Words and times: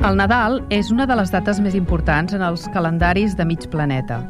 El 0.00 0.16
Nadal 0.16 0.62
és 0.72 0.88
una 0.88 1.04
de 1.04 1.12
les 1.12 1.28
dates 1.28 1.58
més 1.60 1.74
importants 1.76 2.32
en 2.32 2.40
els 2.40 2.62
calendaris 2.72 3.34
de 3.36 3.44
mig 3.44 3.66
planeta. 3.68 4.22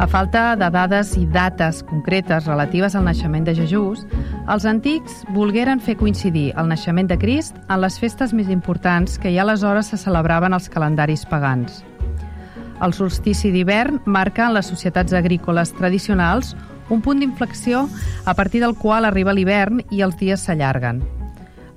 A 0.00 0.06
falta 0.08 0.54
de 0.56 0.70
dades 0.72 1.10
i 1.20 1.26
dates 1.28 1.82
concretes 1.84 2.46
relatives 2.48 2.94
al 2.96 3.04
naixement 3.04 3.44
de 3.44 3.52
Jesús, 3.58 4.06
els 4.48 4.64
antics 4.64 5.18
volgueren 5.36 5.82
fer 5.84 5.98
coincidir 6.00 6.54
el 6.56 6.70
naixement 6.70 7.10
de 7.10 7.18
Crist 7.20 7.58
en 7.68 7.82
les 7.82 7.98
festes 8.00 8.32
més 8.32 8.48
importants 8.48 9.18
que 9.20 9.34
ja 9.34 9.42
aleshores 9.44 9.90
se 9.92 9.98
celebraven 10.00 10.56
als 10.56 10.70
calendaris 10.72 11.26
pagans. 11.28 11.82
El 12.80 12.96
solstici 12.96 13.52
d'hivern 13.52 14.00
marca 14.06 14.46
en 14.46 14.56
les 14.56 14.70
societats 14.72 15.12
agrícoles 15.12 15.74
tradicionals 15.76 16.54
un 16.88 17.04
punt 17.04 17.20
d'inflexió 17.20 17.84
a 18.24 18.32
partir 18.32 18.64
del 18.64 18.78
qual 18.80 19.04
arriba 19.04 19.36
l'hivern 19.36 19.84
i 19.90 20.00
els 20.00 20.16
dies 20.16 20.48
s'allarguen. 20.48 21.04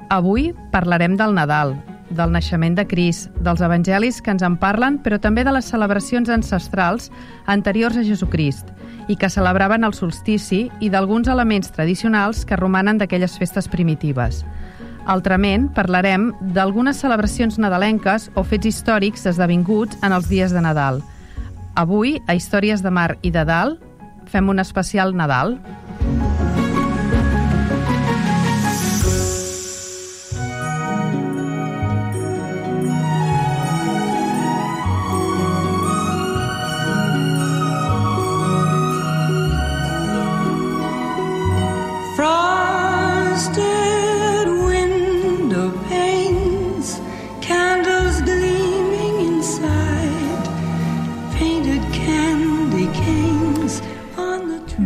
Avui 0.07 0.53
parlarem 0.71 1.19
del 1.19 1.35
Nadal, 1.35 1.75
del 2.09 2.31
naixement 2.31 2.75
de 2.77 2.85
Cris, 2.87 3.29
dels 3.41 3.61
evangelis 3.65 4.21
que 4.21 4.31
ens 4.33 4.43
en 4.45 4.57
parlen, 4.61 4.99
però 5.01 5.19
també 5.21 5.43
de 5.43 5.53
les 5.55 5.65
celebracions 5.65 6.29
ancestrals 6.29 7.09
anteriors 7.45 7.97
a 7.97 8.03
Jesucrist 8.05 8.69
i 9.07 9.15
que 9.15 9.29
celebraven 9.29 9.83
el 9.85 9.93
solstici 9.93 10.65
i 10.81 10.89
d'alguns 10.89 11.27
elements 11.29 11.71
tradicionals 11.73 12.45
que 12.45 12.57
romanen 12.57 12.97
d'aquelles 12.97 13.37
festes 13.37 13.67
primitives. 13.69 14.43
Altrament, 15.05 15.67
parlarem 15.73 16.31
d'algunes 16.55 16.97
celebracions 16.97 17.59
nadalenques 17.61 18.31
o 18.33 18.43
fets 18.43 18.71
històrics 18.71 19.27
esdevinguts 19.29 20.01
en 20.01 20.15
els 20.17 20.29
dies 20.29 20.53
de 20.53 20.63
Nadal. 20.65 21.03
Avui, 21.75 22.17
a 22.25 22.33
Històries 22.33 22.81
de 22.81 22.89
Mar 22.89 23.11
i 23.21 23.29
de 23.35 23.45
Dalt, 23.45 23.83
fem 24.31 24.49
un 24.49 24.63
especial 24.63 25.13
Nadal. 25.13 25.59
Frosted 26.01 26.44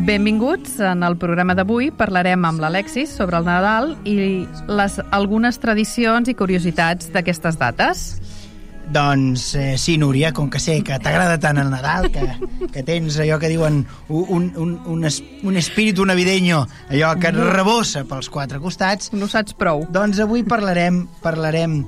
Benvinguts. 0.10 0.80
En 0.82 1.04
el 1.06 1.20
programa 1.22 1.54
d'avui 1.54 1.92
parlarem 1.94 2.42
amb 2.48 2.64
l'Alexis 2.64 3.12
sobre 3.14 3.38
el 3.38 3.44
Nadal 3.46 3.92
i 4.10 4.14
les, 4.66 4.96
algunes 5.14 5.60
tradicions 5.62 6.32
i 6.32 6.34
curiositats 6.34 7.12
d'aquestes 7.14 7.60
dates. 7.60 8.00
Doncs 8.90 9.44
eh, 9.54 9.76
sí, 9.78 10.00
Núria, 10.02 10.32
com 10.34 10.48
que 10.50 10.58
sé 10.58 10.80
que 10.82 10.98
t'agrada 10.98 11.36
tant 11.38 11.62
el 11.62 11.70
Nadal, 11.70 12.08
que, 12.10 12.26
que 12.74 12.82
tens 12.88 13.20
allò 13.22 13.38
que 13.38 13.52
diuen 13.52 13.84
un, 14.10 14.48
un, 14.58 14.72
un, 14.82 15.04
es, 15.06 15.20
un 15.46 15.60
espíritu 15.62 16.08
navideño, 16.10 16.64
allò 16.90 17.12
que 17.22 17.30
et 17.30 17.38
rebossa 17.38 18.02
pels 18.10 18.32
quatre 18.34 18.58
costats, 18.64 19.12
No 19.14 19.30
saps 19.30 19.54
prou. 19.54 19.86
doncs 19.94 20.24
avui 20.26 20.42
parlarem, 20.42 21.04
parlarem 21.22 21.84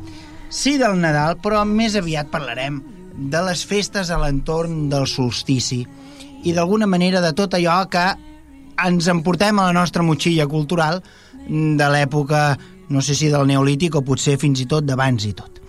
sí 0.54 0.76
del 0.78 1.02
Nadal, 1.02 1.40
però 1.42 1.66
més 1.66 1.98
aviat 1.98 2.30
parlarem 2.30 2.84
de 3.34 3.42
les 3.50 3.66
festes 3.66 4.14
a 4.14 4.22
l'entorn 4.22 4.92
del 4.94 5.10
solstici 5.10 5.82
i 6.44 6.54
d'alguna 6.54 6.88
manera 6.90 7.22
de 7.22 7.32
tot 7.38 7.54
allò 7.58 7.84
que 7.92 8.06
ens 8.82 9.08
emportem 9.12 9.60
a 9.60 9.70
la 9.70 9.76
nostra 9.78 10.04
motxilla 10.04 10.48
cultural 10.50 11.02
de 11.48 11.88
l'època, 11.94 12.58
no 12.90 13.02
sé 13.02 13.16
si 13.16 13.30
del 13.30 13.48
neolític 13.50 13.98
o 13.98 14.06
potser 14.06 14.38
fins 14.42 14.62
i 14.64 14.68
tot 14.70 14.86
d'abans 14.88 15.26
i 15.28 15.34
tot. 15.38 15.60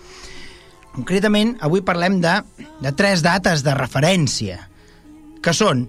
Concretament, 0.93 1.55
avui 1.65 1.81
parlem 1.81 2.19
de, 2.21 2.35
de 2.81 2.91
tres 2.93 3.23
dates 3.25 3.63
de 3.65 3.73
referència, 3.77 4.59
que 5.43 5.53
són 5.53 5.87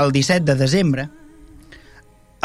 el 0.00 0.12
17 0.12 0.44
de 0.48 0.56
desembre, 0.58 1.08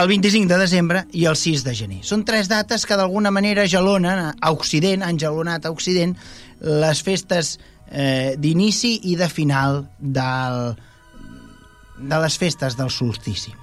el 0.01 0.07
25 0.07 0.49
de 0.49 0.57
desembre 0.59 1.03
i 1.13 1.25
el 1.29 1.35
6 1.37 1.63
de 1.65 1.73
gener. 1.75 1.99
Són 2.07 2.23
tres 2.27 2.49
dates 2.51 2.85
que 2.87 2.97
d'alguna 2.97 3.31
manera 3.31 3.67
gelonen 3.69 4.31
a 4.31 4.51
Occident, 4.55 5.03
han 5.05 5.19
gelonat 5.19 5.67
a 5.67 5.71
Occident, 5.73 6.15
les 6.61 7.03
festes 7.03 7.57
eh, 7.91 8.35
d'inici 8.39 8.95
i 9.11 9.17
de 9.19 9.27
final 9.29 9.83
del, 9.99 10.73
de 12.01 12.19
les 12.23 12.37
festes 12.37 12.77
del 12.79 12.89
solstici 12.89 13.53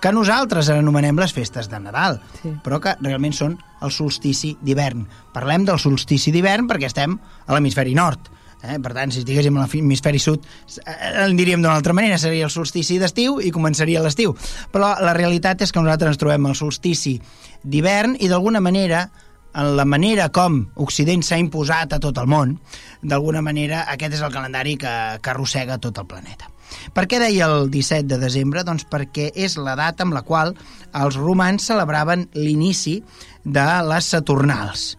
que 0.00 0.10
nosaltres 0.12 0.68
anomenem 0.70 1.16
les 1.18 1.32
festes 1.32 1.70
de 1.72 1.78
Nadal, 1.80 2.18
Sí. 2.42 2.50
però 2.62 2.76
que 2.84 2.92
realment 3.00 3.32
són 3.32 3.54
el 3.82 3.90
solstici 3.90 4.52
d'hivern. 4.62 5.06
Parlem 5.32 5.64
del 5.64 5.78
solstici 5.80 6.30
d'hivern 6.30 6.68
perquè 6.68 6.86
estem 6.86 7.16
a 7.46 7.54
l'hemisferi 7.54 7.94
nord. 7.96 8.28
Eh? 8.62 8.76
Per 8.78 8.92
tant, 8.92 9.10
si 9.10 9.20
estiguéssim 9.24 9.56
a 9.56 9.64
l'hemisferi 9.66 10.18
sud, 10.20 10.44
eh, 10.84 11.24
en 11.24 11.34
diríem 11.36 11.62
d'una 11.62 11.74
altra 11.74 11.94
manera, 11.96 12.18
seria 12.18 12.44
el 12.44 12.50
solstici 12.52 12.98
d'estiu 13.00 13.40
i 13.40 13.50
començaria 13.50 14.02
l'estiu. 14.04 14.36
Però 14.70 14.92
la 15.00 15.14
realitat 15.16 15.62
és 15.62 15.72
que 15.72 15.80
nosaltres 15.80 16.12
ens 16.12 16.18
trobem 16.20 16.46
al 16.46 16.54
solstici 16.54 17.16
d'hivern 17.64 18.16
i 18.20 18.28
d'alguna 18.28 18.60
manera 18.60 19.08
en 19.54 19.76
la 19.76 19.86
manera 19.88 20.28
com 20.28 20.66
Occident 20.74 21.22
s'ha 21.24 21.38
imposat 21.40 21.94
a 21.96 21.98
tot 21.98 22.18
el 22.18 22.26
món, 22.28 22.58
d'alguna 23.02 23.40
manera 23.40 23.86
aquest 23.88 24.12
és 24.18 24.20
el 24.20 24.30
calendari 24.32 24.76
que, 24.76 25.18
que 25.22 25.30
arrossega 25.30 25.78
tot 25.78 25.96
el 25.98 26.06
planeta. 26.06 26.50
Per 26.94 27.06
què 27.10 27.20
deia 27.22 27.48
el 27.50 27.70
17 27.72 28.06
de 28.10 28.18
desembre? 28.22 28.64
Doncs 28.66 28.86
perquè 28.90 29.30
és 29.34 29.56
la 29.60 29.76
data 29.78 30.06
amb 30.06 30.16
la 30.16 30.24
qual 30.26 30.54
els 30.96 31.18
romans 31.18 31.66
celebraven 31.68 32.28
l'inici 32.34 33.00
de 33.44 33.66
les 33.86 34.12
Saturnals, 34.14 34.96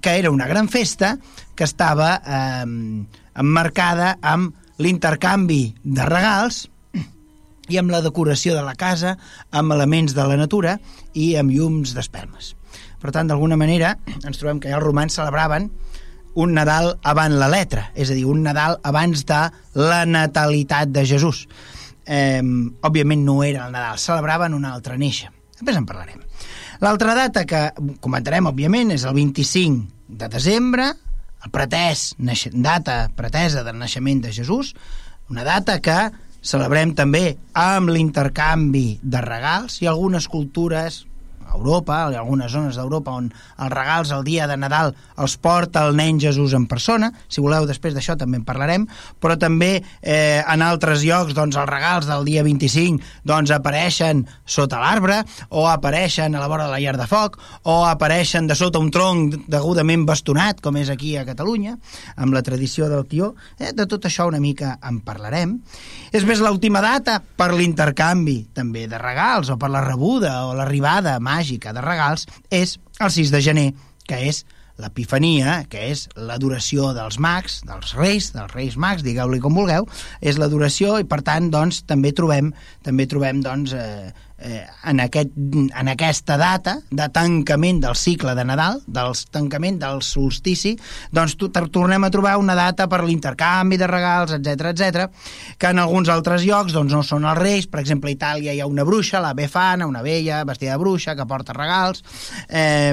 que 0.00 0.16
era 0.18 0.32
una 0.32 0.46
gran 0.46 0.68
festa 0.68 1.16
que 1.56 1.64
estava 1.64 2.16
eh, 2.20 2.64
emmarcada 3.36 4.16
amb 4.22 4.54
l'intercanvi 4.82 5.62
de 5.82 6.06
regals 6.08 6.66
i 7.68 7.80
amb 7.80 7.90
la 7.90 8.02
decoració 8.04 8.54
de 8.54 8.62
la 8.62 8.76
casa, 8.78 9.16
amb 9.50 9.74
elements 9.74 10.14
de 10.14 10.26
la 10.28 10.36
natura 10.38 10.76
i 11.14 11.34
amb 11.40 11.50
llums 11.50 11.96
d'espelmes. 11.96 12.54
Per 13.02 13.12
tant, 13.12 13.28
d'alguna 13.28 13.58
manera, 13.58 13.96
ens 14.22 14.38
trobem 14.38 14.60
que 14.60 14.70
ja 14.70 14.78
els 14.78 14.86
romans 14.86 15.16
celebraven 15.18 15.70
un 16.36 16.52
Nadal 16.52 16.98
abans 17.02 17.38
la 17.40 17.48
letra, 17.48 17.88
és 17.96 18.12
a 18.12 18.16
dir, 18.16 18.26
un 18.28 18.42
Nadal 18.44 18.76
abans 18.84 19.24
de 19.26 19.40
la 19.80 20.04
natalitat 20.04 20.92
de 20.92 21.06
Jesús. 21.08 21.46
Eh, 22.04 22.42
òbviament 22.84 23.24
no 23.24 23.40
era 23.42 23.66
el 23.66 23.72
Nadal, 23.72 23.98
celebraven 23.98 24.54
un 24.54 24.68
altre 24.68 24.98
néixer. 25.00 25.32
Després 25.56 25.80
en 25.80 25.88
parlarem. 25.88 26.20
L'altra 26.84 27.16
data 27.16 27.46
que 27.48 27.70
comentarem, 28.04 28.50
òbviament, 28.52 28.92
és 28.92 29.06
el 29.08 29.16
25 29.16 30.12
de 30.20 30.28
desembre, 30.28 30.90
el 31.46 31.52
pretès, 31.54 32.10
data 32.52 33.06
pretesa 33.16 33.64
del 33.64 33.80
naixement 33.80 34.20
de 34.26 34.32
Jesús, 34.36 34.74
una 35.32 35.44
data 35.46 35.80
que 35.80 35.96
celebrem 36.46 36.92
també 36.94 37.38
amb 37.56 37.90
l'intercanvi 37.90 39.00
de 39.02 39.20
regals 39.24 39.80
i 39.82 39.88
algunes 39.88 40.28
cultures 40.30 41.04
Europa, 41.56 42.04
a 42.04 42.20
algunes 42.20 42.52
zones 42.52 42.76
d'Europa 42.78 43.16
on 43.16 43.30
els 43.32 43.72
regals 43.72 44.12
el 44.14 44.24
dia 44.26 44.46
de 44.46 44.56
Nadal 44.60 44.94
els 45.16 45.36
porta 45.40 45.86
el 45.86 45.96
nen 45.96 46.20
Jesús 46.20 46.54
en 46.56 46.66
persona, 46.70 47.10
si 47.28 47.42
voleu 47.44 47.66
després 47.66 47.96
d'això 47.96 48.16
també 48.20 48.40
en 48.40 48.46
parlarem, 48.46 48.86
però 49.20 49.36
també 49.40 49.80
eh, 50.02 50.42
en 50.42 50.62
altres 50.62 51.04
llocs 51.06 51.34
doncs 51.36 51.56
els 51.56 51.70
regals 51.70 52.08
del 52.08 52.26
dia 52.28 52.44
25 52.46 53.24
doncs 53.26 53.52
apareixen 53.54 54.24
sota 54.44 54.80
l'arbre 54.82 55.22
o 55.48 55.66
apareixen 55.70 56.36
a 56.36 56.42
la 56.42 56.50
vora 56.50 56.66
de 56.66 56.74
la 56.74 56.80
llar 56.82 56.96
de 57.00 57.08
foc 57.10 57.38
o 57.64 57.78
apareixen 57.88 58.46
de 58.46 58.56
sota 58.58 58.82
un 58.82 58.90
tronc 58.94 59.38
degudament 59.50 60.06
bastonat 60.08 60.60
com 60.64 60.76
és 60.80 60.90
aquí 60.92 61.16
a 61.16 61.24
Catalunya 61.28 61.76
amb 62.16 62.34
la 62.36 62.42
tradició 62.44 62.90
del 62.90 63.06
tió. 63.08 63.32
Eh, 63.58 63.72
de 63.72 63.86
tot 63.88 64.06
això 64.08 64.26
una 64.28 64.40
mica 64.42 64.76
en 64.84 65.00
parlarem. 65.04 65.56
És 66.12 66.24
més 66.28 66.40
l'última 66.42 66.82
data 66.84 67.18
per 67.20 67.52
l'intercanvi 67.54 68.38
també 68.56 68.86
de 68.90 68.98
regals 69.00 69.50
o 69.52 69.58
per 69.60 69.70
la 69.72 69.84
rebuda 69.84 70.34
o 70.46 70.54
l'arribada 70.56 71.16
màgica 71.20 71.45
de 71.54 71.82
regals 71.84 72.26
és 72.50 72.78
el 73.00 73.10
6 73.10 73.32
de 73.34 73.40
gener 73.40 73.66
que 74.06 74.18
és 74.28 74.44
l'epifania, 74.76 75.62
que 75.72 75.80
és 75.90 76.04
l'adoració 76.16 76.90
dels 76.96 77.16
mags, 77.22 77.62
dels 77.64 77.94
reis, 77.96 78.30
dels 78.34 78.52
reis 78.52 78.76
mags, 78.76 79.04
digueu-li 79.06 79.40
com 79.40 79.56
vulgueu, 79.56 79.86
és 80.20 80.36
l'adoració 80.36 80.98
i 81.00 81.06
per 81.08 81.22
tant 81.24 81.48
doncs 81.52 81.82
també 81.88 82.12
trobem 82.12 82.52
també 82.84 83.06
trobem 83.08 83.40
doncs 83.44 83.72
eh, 83.76 84.12
eh, 84.38 84.66
en, 84.84 85.00
aquest, 85.00 85.30
en 85.36 85.88
aquesta 85.88 86.36
data 86.36 86.76
de 86.90 87.08
tancament 87.08 87.80
del 87.80 87.96
cicle 87.96 88.34
de 88.36 88.44
Nadal, 88.44 88.82
del 88.86 89.14
tancament 89.32 89.78
del 89.80 90.02
solstici, 90.04 90.74
doncs 91.10 91.36
to- 91.40 91.48
tornem 91.50 92.04
a 92.04 92.10
trobar 92.12 92.36
una 92.38 92.54
data 92.54 92.86
per 92.88 93.02
l'intercanvi 93.04 93.78
de 93.80 93.86
regals, 93.88 94.32
etc 94.36 94.70
etc, 94.72 95.06
que 95.58 95.70
en 95.72 95.78
alguns 95.80 96.08
altres 96.12 96.44
llocs 96.44 96.72
doncs, 96.76 96.92
no 96.92 97.02
són 97.02 97.24
els 97.24 97.38
reis, 97.40 97.66
per 97.66 97.80
exemple 97.80 98.10
a 98.12 98.16
Itàlia 98.16 98.52
hi 98.52 98.60
ha 98.60 98.66
una 98.68 98.84
bruixa, 98.84 99.20
la 99.24 99.32
Befana, 99.34 99.86
una 99.86 100.02
vella 100.02 100.42
vestida 100.44 100.72
de 100.76 100.82
bruixa 100.84 101.16
que 101.16 101.26
porta 101.26 101.56
regals, 101.56 102.04
eh, 102.48 102.92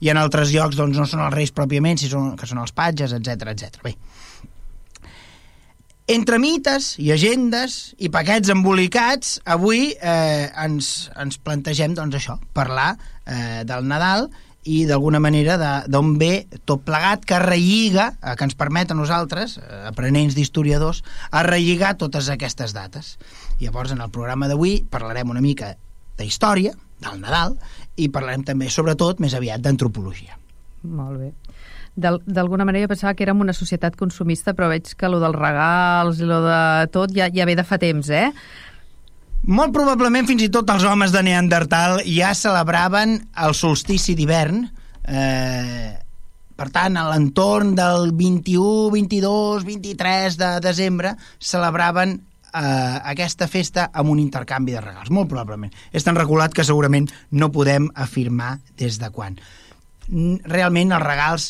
i 0.00 0.08
en 0.08 0.16
altres 0.16 0.52
llocs 0.54 0.76
doncs, 0.76 0.96
no 0.98 1.06
són 1.06 1.26
els 1.26 1.34
reis 1.34 1.52
pròpiament, 1.52 1.98
si 2.00 2.08
són, 2.08 2.34
que 2.36 2.46
són 2.48 2.58
els 2.64 2.72
patges, 2.72 3.12
etc 3.12 3.52
etc. 3.52 3.82
Bé, 3.84 3.94
entre 6.08 6.38
mites 6.40 6.94
i 6.98 7.10
agendes 7.12 7.94
i 8.00 8.08
paquets 8.12 8.48
embolicats, 8.52 9.38
avui 9.44 9.92
eh, 10.00 10.48
ens, 10.64 11.10
ens 11.20 11.36
plantegem 11.44 11.94
doncs, 11.98 12.16
això, 12.16 12.38
parlar 12.56 12.94
eh, 13.26 13.62
del 13.68 13.84
Nadal 13.88 14.30
i 14.68 14.82
d'alguna 14.88 15.20
manera 15.20 15.56
de- 15.60 15.88
d'on 15.92 16.16
ve 16.20 16.46
tot 16.68 16.82
plegat 16.84 17.24
que 17.28 17.38
relliga, 17.38 18.10
eh, 18.22 18.34
que 18.36 18.44
ens 18.48 18.56
permet 18.58 18.90
a 18.90 18.96
nosaltres, 18.96 19.58
eh, 19.60 19.82
aprenents 19.88 20.34
d'historiadors, 20.36 21.02
a 21.30 21.42
relligar 21.46 21.94
totes 22.00 22.28
aquestes 22.32 22.72
dates. 22.76 23.18
Llavors, 23.60 23.92
en 23.92 24.00
el 24.00 24.10
programa 24.10 24.48
d'avui 24.48 24.82
parlarem 24.90 25.30
una 25.30 25.40
mica 25.44 25.76
d'història, 26.18 26.72
del 26.98 27.20
Nadal, 27.20 27.58
i 27.96 28.08
parlarem 28.10 28.42
també, 28.44 28.68
sobretot, 28.70 29.20
més 29.20 29.34
aviat 29.34 29.60
d'antropologia. 29.62 30.36
Molt 30.82 31.18
bé. 31.20 31.32
D'al- 31.98 32.22
D'alguna 32.24 32.64
manera 32.68 32.86
jo 32.86 32.92
pensava 32.94 33.14
que 33.18 33.26
érem 33.26 33.40
una 33.42 33.54
societat 33.56 33.96
consumista, 33.98 34.54
però 34.54 34.70
veig 34.70 34.92
que 34.94 35.10
lo 35.10 35.18
dels 35.22 35.34
regals 35.36 36.22
i 36.22 36.28
lo 36.28 36.40
de 36.46 36.60
tot 36.94 37.12
ja, 37.16 37.26
ja 37.34 37.46
ve 37.48 37.56
de 37.58 37.66
fa 37.66 37.78
temps, 37.82 38.10
eh? 38.14 38.30
Molt 39.48 39.72
probablement 39.74 40.26
fins 40.26 40.42
i 40.46 40.50
tot 40.54 40.70
els 40.70 40.84
homes 40.86 41.12
de 41.14 41.22
Neandertal 41.22 42.00
ja 42.06 42.32
celebraven 42.34 43.18
el 43.38 43.54
solstici 43.54 44.16
d'hivern 44.18 44.64
eh, 45.06 45.94
per 46.58 46.70
tant, 46.74 46.96
a 46.98 47.04
l'entorn 47.12 47.76
del 47.78 48.10
21, 48.18 48.90
22, 48.90 49.62
23 49.68 50.38
de 50.40 50.48
desembre 50.64 51.12
celebraven 51.38 52.16
eh, 52.18 52.98
aquesta 53.12 53.46
festa 53.46 53.86
amb 53.94 54.10
un 54.10 54.18
intercanvi 54.18 54.74
de 54.74 54.82
regals, 54.82 55.12
molt 55.14 55.30
probablement. 55.30 55.70
És 55.94 56.02
tan 56.02 56.18
regulat 56.18 56.54
que 56.56 56.66
segurament 56.66 57.06
no 57.30 57.52
podem 57.54 57.86
afirmar 57.94 58.56
des 58.76 58.98
de 58.98 59.10
quan. 59.14 59.38
Realment 60.10 60.96
els 60.96 61.04
regals 61.06 61.48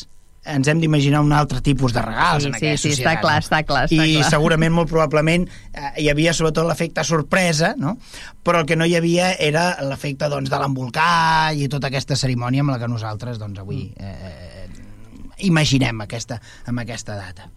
ens 0.55 0.67
hem 0.71 0.79
d'imaginar 0.81 1.21
un 1.25 1.33
altre 1.35 1.61
tipus 1.65 1.93
de 1.93 2.01
regals 2.01 2.43
Sí, 2.43 2.49
en 2.49 2.53
sí, 2.53 2.57
aquella 2.57 2.77
sí, 2.77 2.89
societat. 2.91 3.13
està 3.13 3.21
clar, 3.21 3.37
està 3.43 3.61
clar, 3.67 3.83
està 3.87 4.05
I 4.05 4.17
clar. 4.17 4.29
segurament, 4.35 4.73
molt 4.73 4.89
probablement, 4.91 5.47
eh, 5.73 5.91
hi 6.03 6.09
havia 6.11 6.33
sobretot 6.33 6.67
l'efecte 6.67 7.03
sorpresa, 7.07 7.73
no? 7.77 7.97
però 8.43 8.63
el 8.63 8.67
que 8.69 8.77
no 8.79 8.87
hi 8.89 8.95
havia 8.97 9.33
era 9.37 9.71
l'efecte 9.85 10.29
doncs, 10.31 10.49
de 10.49 10.59
l'embolcall 10.59 11.59
i 11.59 11.69
tota 11.71 11.91
aquesta 11.91 12.17
cerimònia 12.19 12.65
amb 12.65 12.73
la 12.73 12.79
que 12.81 12.89
nosaltres 12.91 13.39
doncs, 13.41 13.59
avui 13.61 13.87
eh, 13.97 14.67
imaginem 15.45 16.01
aquesta, 16.05 16.39
amb 16.67 16.83
aquesta 16.83 17.15
data. 17.19 17.49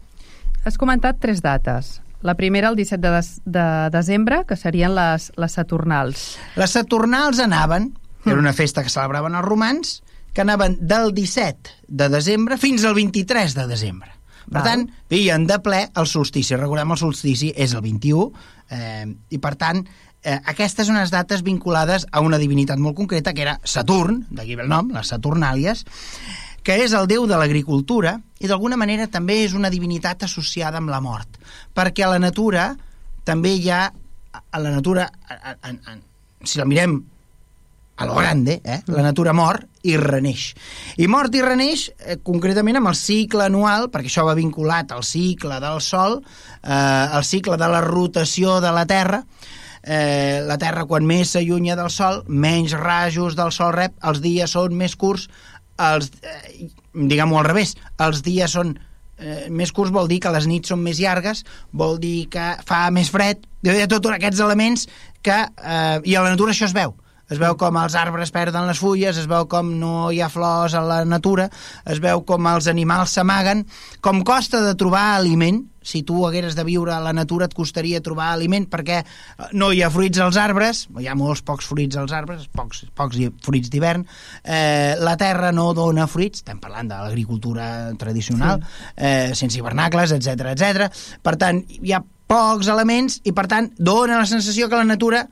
Has 0.65 0.79
comentat 0.79 1.19
tres 1.19 1.43
dates. 1.43 2.01
La 2.23 2.37
primera, 2.39 2.69
el 2.71 2.77
17 2.79 3.03
de, 3.03 3.11
des 3.17 3.31
de 3.45 3.65
desembre, 3.91 4.45
que 4.47 4.55
serien 4.57 4.95
les, 4.95 5.33
les 5.37 5.57
Saturnals. 5.59 6.37
Les 6.55 6.71
Saturnals 6.71 7.41
anaven, 7.43 7.91
era 8.25 8.39
una 8.39 8.53
festa 8.55 8.85
que 8.87 8.93
celebraven 8.95 9.35
els 9.35 9.47
romans, 9.49 9.97
que 10.33 10.41
anaven 10.41 10.79
del 10.81 11.13
17 11.15 11.71
de 11.89 12.09
desembre 12.09 12.59
fins 12.59 12.85
al 12.85 12.95
23 12.95 13.55
de 13.55 13.67
desembre. 13.69 14.11
Per 14.43 14.61
Val. 14.61 14.65
tant, 14.65 14.87
veien 15.11 15.47
de 15.47 15.59
ple 15.63 15.85
el 15.95 16.09
solstici. 16.11 16.57
Recordem, 16.57 16.91
el 16.91 17.01
solstici 17.01 17.53
és 17.55 17.75
el 17.77 17.83
21, 17.85 18.31
eh, 18.71 19.07
i 19.31 19.39
per 19.39 19.55
tant, 19.61 19.85
eh, 20.23 20.39
aquestes 20.53 20.89
són 20.89 20.99
unes 20.99 21.13
dates 21.13 21.45
vinculades 21.47 22.07
a 22.11 22.23
una 22.25 22.41
divinitat 22.43 22.81
molt 22.83 22.97
concreta, 22.97 23.35
que 23.35 23.45
era 23.45 23.59
Saturn, 23.65 24.27
d'aquí 24.31 24.57
ve 24.57 24.67
el 24.67 24.73
nom, 24.73 24.91
les 24.95 25.13
Saturnàlies, 25.13 25.85
que 26.63 26.79
és 26.85 26.93
el 26.95 27.09
déu 27.11 27.27
de 27.27 27.39
l'agricultura 27.39 28.17
i 28.41 28.51
d'alguna 28.51 28.79
manera 28.79 29.09
també 29.11 29.43
és 29.45 29.55
una 29.55 29.71
divinitat 29.71 30.23
associada 30.29 30.79
amb 30.79 30.91
la 30.91 31.01
mort, 31.03 31.41
perquè 31.75 32.07
a 32.07 32.13
la 32.15 32.21
natura 32.23 32.73
també 33.27 33.55
hi 33.59 33.71
ha, 33.71 33.87
a 34.33 34.63
la 34.63 34.71
natura, 34.71 35.09
a, 35.29 35.55
a, 35.55 35.71
a, 35.71 35.97
si 36.45 36.59
la 36.59 36.67
mirem 36.67 37.01
a 38.03 38.07
lo 38.07 38.15
grande, 38.15 38.61
eh? 38.65 38.83
la 38.87 39.03
natura 39.03 39.33
mor 39.33 39.61
i 39.87 39.95
reneix. 39.97 40.53
I 40.99 41.07
mort 41.11 41.35
i 41.35 41.43
reneix 41.43 41.87
eh, 41.93 42.19
concretament 42.27 42.81
amb 42.81 42.91
el 42.91 42.99
cicle 42.99 43.47
anual, 43.47 43.89
perquè 43.95 44.11
això 44.11 44.27
va 44.27 44.37
vinculat 44.39 44.91
al 44.93 45.05
cicle 45.07 45.61
del 45.63 45.81
Sol, 45.85 46.19
eh, 46.63 46.73
al 46.73 47.25
cicle 47.25 47.57
de 47.61 47.69
la 47.71 47.81
rotació 47.85 48.59
de 48.65 48.73
la 48.75 48.85
Terra, 48.91 49.23
eh, 49.83 50.43
la 50.47 50.59
Terra 50.59 50.87
quan 50.91 51.07
més 51.07 51.35
s'allunya 51.35 51.79
del 51.79 51.91
Sol, 51.95 52.25
menys 52.27 52.75
rajos 52.79 53.39
del 53.39 53.55
Sol 53.55 53.75
rep, 53.77 53.95
els 54.03 54.23
dies 54.25 54.59
són 54.59 54.75
més 54.79 54.97
curts, 54.99 55.29
els, 55.79 56.11
eh, 56.23 56.69
diguem-ho 56.95 57.39
al 57.39 57.51
revés, 57.51 57.77
els 58.03 58.23
dies 58.27 58.59
són 58.59 58.75
eh, 59.19 59.47
més 59.51 59.71
curts 59.71 59.95
vol 59.95 60.11
dir 60.11 60.19
que 60.23 60.35
les 60.35 60.51
nits 60.51 60.75
són 60.75 60.83
més 60.83 60.99
llargues, 60.99 61.45
vol 61.71 61.99
dir 62.03 62.27
que 62.35 62.53
fa 62.67 62.89
més 62.91 63.11
fred, 63.15 63.47
hi 63.63 63.79
ha 63.79 63.91
tots 63.91 64.11
aquests 64.11 64.43
elements 64.43 64.89
que... 65.23 65.39
Eh, 65.39 66.01
I 66.03 66.17
a 66.19 66.27
la 66.27 66.35
natura 66.35 66.51
això 66.55 66.67
es 66.67 66.75
veu. 66.77 66.97
Es 67.33 67.41
veu 67.41 67.57
com 67.57 67.79
els 67.81 67.97
arbres 67.97 68.33
perden 68.35 68.69
les 68.69 68.81
fulles, 68.83 69.17
es 69.17 69.29
veu 69.31 69.47
com 69.49 69.71
no 69.81 70.11
hi 70.13 70.21
ha 70.21 70.29
flors 70.33 70.77
a 70.77 70.83
la 70.85 71.03
natura, 71.09 71.49
es 71.89 72.03
veu 72.03 72.21
com 72.29 72.49
els 72.51 72.69
animals 72.69 73.17
s'amaguen, 73.17 73.65
com 74.05 74.21
costa 74.27 74.61
de 74.61 74.75
trobar 74.77 75.15
aliment, 75.17 75.63
si 75.83 76.03
tu 76.07 76.27
hagueres 76.27 76.55
de 76.55 76.65
viure 76.65 76.93
a 76.95 77.01
la 77.03 77.15
natura 77.17 77.49
et 77.49 77.55
costaria 77.57 78.03
trobar 78.05 78.29
aliment 78.33 78.69
perquè 78.71 79.01
eh, 79.01 79.49
no 79.59 79.73
hi 79.73 79.83
ha 79.83 79.91
fruits 79.91 80.21
als 80.23 80.39
arbres, 80.41 80.85
hi 81.01 81.09
ha 81.09 81.17
molts 81.19 81.43
pocs 81.47 81.67
fruits 81.73 81.99
als 81.99 82.15
arbres, 82.15 82.47
pocs, 82.53 82.85
pocs 82.95 83.19
fruits 83.43 83.73
d'hivern, 83.73 84.07
eh, 84.45 84.95
la 85.01 85.17
terra 85.17 85.53
no 85.57 85.73
dona 85.77 86.07
fruits, 86.07 86.45
estem 86.45 86.61
parlant 86.63 86.93
de 86.93 87.01
l'agricultura 87.01 87.67
tradicional, 87.99 88.63
sí. 88.63 88.93
eh, 88.97 89.31
sense 89.39 89.59
hivernacles, 89.59 90.15
etc 90.19 90.53
etc. 90.53 90.91
Per 91.23 91.39
tant, 91.41 91.65
hi 91.81 91.97
ha 91.97 92.05
pocs 92.33 92.71
elements 92.73 93.21
i 93.29 93.35
per 93.37 93.49
tant 93.51 93.73
dona 93.77 94.21
la 94.21 94.29
sensació 94.29 94.69
que 94.69 94.79
la 94.79 94.89
natura 94.89 95.27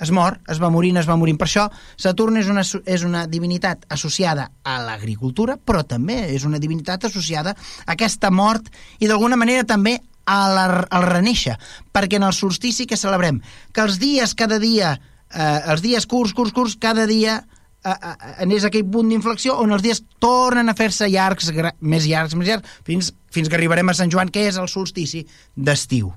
es 0.00 0.10
mor, 0.12 0.38
es 0.48 0.60
va 0.62 0.70
morint, 0.72 0.98
es 1.00 1.08
va 1.08 1.16
morint. 1.16 1.38
Per 1.40 1.48
això 1.48 1.66
Saturn 1.96 2.36
és 2.40 2.50
una, 2.52 2.64
és 2.84 3.06
una 3.06 3.24
divinitat 3.30 3.86
associada 3.92 4.50
a 4.64 4.76
l'agricultura, 4.84 5.56
però 5.56 5.84
també 5.88 6.22
és 6.34 6.44
una 6.44 6.60
divinitat 6.62 7.08
associada 7.08 7.56
a 7.56 7.96
aquesta 7.96 8.30
mort 8.30 8.68
i 9.00 9.08
d'alguna 9.08 9.38
manera 9.40 9.64
també 9.64 9.98
a 10.26 10.38
la, 10.50 10.64
al 10.90 11.04
reneixer, 11.06 11.54
perquè 11.94 12.18
en 12.18 12.26
el 12.26 12.34
solstici 12.34 12.86
que 12.86 12.98
celebrem, 12.98 13.38
que 13.72 13.84
els 13.84 14.00
dies 14.02 14.34
cada 14.34 14.58
dia, 14.58 14.96
eh, 15.30 15.60
els 15.70 15.84
dies 15.84 16.06
curts, 16.10 16.34
curts, 16.34 16.52
curts, 16.52 16.74
cada 16.82 17.06
dia 17.06 17.38
eh, 17.86 17.94
eh, 17.94 18.48
és 18.56 18.66
aquell 18.66 18.88
punt 18.90 19.08
d'inflexió 19.12 19.54
on 19.62 19.72
els 19.76 19.86
dies 19.86 20.02
tornen 20.22 20.68
a 20.68 20.74
fer-se 20.74 21.08
llargs, 21.12 21.52
més 21.80 22.10
llargs, 22.10 22.34
més 22.34 22.50
llargs, 22.50 22.76
fins, 22.84 23.12
fins 23.30 23.48
que 23.48 23.58
arribarem 23.58 23.88
a 23.88 23.94
Sant 23.94 24.10
Joan, 24.10 24.34
que 24.34 24.48
és 24.50 24.58
el 24.58 24.68
solstici 24.72 25.22
d'estiu. 25.54 26.10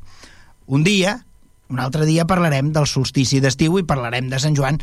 Un 0.69 0.83
dia, 0.85 1.19
un 1.69 1.79
altre 1.79 2.07
dia 2.09 2.25
parlarem 2.29 2.73
del 2.73 2.87
solstici 2.89 3.39
d'estiu 3.43 3.77
i 3.79 3.85
parlarem 3.87 4.29
de 4.29 4.39
Sant 4.41 4.57
Joan 4.57 4.79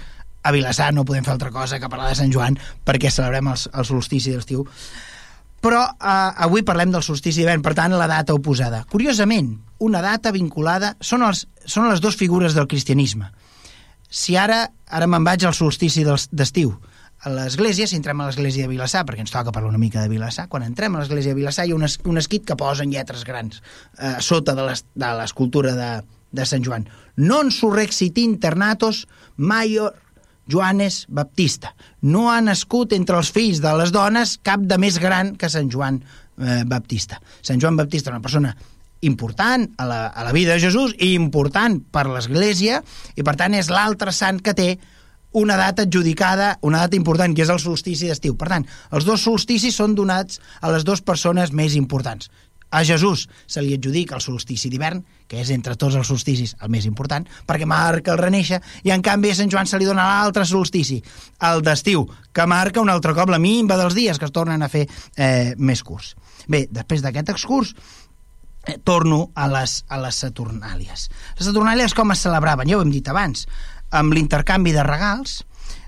a 0.46 0.52
Vilassar, 0.54 0.92
no 0.94 1.04
podem 1.04 1.26
fer 1.26 1.34
altra 1.34 1.50
cosa 1.50 1.80
que 1.82 1.90
parlar 1.90 2.12
de 2.12 2.18
Sant 2.20 2.32
Joan 2.32 2.58
perquè 2.86 3.10
celebrem 3.10 3.50
el, 3.50 3.58
el 3.74 3.88
solstici 3.88 4.34
d'estiu 4.34 4.66
però 5.66 5.82
eh, 5.82 6.44
avui 6.46 6.62
parlem 6.62 6.92
del 6.94 7.02
solstici 7.02 7.40
d'hivern, 7.40 7.64
per 7.64 7.74
tant, 7.74 7.94
la 7.98 8.06
data 8.06 8.34
oposada. 8.36 8.84
Curiosament, 8.92 9.56
una 9.82 10.02
data 10.04 10.30
vinculada... 10.30 10.92
Són, 11.02 11.24
els, 11.26 11.46
són 11.66 11.88
les 11.90 12.02
dues 12.04 12.14
figures 12.14 12.54
del 12.54 12.68
cristianisme. 12.70 13.32
Si 14.06 14.36
ara, 14.38 14.60
ara 14.86 15.08
me'n 15.10 15.26
vaig 15.26 15.42
al 15.48 15.56
solstici 15.56 16.04
d'estiu, 16.06 16.76
a 17.26 17.32
l'església, 17.32 17.88
si 17.88 17.96
entrem 17.98 18.20
a 18.20 18.28
l'església 18.28 18.66
de 18.66 18.70
Vilassar, 18.70 19.02
perquè 19.08 19.24
ens 19.24 19.32
toca 19.34 19.50
parlar 19.50 19.72
una 19.72 19.80
mica 19.82 20.04
de 20.04 20.12
Vilassar, 20.12 20.46
quan 20.52 20.62
entrem 20.62 20.94
a 20.94 21.02
l'església 21.02 21.32
de 21.32 21.40
Vilassar 21.40 21.66
hi 21.66 21.72
ha 21.74 21.78
un, 21.78 21.86
es, 21.88 21.96
un 22.06 22.20
esquit 22.20 22.44
que 22.46 22.58
posa 22.60 22.84
en 22.84 22.92
lletres 22.92 23.24
grans 23.26 23.62
eh, 23.98 24.18
sota 24.22 24.54
de 24.54 24.68
l'escultura 25.16 25.72
de, 25.74 25.90
de 26.36 26.46
Sant 26.48 26.64
Joan. 26.66 26.86
Non 27.16 27.50
surrexit 27.54 28.20
internatos 28.22 29.06
maior 29.36 29.96
Joanes 30.46 31.06
Baptista. 31.08 31.74
No 32.02 32.28
ha 32.30 32.38
nascut 32.44 32.94
entre 32.94 33.18
els 33.18 33.32
fills 33.34 33.60
de 33.64 33.72
les 33.80 33.92
dones 33.94 34.36
cap 34.46 34.62
de 34.62 34.78
més 34.78 35.00
gran 35.02 35.34
que 35.36 35.50
Sant 35.50 35.70
Joan 35.72 36.00
eh, 36.02 36.62
Baptista. 36.68 37.20
Sant 37.42 37.62
Joan 37.62 37.76
Baptista, 37.76 38.12
una 38.14 38.22
persona 38.22 38.54
important 39.06 39.66
a 39.76 39.86
la, 39.86 40.02
a 40.08 40.24
la 40.24 40.32
vida 40.32 40.54
de 40.54 40.62
Jesús 40.62 40.94
i 41.02 41.12
important 41.14 41.80
per 41.92 42.06
l'Església 42.08 42.80
i 43.16 43.24
per 43.26 43.36
tant 43.36 43.54
és 43.54 43.68
l'altre 43.70 44.14
sant 44.14 44.40
que 44.40 44.54
té 44.56 44.70
una 45.36 45.58
data 45.60 45.84
adjudicada, 45.84 46.54
una 46.64 46.78
data 46.86 46.96
important, 46.96 47.34
que 47.36 47.44
és 47.44 47.50
el 47.52 47.60
solstici 47.60 48.08
d'estiu. 48.08 48.38
Per 48.40 48.48
tant, 48.48 48.64
els 48.96 49.04
dos 49.04 49.20
solsticis 49.26 49.76
són 49.76 49.92
donats 49.98 50.40
a 50.64 50.70
les 50.72 50.86
dues 50.86 51.02
persones 51.04 51.52
més 51.52 51.76
importants. 51.76 52.30
A 52.70 52.82
Jesús 52.84 53.28
se 53.46 53.62
li 53.62 53.74
adjudica 53.76 54.16
el 54.16 54.22
solstici 54.24 54.68
d'hivern, 54.70 55.02
que 55.26 55.38
és 55.40 55.50
entre 55.54 55.76
tots 55.78 55.94
els 55.98 56.08
solsticis 56.08 56.56
el 56.62 56.70
més 56.72 56.86
important, 56.86 57.26
perquè 57.46 57.66
marca 57.66 58.12
el 58.14 58.18
reneixer, 58.18 58.58
i 58.84 58.92
en 58.94 59.04
canvi 59.06 59.30
a 59.30 59.36
Sant 59.38 59.52
Joan 59.52 59.70
se 59.70 59.78
li 59.78 59.86
dona 59.86 60.06
l'altre 60.06 60.44
solstici, 60.46 60.98
el 61.46 61.62
d'estiu, 61.66 62.04
que 62.34 62.46
marca 62.46 62.82
un 62.82 62.90
altre 62.90 63.14
cop 63.14 63.30
la 63.30 63.42
mimba 63.42 63.78
dels 63.78 63.94
dies, 63.94 64.18
que 64.18 64.26
es 64.26 64.34
tornen 64.34 64.62
a 64.62 64.70
fer 64.72 64.86
eh, 64.86 65.54
més 65.58 65.82
curts. 65.86 66.14
Bé, 66.50 66.66
després 66.70 67.02
d'aquest 67.06 67.30
excurs, 67.36 67.74
eh, 68.66 68.78
torno 68.82 69.30
a 69.34 69.46
les, 69.50 69.78
a 69.88 70.00
les 70.02 70.22
Saturnàlies. 70.26 71.08
Les 71.38 71.46
Saturnàlies 71.46 71.94
com 71.94 72.10
es 72.14 72.26
celebraven? 72.26 72.68
Ja 72.68 72.80
ho 72.80 72.84
hem 72.86 72.94
dit 72.94 73.08
abans. 73.08 73.46
amb 73.94 74.12
l'intercanvi 74.12 74.72
de 74.74 74.82
regals, 74.82 75.44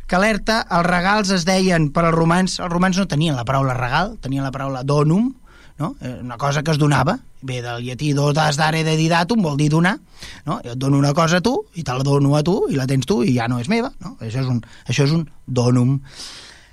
que 0.07 0.17
alerta, 0.17 0.61
els 0.71 0.87
regals 0.87 1.33
es 1.35 1.45
deien 1.45 1.91
per 1.93 2.05
als 2.07 2.15
romans, 2.15 2.55
els 2.63 2.71
romans 2.73 2.97
no 2.97 3.09
tenien 3.11 3.37
la 3.37 3.45
paraula 3.45 3.75
regal, 3.75 4.15
tenien 4.23 4.47
la 4.47 4.53
paraula 4.55 4.85
donum, 4.87 5.33
no? 5.79 5.95
Eh, 6.01 6.19
una 6.21 6.37
cosa 6.37 6.63
que 6.63 6.73
es 6.73 6.79
donava, 6.79 7.19
ve 7.43 7.61
del 7.63 7.85
llatí 7.87 8.13
dotas 8.13 8.59
dare 8.59 8.83
de 8.85 8.97
didatum, 8.99 9.43
vol 9.43 9.57
dir 9.57 9.71
donar, 9.71 9.97
no? 10.45 10.61
jo 10.65 10.75
et 10.75 10.79
dono 10.79 10.99
una 10.99 11.15
cosa 11.15 11.39
a 11.39 11.45
tu 11.45 11.55
i 11.75 11.85
te 11.87 11.95
la 11.95 12.07
dono 12.07 12.35
a 12.37 12.43
tu 12.43 12.61
i 12.69 12.77
la 12.79 12.87
tens 12.91 13.07
tu 13.07 13.23
i 13.23 13.37
ja 13.37 13.49
no 13.49 13.61
és 13.63 13.71
meva, 13.71 13.93
no? 14.03 14.17
això, 14.21 14.43
és 14.43 14.51
un, 14.51 14.63
això 14.87 15.07
és 15.07 15.15
un 15.15 15.29
donum. 15.47 15.99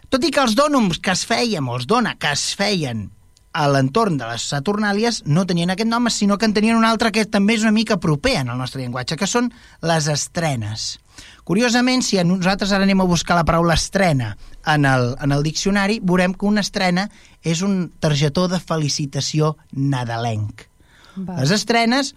Tot 0.10 0.24
i 0.26 0.32
que 0.34 0.42
els 0.42 0.56
dònums 0.58 1.00
que 1.02 1.14
es 1.14 1.26
feien, 1.26 1.66
o 1.70 1.78
els 1.78 1.88
dona, 1.90 2.16
que 2.18 2.34
es 2.34 2.54
feien 2.58 3.10
a 3.56 3.70
l'entorn 3.72 4.18
de 4.20 4.28
les 4.28 4.44
Saturnàlies 4.52 5.22
no 5.32 5.46
tenien 5.48 5.72
aquest 5.72 5.90
nom, 5.90 6.10
sinó 6.12 6.38
que 6.38 6.50
en 6.50 6.54
tenien 6.54 6.76
un 6.76 6.86
altre 6.86 7.14
que 7.16 7.24
també 7.26 7.56
és 7.56 7.64
una 7.64 7.74
mica 7.76 7.98
proper 8.04 8.36
en 8.42 8.52
el 8.52 8.60
nostre 8.60 8.82
llenguatge, 8.82 9.16
que 9.16 9.30
són 9.30 9.48
les 9.82 10.10
estrenes. 10.12 10.96
Curiosament, 11.46 12.02
si 12.02 12.18
nosaltres 12.26 12.72
ara 12.74 12.86
anem 12.88 13.04
a 13.04 13.08
buscar 13.10 13.38
la 13.38 13.46
paraula 13.46 13.76
estrena 13.78 14.34
en 14.66 14.86
el, 14.90 15.12
en 15.22 15.32
el 15.36 15.44
diccionari, 15.46 16.00
veurem 16.02 16.34
que 16.34 16.48
una 16.50 16.64
estrena 16.66 17.08
és 17.46 17.62
un 17.66 17.92
targetó 18.02 18.48
de 18.50 18.60
felicitació 18.60 19.56
nadalenc. 19.72 20.66
Va. 21.16 21.38
Les 21.40 21.54
estrenes, 21.54 22.14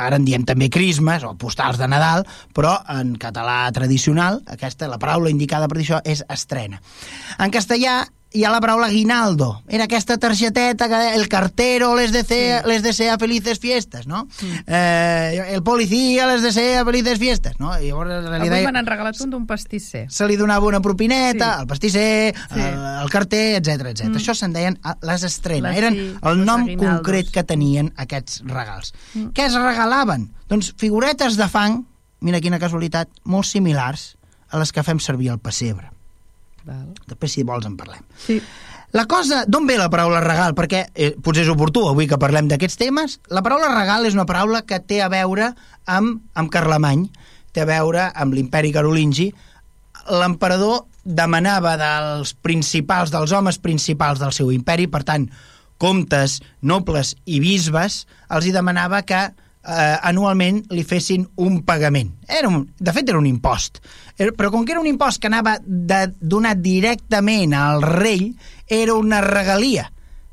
ara 0.00 0.18
en 0.18 0.26
diem 0.26 0.44
també 0.48 0.70
crismes 0.72 1.24
o 1.24 1.34
postals 1.38 1.78
de 1.78 1.88
Nadal, 1.88 2.26
però 2.56 2.74
en 2.90 3.14
català 3.20 3.62
tradicional, 3.76 4.40
aquesta, 4.50 4.90
la 4.90 4.98
paraula 4.98 5.30
indicada 5.30 5.68
per 5.70 5.78
això 5.78 6.00
és 6.04 6.24
estrena. 6.28 6.80
En 7.38 7.54
castellà 7.54 8.02
hi 8.32 8.44
ha 8.44 8.50
la 8.52 8.60
paraula 8.60 8.88
guinaldo. 8.88 9.62
Era 9.68 9.84
aquesta 9.84 10.16
targeteta 10.16 10.86
que 10.88 11.14
el 11.16 11.28
cartero 11.28 11.96
les 11.96 12.12
desea, 12.12 12.62
sí. 12.62 12.68
les 12.68 12.82
desea 12.82 13.18
felices 13.18 13.58
fiestes, 13.58 14.06
no? 14.06 14.24
Mm. 14.40 14.54
Eh, 14.68 15.54
el 15.54 15.62
policia 15.64 16.26
les 16.28 16.42
desea 16.42 16.84
felices 16.84 17.18
fiestes, 17.18 17.58
no? 17.58 17.72
I 17.80 17.88
llavors, 17.88 18.10
en 18.12 18.18
Avui 18.28 18.30
realitat, 18.38 18.64
me 18.66 18.72
n'han 18.72 18.86
regalat 18.86 19.20
un 19.20 19.30
d'un 19.30 19.46
pastisser. 19.46 20.06
se 20.10 20.28
li 20.28 20.36
donava 20.36 20.66
una 20.66 20.80
propineta, 20.80 21.44
Sí. 21.50 21.54
sí. 21.54 21.60
al 21.60 21.66
pastisser, 21.66 22.34
Sí. 22.36 22.54
sí. 22.54 22.60
el, 22.60 23.02
el 23.02 23.10
carter, 23.10 23.56
etc 23.56 23.68
etc. 23.90 24.04
Mm. 24.08 24.16
Això 24.22 24.34
se'n 24.34 24.52
deien 24.52 24.78
les 25.02 25.22
estrenes. 25.24 25.70
Les- 25.70 25.78
Eren 25.78 25.94
sí, 25.94 26.14
el 26.22 26.44
nom 26.44 26.62
aguinaldos. 26.62 26.86
concret 27.00 27.30
que 27.30 27.42
tenien 27.44 27.92
aquests 27.96 28.42
regals. 28.46 28.94
Mm. 29.14 29.32
Què 29.34 29.46
es 29.46 29.54
regalaven? 29.54 30.32
Doncs 30.48 30.72
figuretes 30.76 31.36
de 31.36 31.48
fang, 31.48 31.84
mira 32.20 32.40
quina 32.40 32.58
casualitat, 32.60 33.08
molt 33.24 33.46
similars 33.46 34.16
a 34.50 34.58
les 34.58 34.70
que 34.72 34.82
fem 34.82 34.98
servir 35.00 35.30
al 35.30 35.38
pessebre. 35.40 35.90
Val. 36.68 36.90
Després, 37.08 37.32
si 37.32 37.44
vols, 37.46 37.66
en 37.68 37.76
parlem. 37.78 38.04
Sí. 38.20 38.40
La 38.96 39.04
cosa, 39.06 39.44
d'on 39.46 39.68
ve 39.68 39.76
la 39.78 39.90
paraula 39.90 40.18
regal? 40.24 40.56
Perquè 40.58 40.80
eh, 40.94 41.12
potser 41.22 41.44
és 41.44 41.52
oportú 41.52 41.84
avui 41.88 42.08
que 42.10 42.18
parlem 42.18 42.48
d'aquests 42.50 42.80
temes. 42.80 43.18
La 43.30 43.42
paraula 43.46 43.70
regal 43.70 44.08
és 44.08 44.16
una 44.16 44.26
paraula 44.26 44.64
que 44.66 44.80
té 44.82 44.98
a 45.04 45.10
veure 45.12 45.52
amb, 45.86 46.18
amb 46.34 46.50
Carlemany, 46.50 47.06
té 47.54 47.62
a 47.62 47.68
veure 47.70 48.08
amb 48.10 48.34
l'imperi 48.34 48.72
carolingi. 48.74 49.28
L'emperador 50.10 50.88
demanava 51.04 51.76
dels 51.80 52.34
principals, 52.42 53.12
dels 53.14 53.32
homes 53.32 53.60
principals 53.62 54.20
del 54.20 54.34
seu 54.34 54.50
imperi, 54.52 54.88
per 54.90 55.04
tant, 55.06 55.28
comtes, 55.80 56.40
nobles 56.60 57.14
i 57.24 57.38
bisbes, 57.40 58.04
els 58.28 58.46
hi 58.46 58.52
demanava 58.52 59.00
que 59.06 59.22
eh, 59.66 59.96
anualment 60.02 60.62
li 60.74 60.84
fessin 60.84 61.26
un 61.36 61.60
pagament. 61.66 62.12
Era 62.28 62.48
un, 62.48 62.64
de 62.78 62.92
fet, 62.96 63.08
era 63.08 63.20
un 63.20 63.28
impost. 63.28 63.80
Era, 64.16 64.32
però 64.36 64.50
com 64.50 64.64
que 64.64 64.76
era 64.76 64.82
un 64.82 64.90
impost 64.90 65.20
que 65.20 65.30
anava 65.30 65.58
de, 65.64 66.06
donat 66.20 66.60
directament 66.64 67.54
al 67.56 67.82
rei, 67.82 68.30
era 68.66 68.94
una 68.94 69.20
regalia. 69.24 69.90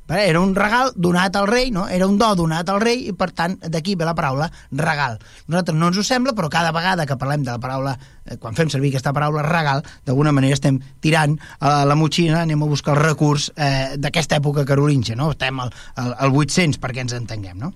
Vale? 0.07 0.23
Era 0.29 0.39
un 0.39 0.53
regal 0.55 0.93
donat 0.95 1.35
al 1.35 1.49
rei, 1.49 1.69
no? 1.69 1.85
era 1.91 2.07
un 2.07 2.15
do 2.17 2.29
donat 2.39 2.69
al 2.71 2.79
rei, 2.79 3.09
i 3.09 3.13
per 3.13 3.27
tant 3.35 3.57
d'aquí 3.59 3.97
ve 3.99 4.05
la 4.07 4.15
paraula 4.15 4.47
regal. 4.71 5.17
Nosaltres 5.51 5.75
no 5.75 5.89
ens 5.91 5.99
ho 5.99 6.05
sembla, 6.07 6.31
però 6.33 6.47
cada 6.47 6.71
vegada 6.71 7.05
que 7.05 7.17
parlem 7.19 7.43
de 7.43 7.51
la 7.51 7.59
paraula, 7.59 7.97
eh, 8.23 8.37
quan 8.39 8.55
fem 8.55 8.71
servir 8.71 8.93
aquesta 8.93 9.11
paraula 9.11 9.43
regal, 9.43 9.83
d'alguna 10.07 10.31
manera 10.31 10.55
estem 10.55 10.79
tirant 11.03 11.35
a 11.59 11.81
la 11.83 11.97
motxina, 11.99 12.45
anem 12.45 12.63
a 12.63 12.69
buscar 12.71 12.95
el 12.95 13.03
recurs 13.03 13.49
eh, 13.57 13.97
d'aquesta 13.99 14.39
època 14.39 14.63
carolíngia, 14.63 15.19
no? 15.19 15.33
estem 15.35 15.59
al, 15.59 15.75
al, 15.95 16.15
al 16.15 16.31
800 16.31 16.79
perquè 16.79 17.03
ens 17.03 17.17
entenguem. 17.17 17.59
No? 17.59 17.73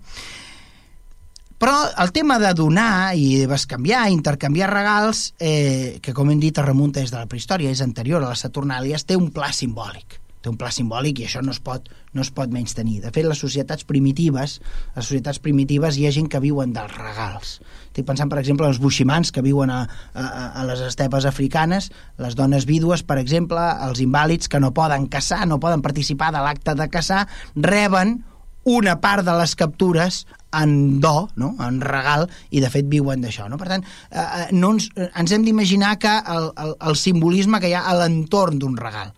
Però 1.62 1.75
el 2.01 2.10
tema 2.10 2.39
de 2.41 2.56
donar 2.58 3.13
i 3.13 3.46
bescanviar, 3.46 4.08
intercanviar 4.10 4.72
regals, 4.72 5.27
eh, 5.38 6.00
que 6.01 6.15
com 6.18 6.32
hem 6.34 6.39
dit 6.41 6.58
es 6.58 6.65
remunta 6.65 7.03
des 7.03 7.13
de 7.13 7.20
la 7.20 7.30
prehistòria, 7.30 7.70
és 7.70 7.84
anterior 7.86 8.24
a 8.24 8.32
les 8.32 8.41
Saturnàlies, 8.41 9.06
té 9.06 9.20
un 9.20 9.30
pla 9.30 9.51
simbòlic 9.53 10.18
té 10.41 10.50
un 10.50 10.58
pla 10.58 10.72
simbòlic 10.74 11.20
i 11.22 11.27
això 11.27 11.44
no 11.46 11.53
es 11.53 11.60
pot, 11.62 11.86
no 12.18 12.24
es 12.25 12.32
pot 12.34 12.50
menys 12.50 12.74
tenir. 12.74 12.96
De 13.03 13.12
fet, 13.13 13.27
les 13.30 13.38
societats 13.38 13.86
primitives, 13.86 14.56
les 14.96 15.06
societats 15.06 15.38
primitives 15.38 15.98
hi 15.98 16.08
ha 16.08 16.13
gent 16.15 16.32
que 16.34 16.41
viuen 16.41 16.74
dels 16.74 16.96
regals. 16.98 17.60
Estic 17.91 18.08
pensant, 18.08 18.32
per 18.32 18.39
exemple, 18.41 18.65
en 18.65 18.74
els 18.74 18.82
buximans 18.82 19.32
que 19.32 19.44
viuen 19.46 19.70
a, 19.70 19.84
a, 20.15 20.25
a 20.50 20.65
les 20.65 20.82
estepes 20.88 21.30
africanes, 21.30 21.91
les 22.18 22.36
dones 22.39 22.65
vídues, 22.65 23.06
per 23.06 23.20
exemple, 23.22 23.62
els 23.86 24.01
invàlids 24.01 24.50
que 24.50 24.60
no 24.63 24.74
poden 24.74 25.06
caçar, 25.13 25.44
no 25.46 25.62
poden 25.62 25.86
participar 25.86 26.34
de 26.34 26.41
l'acte 26.41 26.74
de 26.74 26.89
caçar, 26.89 27.27
reben 27.53 28.24
una 28.65 28.98
part 29.01 29.25
de 29.25 29.38
les 29.38 29.53
captures 29.58 30.25
en 30.58 31.00
do, 31.03 31.29
no? 31.36 31.55
en 31.63 31.81
regal, 31.81 32.27
i 32.51 32.62
de 32.63 32.70
fet 32.74 32.88
viuen 32.91 33.24
d'això. 33.24 33.48
No? 33.50 33.60
Per 33.62 33.70
tant, 33.72 33.86
eh, 34.12 34.22
eh, 34.22 34.48
no 34.51 34.74
ens, 34.75 34.89
eh, 34.96 35.10
ens 35.15 35.31
hem 35.31 35.46
d'imaginar 35.48 35.98
que 36.00 36.12
el, 36.36 36.51
el, 36.65 36.75
el 36.91 36.98
simbolisme 37.00 37.62
que 37.62 37.72
hi 37.72 37.77
ha 37.77 37.86
a 37.88 37.98
l'entorn 38.01 38.60
d'un 38.62 38.79
regal 38.79 39.13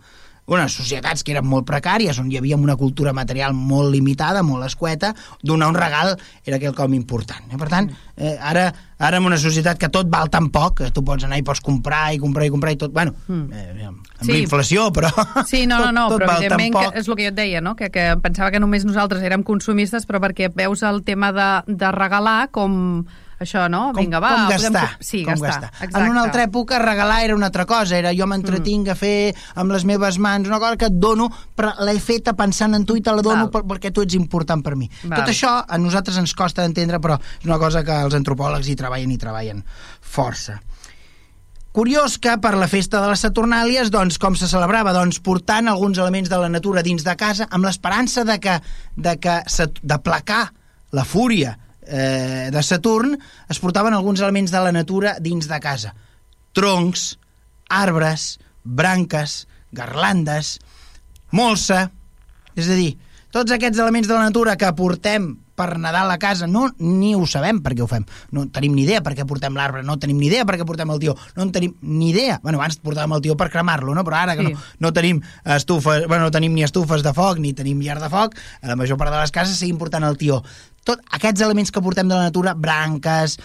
unes 0.46 0.74
societats 0.76 1.24
que 1.24 1.32
eren 1.32 1.46
molt 1.48 1.66
precàries, 1.68 2.18
on 2.20 2.32
hi 2.32 2.38
havia 2.40 2.58
una 2.60 2.76
cultura 2.80 3.14
material 3.16 3.54
molt 3.56 3.94
limitada, 3.94 4.44
molt 4.44 4.66
escueta, 4.68 5.14
donar 5.42 5.70
un 5.72 5.78
regal 5.80 6.18
era 6.44 6.60
quelcom 6.60 6.98
important. 6.98 7.48
Eh? 7.52 7.60
Per 7.60 7.70
tant, 7.72 7.88
eh, 8.18 8.36
ara, 8.40 8.68
ara 9.04 9.20
en 9.20 9.26
una 9.28 9.38
societat 9.38 9.78
que 9.82 9.90
tot 9.92 10.08
val 10.12 10.30
tan 10.32 10.48
poc, 10.54 10.78
que 10.80 10.92
tu 10.96 11.04
pots 11.06 11.26
anar 11.28 11.38
i 11.42 11.44
pots 11.46 11.60
comprar 11.64 12.14
i 12.16 12.20
comprar 12.24 12.48
i 12.48 12.52
comprar 12.54 12.72
i 12.74 12.80
tot, 12.80 12.94
bueno, 12.96 13.14
eh, 13.30 13.88
amb 13.90 14.02
Sí. 14.24 14.32
la 14.32 14.38
inflació, 14.40 14.86
però 14.96 15.10
Sí, 15.50 15.66
no, 15.68 15.80
no, 15.84 15.92
no, 15.92 16.08
tot, 16.08 16.22
tot 16.22 16.28
però 16.28 16.38
evidentment 16.40 16.78
que 16.80 17.00
és 17.02 17.08
el 17.10 17.16
que 17.20 17.26
jo 17.28 17.34
et 17.34 17.36
deia, 17.36 17.62
no? 17.62 17.76
que, 17.76 17.90
que 17.92 18.06
pensava 18.24 18.52
que 18.56 18.62
només 18.64 18.86
nosaltres 18.88 19.22
érem 19.28 19.44
consumistes, 19.44 20.08
però 20.08 20.22
perquè 20.24 20.48
veus 20.56 20.84
el 20.88 21.04
tema 21.04 21.34
de, 21.36 21.50
de 21.68 21.92
regalar 21.92 22.48
com 22.56 23.06
això, 23.44 23.68
no? 23.70 23.92
com, 23.94 24.02
Vinga, 24.02 24.20
va, 24.24 24.30
com 24.34 24.46
podem 24.48 24.64
gastar, 24.64 24.86
co- 24.98 25.04
Sí, 25.10 25.22
com 25.28 25.36
gastar. 25.44 25.70
Exacte. 25.76 26.00
En 26.02 26.10
una 26.10 26.24
altra 26.24 26.44
època 26.48 26.80
regalar 26.82 27.20
era 27.28 27.36
una 27.36 27.52
altra 27.52 27.66
cosa, 27.70 27.98
era 27.98 28.12
jo 28.16 28.26
m'entretinc 28.28 28.90
a 28.90 28.96
fer 28.98 29.36
amb 29.56 29.72
les 29.76 29.86
meves 29.86 30.18
mans 30.18 30.48
una 30.48 30.60
cosa 30.64 30.78
que 30.78 30.90
et 30.90 30.98
dono, 31.00 31.30
però 31.56 31.74
l'he 31.86 32.00
feta 32.00 32.34
pensant 32.34 32.74
en 32.76 32.86
tu 32.90 32.96
i 32.98 33.02
te 33.06 33.12
la 33.14 33.22
dono 33.22 33.50
per, 33.54 33.64
perquè 33.70 33.92
tu 33.94 34.02
ets 34.08 34.16
important 34.18 34.64
per 34.66 34.76
mi. 34.76 34.90
Val. 35.04 35.20
Tot 35.22 35.30
això 35.36 35.54
a 35.68 35.78
nosaltres 35.78 36.18
ens 36.18 36.34
costa 36.34 36.64
d'entendre, 36.66 37.00
però 37.04 37.20
és 37.22 37.46
una 37.46 37.60
cosa 37.62 37.84
que 37.84 38.02
els 38.08 38.16
antropòlegs 38.16 38.68
hi 38.72 38.76
treballen 38.80 39.12
i 39.12 39.18
treballen 39.22 39.64
força. 40.02 40.60
Curiós 41.74 42.20
que 42.22 42.36
per 42.38 42.52
la 42.54 42.68
festa 42.70 43.00
de 43.02 43.08
les 43.10 43.24
Saturnàlies, 43.26 43.90
doncs, 43.90 44.20
com 44.22 44.36
se 44.38 44.46
celebrava? 44.46 44.92
Doncs 44.94 45.18
portant 45.26 45.66
alguns 45.72 45.98
elements 45.98 46.30
de 46.30 46.38
la 46.38 46.50
natura 46.54 46.84
dins 46.86 47.02
de 47.02 47.16
casa 47.18 47.48
amb 47.50 47.66
l'esperança 47.66 48.22
de 48.30 48.36
que, 48.40 48.60
de 48.96 49.16
que 49.18 49.40
de 49.82 49.98
placar 50.06 50.52
la 50.94 51.02
fúria 51.04 51.56
eh, 51.88 52.50
de 52.54 52.64
Saturn, 52.64 53.18
es 53.50 53.60
portaven 53.60 53.94
alguns 53.94 54.22
elements 54.22 54.52
de 54.52 54.60
la 54.64 54.72
natura 54.72 55.18
dins 55.20 55.48
de 55.48 55.60
casa. 55.60 55.94
Troncs, 56.54 57.18
arbres, 57.70 58.40
branques, 58.64 59.48
garlandes, 59.72 60.60
molsa... 61.32 61.90
És 62.54 62.68
a 62.70 62.76
dir, 62.78 62.92
tots 63.34 63.50
aquests 63.56 63.80
elements 63.82 64.06
de 64.06 64.14
la 64.14 64.28
natura 64.28 64.54
que 64.62 64.68
portem 64.78 65.32
per 65.58 65.72
Nadal 65.82 66.10
a 66.10 66.20
casa, 66.22 66.46
no, 66.50 66.68
ni 66.82 67.16
ho 67.18 67.26
sabem 67.30 67.60
per 67.66 67.74
què 67.74 67.82
ho 67.82 67.88
fem. 67.90 68.04
No 68.34 68.44
tenim 68.54 68.74
ni 68.78 68.84
idea 68.86 69.02
per 69.06 69.16
què 69.18 69.26
portem 69.30 69.54
l'arbre, 69.58 69.82
no 69.86 69.96
tenim 70.02 70.18
ni 70.22 70.28
idea 70.30 70.46
per 70.46 70.56
què 70.58 70.66
portem 70.70 70.90
el 70.94 71.02
tió, 71.02 71.14
no 71.38 71.46
en 71.46 71.52
tenim 71.54 71.74
ni 71.82 72.12
idea. 72.12 72.40
Bueno, 72.46 72.60
abans 72.62 72.78
portàvem 72.82 73.14
el 73.18 73.22
tió 73.26 73.36
per 73.38 73.50
cremar-lo, 73.54 73.94
no? 73.98 74.04
però 74.06 74.20
ara 74.22 74.36
que 74.38 74.46
Sí. 74.46 74.54
no, 74.54 74.60
no 74.86 74.94
tenim 74.94 75.22
estufes, 75.46 76.08
bueno, 76.08 76.26
no 76.26 76.32
tenim 76.34 76.54
ni 76.54 76.66
estufes 76.66 77.02
de 77.06 77.14
foc, 77.14 77.38
ni 77.42 77.54
tenim 77.54 77.82
llar 77.82 78.00
de 78.02 78.10
foc, 78.10 78.38
a 78.62 78.68
la 78.68 78.76
major 78.78 78.98
part 79.02 79.14
de 79.14 79.20
les 79.22 79.34
cases 79.34 79.58
seguim 79.58 79.78
portant 79.82 80.06
el 80.06 80.18
tió. 80.18 80.44
Tot 80.84 81.04
aquests 81.16 81.44
elements 81.46 81.72
que 81.72 81.82
portem 81.84 82.10
de 82.10 82.16
la 82.16 82.30
natura, 82.30 82.54
branques, 82.54 83.38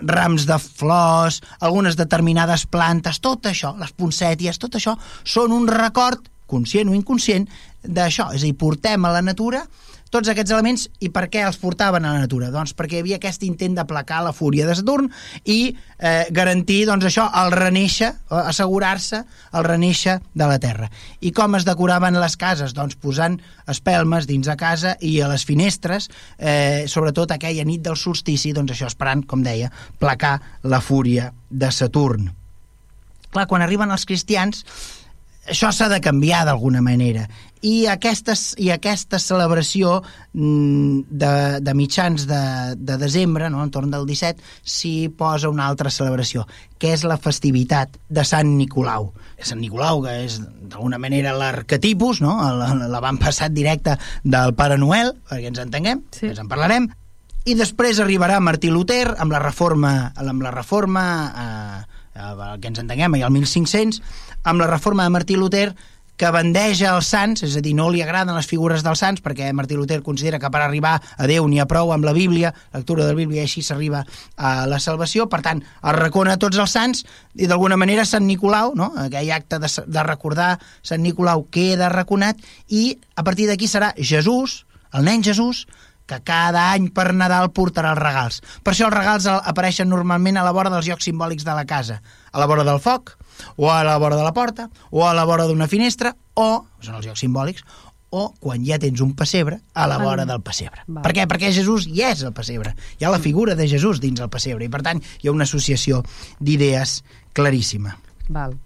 rams 0.00 0.46
de 0.48 0.58
flors, 0.62 1.40
algunes 1.60 1.96
determinades 1.96 2.66
plantes, 2.66 3.20
tot 3.24 3.48
això, 3.48 3.74
les 3.80 3.94
poncèties, 3.96 4.60
tot 4.60 4.76
això, 4.76 4.96
són 5.24 5.54
un 5.56 5.68
record, 5.70 6.28
conscient 6.52 6.90
o 6.92 6.96
inconscient, 6.96 7.48
d'això. 7.82 8.30
És 8.36 8.42
a 8.42 8.46
dir, 8.46 8.56
portem 8.58 9.04
a 9.04 9.14
la 9.14 9.24
natura 9.24 9.64
tots 10.12 10.28
aquests 10.28 10.52
elements 10.52 10.84
i 11.00 11.08
per 11.12 11.24
què 11.32 11.40
els 11.46 11.56
portaven 11.60 12.04
a 12.04 12.12
la 12.12 12.22
natura? 12.26 12.50
Doncs 12.52 12.74
perquè 12.76 12.98
hi 12.98 13.02
havia 13.02 13.18
aquest 13.18 13.44
intent 13.46 13.78
d'aplacar 13.78 14.20
la 14.26 14.34
fúria 14.36 14.66
de 14.68 14.74
Saturn 14.76 15.08
i 15.48 15.72
eh, 15.72 16.26
garantir 16.34 16.82
doncs, 16.88 17.06
això, 17.08 17.24
el 17.42 17.54
renéixer, 17.56 18.10
eh, 18.12 18.42
assegurar-se 18.52 19.22
el 19.56 19.64
renéixer 19.64 20.18
de 20.34 20.48
la 20.50 20.58
Terra. 20.62 20.90
I 21.24 21.32
com 21.36 21.56
es 21.56 21.66
decoraven 21.68 22.20
les 22.20 22.36
cases? 22.36 22.76
Doncs 22.76 22.98
posant 23.00 23.38
espelmes 23.72 24.28
dins 24.28 24.50
de 24.50 24.56
casa 24.60 24.98
i 25.00 25.16
a 25.22 25.30
les 25.32 25.46
finestres, 25.48 26.10
eh, 26.38 26.84
sobretot 26.92 27.32
aquella 27.32 27.64
nit 27.64 27.82
del 27.82 27.96
solstici, 27.96 28.52
doncs 28.52 28.76
això, 28.76 28.92
esperant, 28.92 29.24
com 29.24 29.44
deia, 29.44 29.72
placar 29.98 30.38
la 30.62 30.82
fúria 30.84 31.30
de 31.48 31.72
Saturn. 31.72 32.28
Clar, 33.32 33.46
quan 33.48 33.64
arriben 33.64 33.90
els 33.90 34.04
cristians, 34.04 34.66
això 35.48 35.72
s'ha 35.72 35.88
de 35.88 36.02
canviar 36.04 36.44
d'alguna 36.44 36.82
manera 36.84 37.24
i 37.62 37.86
aquesta, 37.86 38.34
i 38.58 38.70
aquesta 38.74 39.20
celebració 39.22 40.00
mm, 40.34 41.04
de, 41.08 41.32
de 41.62 41.74
mitjans 41.78 42.26
de, 42.26 42.42
de 42.76 42.96
desembre, 42.98 43.48
no, 43.50 43.62
entorn 43.62 43.92
del 43.92 44.06
17, 44.08 44.42
s'hi 44.66 45.08
posa 45.18 45.50
una 45.52 45.68
altra 45.70 45.90
celebració, 45.94 46.46
que 46.82 46.90
és 46.96 47.04
la 47.06 47.18
festivitat 47.22 47.94
de 48.10 48.24
Sant 48.26 48.50
Nicolau. 48.58 49.12
Sant 49.42 49.62
Nicolau, 49.62 50.02
que 50.04 50.16
és 50.24 50.40
d'alguna 50.42 50.98
manera 51.02 51.34
l'arquetipus, 51.38 52.20
no? 52.22 52.34
l'avantpassat 52.90 53.54
directe 53.54 53.96
del 54.24 54.54
Pare 54.58 54.78
Noel, 54.78 55.14
perquè 55.30 55.52
ens 55.52 55.62
entenguem, 55.62 56.02
Sí. 56.10 56.26
sí. 56.26 56.32
ens 56.34 56.42
en 56.42 56.50
parlarem, 56.50 56.90
i 57.46 57.56
després 57.58 57.98
arribarà 58.02 58.38
Martí 58.38 58.70
Luter 58.70 59.16
amb 59.18 59.34
la 59.34 59.40
reforma, 59.42 60.12
amb 60.14 60.42
la 60.42 60.52
reforma 60.54 61.06
eh, 61.30 61.80
eh, 62.14 62.52
que 62.60 62.70
ens 62.70 62.82
entenguem, 62.82 63.16
i 63.18 63.24
el 63.26 63.34
1500, 63.34 64.02
amb 64.42 64.62
la 64.62 64.70
reforma 64.70 65.06
de 65.06 65.14
Martí 65.14 65.38
Luter 65.38 65.72
que 66.22 66.30
bandeja 66.30 66.92
els 66.94 67.08
sants, 67.10 67.40
és 67.42 67.56
a 67.58 67.60
dir, 67.64 67.72
no 67.74 67.88
li 67.90 67.98
agraden 68.04 68.36
les 68.36 68.46
figures 68.46 68.84
dels 68.86 69.00
sants, 69.02 69.18
perquè 69.24 69.48
Martí 69.58 69.74
Luter 69.74 69.98
considera 70.06 70.38
que 70.38 70.50
per 70.54 70.60
arribar 70.62 70.92
a 70.94 71.26
Déu 71.26 71.48
n'hi 71.50 71.58
ha 71.58 71.66
prou 71.66 71.90
amb 71.90 72.06
la 72.06 72.12
Bíblia, 72.14 72.52
lectura 72.76 73.02
de 73.02 73.10
la 73.10 73.18
Bíblia, 73.18 73.42
i 73.42 73.50
així 73.50 73.64
s'arriba 73.66 74.04
a 74.36 74.52
la 74.70 74.78
salvació. 74.78 75.26
Per 75.32 75.40
tant, 75.42 75.64
es 75.66 75.96
recona 75.96 76.36
tots 76.38 76.60
els 76.62 76.70
sants, 76.78 77.02
i 77.34 77.48
d'alguna 77.50 77.74
manera 77.80 78.04
Sant 78.06 78.22
Nicolau, 78.28 78.70
no? 78.78 78.92
aquell 79.02 79.32
acte 79.34 79.58
de, 79.58 79.70
de 79.82 80.04
recordar 80.06 80.52
Sant 80.86 81.02
Nicolau 81.02 81.42
queda 81.50 81.90
reconat, 81.90 82.38
i 82.70 82.92
a 83.18 83.26
partir 83.26 83.48
d'aquí 83.50 83.66
serà 83.66 83.90
Jesús, 83.98 84.60
el 84.94 85.02
nen 85.10 85.26
Jesús, 85.26 85.64
que 86.06 86.20
cada 86.22 86.68
any 86.70 86.86
per 86.94 87.08
Nadal 87.18 87.50
portarà 87.50 87.96
els 87.96 88.02
regals. 88.04 88.38
Per 88.62 88.76
això 88.76 88.86
els 88.86 88.94
regals 88.94 89.26
apareixen 89.32 89.90
normalment 89.90 90.38
a 90.38 90.46
la 90.46 90.54
vora 90.54 90.70
dels 90.70 90.86
llocs 90.86 91.10
simbòlics 91.10 91.42
de 91.42 91.58
la 91.58 91.66
casa. 91.66 91.98
A 92.30 92.38
la 92.38 92.46
vora 92.46 92.62
del 92.62 92.78
foc, 92.78 93.16
o 93.56 93.70
a 93.72 93.82
la 93.86 93.96
vora 94.02 94.18
de 94.18 94.26
la 94.26 94.34
porta, 94.36 94.68
o 94.90 95.06
a 95.06 95.14
la 95.14 95.24
vora 95.28 95.46
d'una 95.48 95.68
finestra, 95.68 96.14
o, 96.34 96.64
són 96.80 96.98
els 96.98 97.08
llocs 97.08 97.24
simbòlics, 97.24 97.64
o 98.12 98.26
quan 98.38 98.64
ja 98.64 98.76
tens 98.78 99.00
un 99.00 99.14
pessebre, 99.16 99.62
a 99.72 99.86
la 99.88 99.96
vora 99.98 100.26
del 100.28 100.42
pessebre. 100.44 100.84
Val. 100.86 101.00
Per 101.04 101.14
què? 101.16 101.24
Perquè 101.30 101.52
Jesús 101.56 101.86
ja 101.88 102.10
és 102.12 102.20
el 102.26 102.34
pessebre. 102.36 102.74
Hi 103.00 103.06
ha 103.06 103.12
la 103.12 103.22
figura 103.22 103.56
de 103.56 103.66
Jesús 103.68 104.02
dins 104.04 104.20
el 104.20 104.28
pessebre, 104.32 104.66
i 104.68 104.72
per 104.72 104.82
tant 104.84 105.00
hi 105.00 105.30
ha 105.30 105.32
una 105.32 105.48
associació 105.48 106.02
d'idees 106.38 107.00
claríssima. 107.32 107.96
Val. 108.28 108.58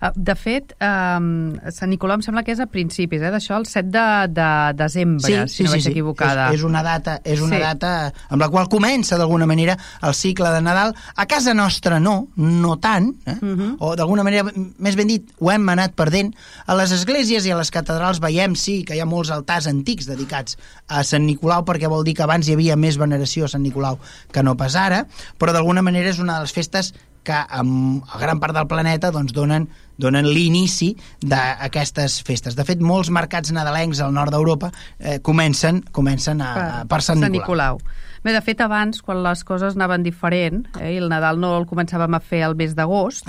Uh, 0.00 0.08
De 0.16 0.34
fet, 0.34 0.72
um, 0.80 1.52
Sant 1.68 1.90
Nicolau 1.92 2.16
em 2.16 2.22
sembla 2.24 2.40
que 2.42 2.54
és 2.54 2.60
a 2.62 2.66
principis, 2.72 3.20
eh, 3.20 3.28
d'això, 3.30 3.58
el 3.60 3.66
7 3.68 3.90
de, 3.92 4.04
de 4.32 4.46
desembre, 4.78 5.42
si 5.52 5.66
no 5.66 5.74
vaig 5.74 5.86
equivocada. 5.90 6.46
És, 6.48 6.60
és 6.60 6.64
una 6.64 6.80
data, 6.82 7.18
és 7.24 7.40
una 7.44 7.56
Sí. 7.58 7.62
data 7.62 7.90
amb 8.30 8.40
la 8.40 8.48
qual 8.48 8.68
comença 8.72 9.18
d'alguna 9.20 9.44
manera 9.46 9.76
el 10.02 10.14
cicle 10.14 10.48
de 10.54 10.62
Nadal. 10.64 10.94
A 11.16 11.26
casa 11.26 11.52
nostra 11.54 12.00
no, 12.00 12.28
no 12.36 12.78
tant, 12.80 13.10
eh? 13.26 13.36
Mhm. 13.40 13.76
o 13.78 13.94
d'alguna 13.96 14.24
manera, 14.24 14.44
més 14.78 14.96
ben 14.96 15.06
dit, 15.08 15.28
ho 15.38 15.50
hem 15.52 15.68
anat 15.68 15.92
perdent. 15.94 16.32
A 16.66 16.74
les 16.74 16.92
esglésies 16.96 17.44
i 17.44 17.50
a 17.52 17.58
les 17.60 17.70
catedrals 17.70 18.20
veiem, 18.20 18.54
sí, 18.56 18.84
que 18.84 18.96
hi 18.96 19.00
ha 19.00 19.06
molts 19.06 19.30
altars 19.30 19.66
antics 19.66 20.06
dedicats 20.06 20.56
a 20.88 21.04
Sant 21.04 21.26
Nicolau, 21.26 21.64
perquè 21.64 21.88
vol 21.88 22.04
dir 22.04 22.14
que 22.16 22.22
abans 22.24 22.48
hi 22.48 22.54
havia 22.56 22.76
més 22.76 22.96
veneració 22.96 23.44
a 23.44 23.48
Sant 23.48 23.62
Nicolau 23.62 23.98
que 24.32 24.42
no 24.42 24.56
pas 24.56 24.76
ara, 24.76 25.04
però 25.38 25.52
d'alguna 25.52 25.82
manera 25.82 26.08
és 26.08 26.18
una 26.18 26.38
de 26.38 26.40
les 26.48 26.52
festes 26.56 26.94
que 27.24 27.36
amb 27.36 28.02
a 28.14 28.18
gran 28.18 28.40
part 28.40 28.54
del 28.56 28.66
planeta 28.66 29.10
doncs, 29.12 29.32
donen, 29.36 29.68
donen 30.00 30.24
l'inici 30.32 30.94
d'aquestes 31.20 32.20
festes. 32.26 32.56
De 32.56 32.64
fet, 32.64 32.80
molts 32.80 33.10
mercats 33.12 33.52
nadalencs 33.52 34.00
al 34.00 34.14
nord 34.16 34.32
d'Europa 34.32 34.70
eh, 34.98 35.18
comencen, 35.22 35.82
comencen 35.92 36.40
a, 36.40 36.52
a, 36.54 36.84
per 36.88 37.02
Sant 37.04 37.20
Nicolau. 37.28 37.80
Bé, 38.20 38.34
de 38.36 38.40
fet, 38.44 38.58
abans, 38.60 38.98
quan 39.00 39.22
les 39.24 39.40
coses 39.48 39.76
anaven 39.78 40.02
diferent, 40.04 40.66
eh, 40.76 40.90
i 40.92 40.98
el 41.00 41.08
Nadal 41.08 41.38
no 41.40 41.54
el 41.56 41.64
començàvem 41.68 42.16
a 42.16 42.20
fer 42.20 42.42
el 42.44 42.52
mes 42.58 42.74
d'agost, 42.76 43.24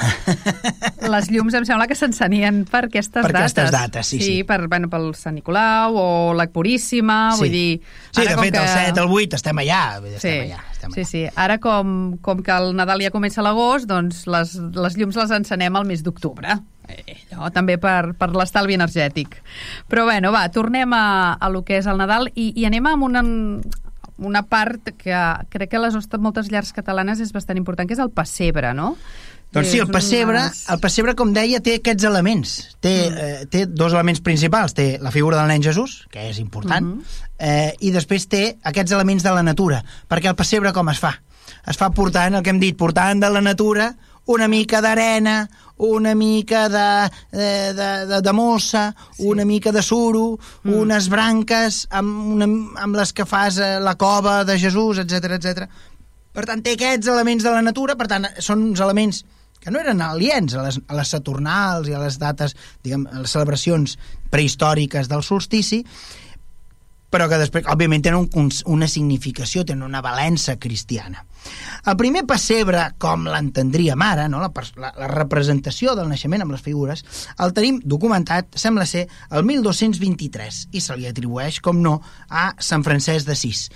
les 1.14 1.30
llums 1.32 1.56
em 1.56 1.64
sembla 1.68 1.88
que 1.88 1.96
s'encenien 1.96 2.64
per 2.68 2.86
aquestes 2.90 3.24
Per 3.24 3.32
dates. 3.32 3.54
aquestes 3.56 3.72
dates, 3.72 4.08
sí, 4.12 4.20
sí. 4.20 4.36
per, 4.48 4.66
bueno, 4.68 4.90
pel 4.92 5.14
Sant 5.16 5.38
Nicolau 5.40 5.96
o 5.96 6.08
la 6.36 6.48
Puríssima, 6.52 7.22
Sí. 7.38 7.40
vull 7.46 7.56
dir... 7.56 7.82
Sí, 8.12 8.26
de 8.28 8.36
fet, 8.36 8.56
el 8.56 8.68
que- 8.68 8.68
7, 8.92 9.00
el 9.06 9.08
8, 9.16 9.40
estem 9.40 9.64
allà. 9.64 9.82
dir, 10.04 10.12
Sí, 10.20 10.28
Estem 10.28 10.52
allà, 10.52 10.62
estem 10.82 11.06
sí, 11.06 11.06
sí. 11.06 11.24
Ara, 11.36 11.60
com, 11.60 12.18
com 12.22 12.42
que 12.44 12.54
el 12.56 12.76
Nadal 12.76 13.04
ja 13.04 13.14
comença 13.14 13.42
a 13.42 13.46
l'agost, 13.46 13.88
doncs 13.90 14.26
les, 14.30 14.56
les 14.58 14.98
llums 14.98 15.20
les 15.20 15.34
encenem 15.38 15.76
al 15.78 15.86
mes 15.86 16.02
d'octubre. 16.04 16.58
Eh, 16.90 17.20
allò, 17.32 17.52
també 17.54 17.78
per, 17.82 18.14
per 18.18 18.32
l'estalvi 18.34 18.76
energètic. 18.80 19.38
Però 19.92 20.08
bueno, 20.10 20.34
va, 20.34 20.48
tornem 20.54 20.94
a, 20.98 21.38
a 21.38 21.52
lo 21.54 21.64
que 21.68 21.78
és 21.80 21.90
el 21.90 22.02
Nadal 22.02 22.32
i, 22.34 22.52
i 22.56 22.66
anem 22.70 22.90
amb 22.90 23.08
una, 23.08 23.24
una 24.22 24.44
part 24.50 24.94
que 24.98 25.22
crec 25.54 25.72
que 25.72 25.80
a 25.80 25.86
les 25.86 25.98
nostres, 25.98 26.22
moltes 26.22 26.52
llars 26.52 26.74
catalanes 26.74 27.22
és 27.22 27.34
bastant 27.36 27.60
important, 27.62 27.88
que 27.88 27.98
és 27.98 28.04
el 28.04 28.14
pessebre, 28.14 28.74
no? 28.78 28.96
Doncs 29.52 29.68
sí, 29.68 29.80
el 29.84 29.90
pessebre, 29.92 30.46
el 30.72 30.80
pessebre, 30.80 31.14
com 31.20 31.34
deia, 31.36 31.60
té 31.60 31.76
aquests 31.82 32.06
elements. 32.08 32.78
Té, 32.80 33.10
Mm. 33.10 33.18
eh, 33.18 33.46
té 33.52 33.66
dos 33.68 33.92
elements 33.92 34.22
principals. 34.22 34.74
Té 34.74 34.98
la 35.02 35.12
figura 35.12 35.38
del 35.38 35.48
nen 35.48 35.64
Jesús, 35.64 36.08
que 36.10 36.30
és 36.30 36.40
important, 36.40 36.86
Mhm. 36.86 37.04
eh, 37.38 37.76
i 37.80 37.92
després 37.92 38.28
té 38.28 38.58
aquests 38.64 38.92
elements 38.92 39.24
de 39.24 39.32
la 39.32 39.44
natura. 39.44 39.84
Perquè 40.10 40.30
el 40.30 40.36
pessebre 40.36 40.72
com 40.72 40.88
es 40.90 41.00
fa? 41.00 41.22
Es 41.68 41.76
fa 41.78 41.90
portant, 41.90 42.36
el 42.36 42.44
que 42.44 42.50
hem 42.50 42.60
dit, 42.60 42.78
portant 42.78 43.20
de 43.20 43.30
la 43.30 43.42
natura 43.42 43.96
una 44.26 44.48
mica 44.48 44.82
d'arena, 44.82 45.50
una 45.78 46.14
mica 46.16 46.70
de, 46.70 47.12
de, 47.32 47.74
de, 47.74 48.06
de, 48.06 48.22
de 48.22 48.34
mossa, 48.34 48.96
sí. 49.18 49.26
una 49.26 49.44
mica 49.46 49.72
de 49.72 49.82
suro, 49.82 50.40
mm. 50.64 50.74
unes 50.74 51.10
branques 51.10 51.88
amb, 51.90 52.34
una, 52.36 52.46
amb 52.46 52.96
les 52.96 53.12
que 53.14 53.26
fas 53.26 53.58
eh, 53.58 53.80
la 53.80 53.96
cova 53.96 54.44
de 54.46 54.60
Jesús, 54.60 55.00
etc 55.00 55.32
etc. 55.34 55.68
Per 56.32 56.46
tant, 56.46 56.62
té 56.64 56.78
aquests 56.78 57.08
elements 57.08 57.44
de 57.44 57.50
la 57.52 57.62
natura, 57.62 57.98
per 57.98 58.08
tant, 58.08 58.28
són 58.40 58.62
uns 58.70 58.80
elements 58.80 59.26
que 59.62 59.72
no 59.72 59.80
eren 59.80 60.02
aliens 60.02 60.56
a 60.58 60.66
les, 60.66 60.82
a 60.88 60.98
les 60.98 61.14
Saturnals 61.14 61.90
i 61.90 61.96
a 61.96 62.02
les 62.02 62.18
dates, 62.22 62.58
diguem, 62.84 63.06
a 63.08 63.22
les 63.24 63.38
celebracions 63.38 63.98
prehistòriques 64.34 65.10
del 65.12 65.24
solstici, 65.24 65.84
però 67.12 67.28
que 67.28 67.38
després, 67.38 67.68
òbviament, 67.68 68.06
tenen 68.06 68.30
un, 68.40 68.48
una 68.72 68.88
significació, 68.88 69.66
tenen 69.68 69.84
una 69.84 70.02
valença 70.02 70.56
cristiana. 70.56 71.26
El 71.90 71.98
primer 72.00 72.24
pessebre, 72.30 72.86
com 73.02 73.26
l'entendríem 73.28 74.02
ara, 74.06 74.30
no? 74.32 74.40
la, 74.40 74.52
la, 74.80 74.94
la 74.96 75.10
representació 75.12 75.96
del 75.98 76.08
naixement 76.08 76.46
amb 76.46 76.56
les 76.56 76.64
figures, 76.64 77.04
el 77.44 77.52
tenim 77.58 77.82
documentat, 77.84 78.56
sembla 78.56 78.88
ser, 78.88 79.08
el 79.30 79.44
1223, 79.44 80.62
i 80.72 80.84
se 80.84 80.98
li 80.98 81.10
atribueix, 81.10 81.60
com 81.66 81.84
no, 81.84 81.98
a 82.30 82.52
Sant 82.64 82.88
Francesc 82.88 83.28
d'Assís. 83.28 83.68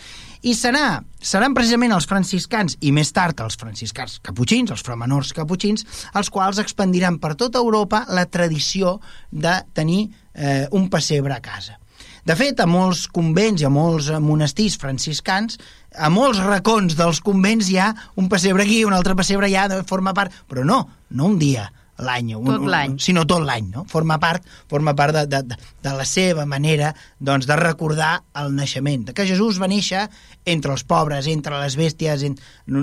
I 0.46 0.52
serà, 0.54 1.00
seran 1.26 1.56
precisament 1.58 1.96
els 1.96 2.06
franciscans 2.06 2.76
i 2.86 2.92
més 2.94 3.10
tard 3.16 3.40
els 3.42 3.56
franciscans 3.58 4.20
caputxins, 4.22 4.70
els 4.70 4.84
framenors 4.86 5.32
caputxins, 5.34 5.82
els 6.14 6.30
quals 6.30 6.60
expandiran 6.62 7.18
per 7.24 7.32
tota 7.40 7.64
Europa 7.64 8.04
la 8.14 8.28
tradició 8.30 9.00
de 9.32 9.56
tenir 9.74 10.04
eh, 10.36 10.68
un 10.70 10.86
pessebre 10.94 11.34
a 11.34 11.42
casa. 11.42 11.80
De 12.26 12.36
fet, 12.38 12.62
a 12.62 12.68
molts 12.70 13.08
convents 13.14 13.62
i 13.62 13.66
a 13.66 13.74
molts 13.74 14.12
monestirs 14.22 14.78
franciscans, 14.82 15.58
a 15.98 16.12
molts 16.14 16.44
racons 16.46 16.94
dels 16.98 17.24
convents 17.26 17.72
hi 17.72 17.80
ha 17.82 17.90
un 18.22 18.30
pessebre 18.30 18.66
aquí, 18.66 18.84
un 18.86 18.94
altre 18.94 19.18
pessebre 19.18 19.50
allà, 19.50 19.82
forma 19.90 20.14
part... 20.14 20.34
Però 20.46 20.62
no, 20.66 20.84
no 21.10 21.34
un 21.34 21.40
dia 21.42 21.66
l'any, 22.00 22.34
un- 22.36 22.46
Tot 22.46 22.66
l'any. 22.68 22.98
sinó 23.00 23.26
tot 23.26 23.44
l'any, 23.46 23.70
no? 23.72 23.86
Forma 23.88 24.18
part, 24.20 24.44
forma 24.70 24.94
part 24.96 25.14
de, 25.16 25.26
de, 25.28 25.44
de, 25.44 25.56
de 25.84 25.94
la 25.96 26.06
seva 26.06 26.46
manera 26.46 26.94
doncs, 27.20 27.46
de 27.48 27.56
recordar 27.56 28.24
el 28.36 28.54
naixement, 28.56 29.06
que 29.14 29.26
Jesús 29.26 29.62
va 29.62 29.68
néixer 29.68 30.08
entre 30.46 30.72
els 30.76 30.84
pobres, 30.84 31.28
entre 31.28 31.60
les 31.62 31.78
bèsties, 31.78 32.24
en, 32.24 32.36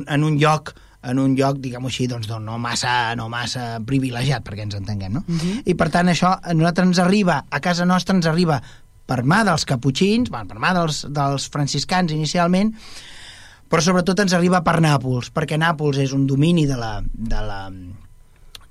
en 0.07 0.25
un 0.25 0.39
lloc 0.39 0.75
en 1.03 1.19
un 1.19 1.33
lloc, 1.35 1.57
diguem-ho 1.59 1.89
així, 1.91 2.05
doncs, 2.07 2.29
doncs, 2.31 2.45
no, 2.47 2.61
massa, 2.63 3.17
no 3.19 3.25
massa 3.29 3.81
privilegiat, 3.83 4.45
perquè 4.47 4.63
ens 4.63 4.77
entenguem, 4.79 5.17
no? 5.17 5.25
I 5.67 5.75
per 5.75 5.89
tant 5.91 6.07
això 6.07 6.29
a 6.39 6.55
nosaltres 6.55 6.87
ens 6.93 7.01
arriba, 7.03 7.41
a 7.51 7.59
casa 7.59 7.83
nostra 7.85 8.15
ens 8.15 8.29
arriba 8.31 8.61
per 9.11 9.25
mà 9.27 9.41
dels 9.45 9.65
caputxins, 9.67 10.31
bueno, 10.31 10.47
per 10.47 10.61
mà 10.63 10.71
dels, 10.77 11.01
dels 11.11 11.49
franciscans 11.51 12.15
inicialment, 12.15 12.71
però 13.69 13.83
sobretot 13.83 14.23
ens 14.23 14.33
arriba 14.39 14.63
per 14.63 14.77
Nàpols, 14.85 15.33
perquè 15.35 15.59
Nàpols 15.59 15.99
és 15.99 16.13
un 16.15 16.23
domini 16.31 16.69
de 16.71 16.77
la, 16.79 16.93
de 17.03 17.43
la, 17.51 17.61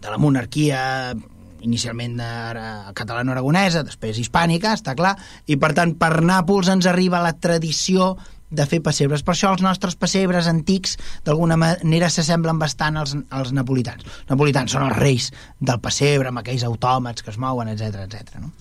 de 0.01 0.09
la 0.09 0.17
monarquia 0.21 1.13
inicialment 1.61 2.19
ara- 2.25 2.91
catalano-aragonesa, 2.97 3.83
després 3.85 4.17
hispànica, 4.17 4.73
està 4.73 4.95
clar, 4.97 5.15
i 5.45 5.57
per 5.61 5.73
tant 5.77 5.93
per 5.99 6.15
Nàpols 6.25 6.71
ens 6.73 6.87
arriba 6.89 7.21
la 7.21 7.35
tradició 7.37 8.15
de 8.51 8.65
fer 8.67 8.81
pessebres. 8.83 9.21
Per 9.23 9.31
això 9.31 9.53
els 9.53 9.61
nostres 9.63 9.95
pessebres 9.95 10.47
antics 10.49 10.97
d'alguna 11.23 11.55
manera 11.55 12.09
s'assemblen 12.11 12.59
bastant 12.59 12.97
als, 12.99 13.13
als 13.29 13.53
napolitans. 13.55 14.03
Els 14.03 14.33
napolitans 14.33 14.73
són 14.75 14.89
els 14.89 14.97
reis 14.99 15.29
del 15.59 15.79
pessebre, 15.79 16.27
amb 16.33 16.41
aquells 16.41 16.65
autòmats 16.67 17.23
que 17.23 17.31
es 17.31 17.39
mouen, 17.39 17.71
etc 17.71 18.03
etc. 18.03 18.41
no? 18.41 18.51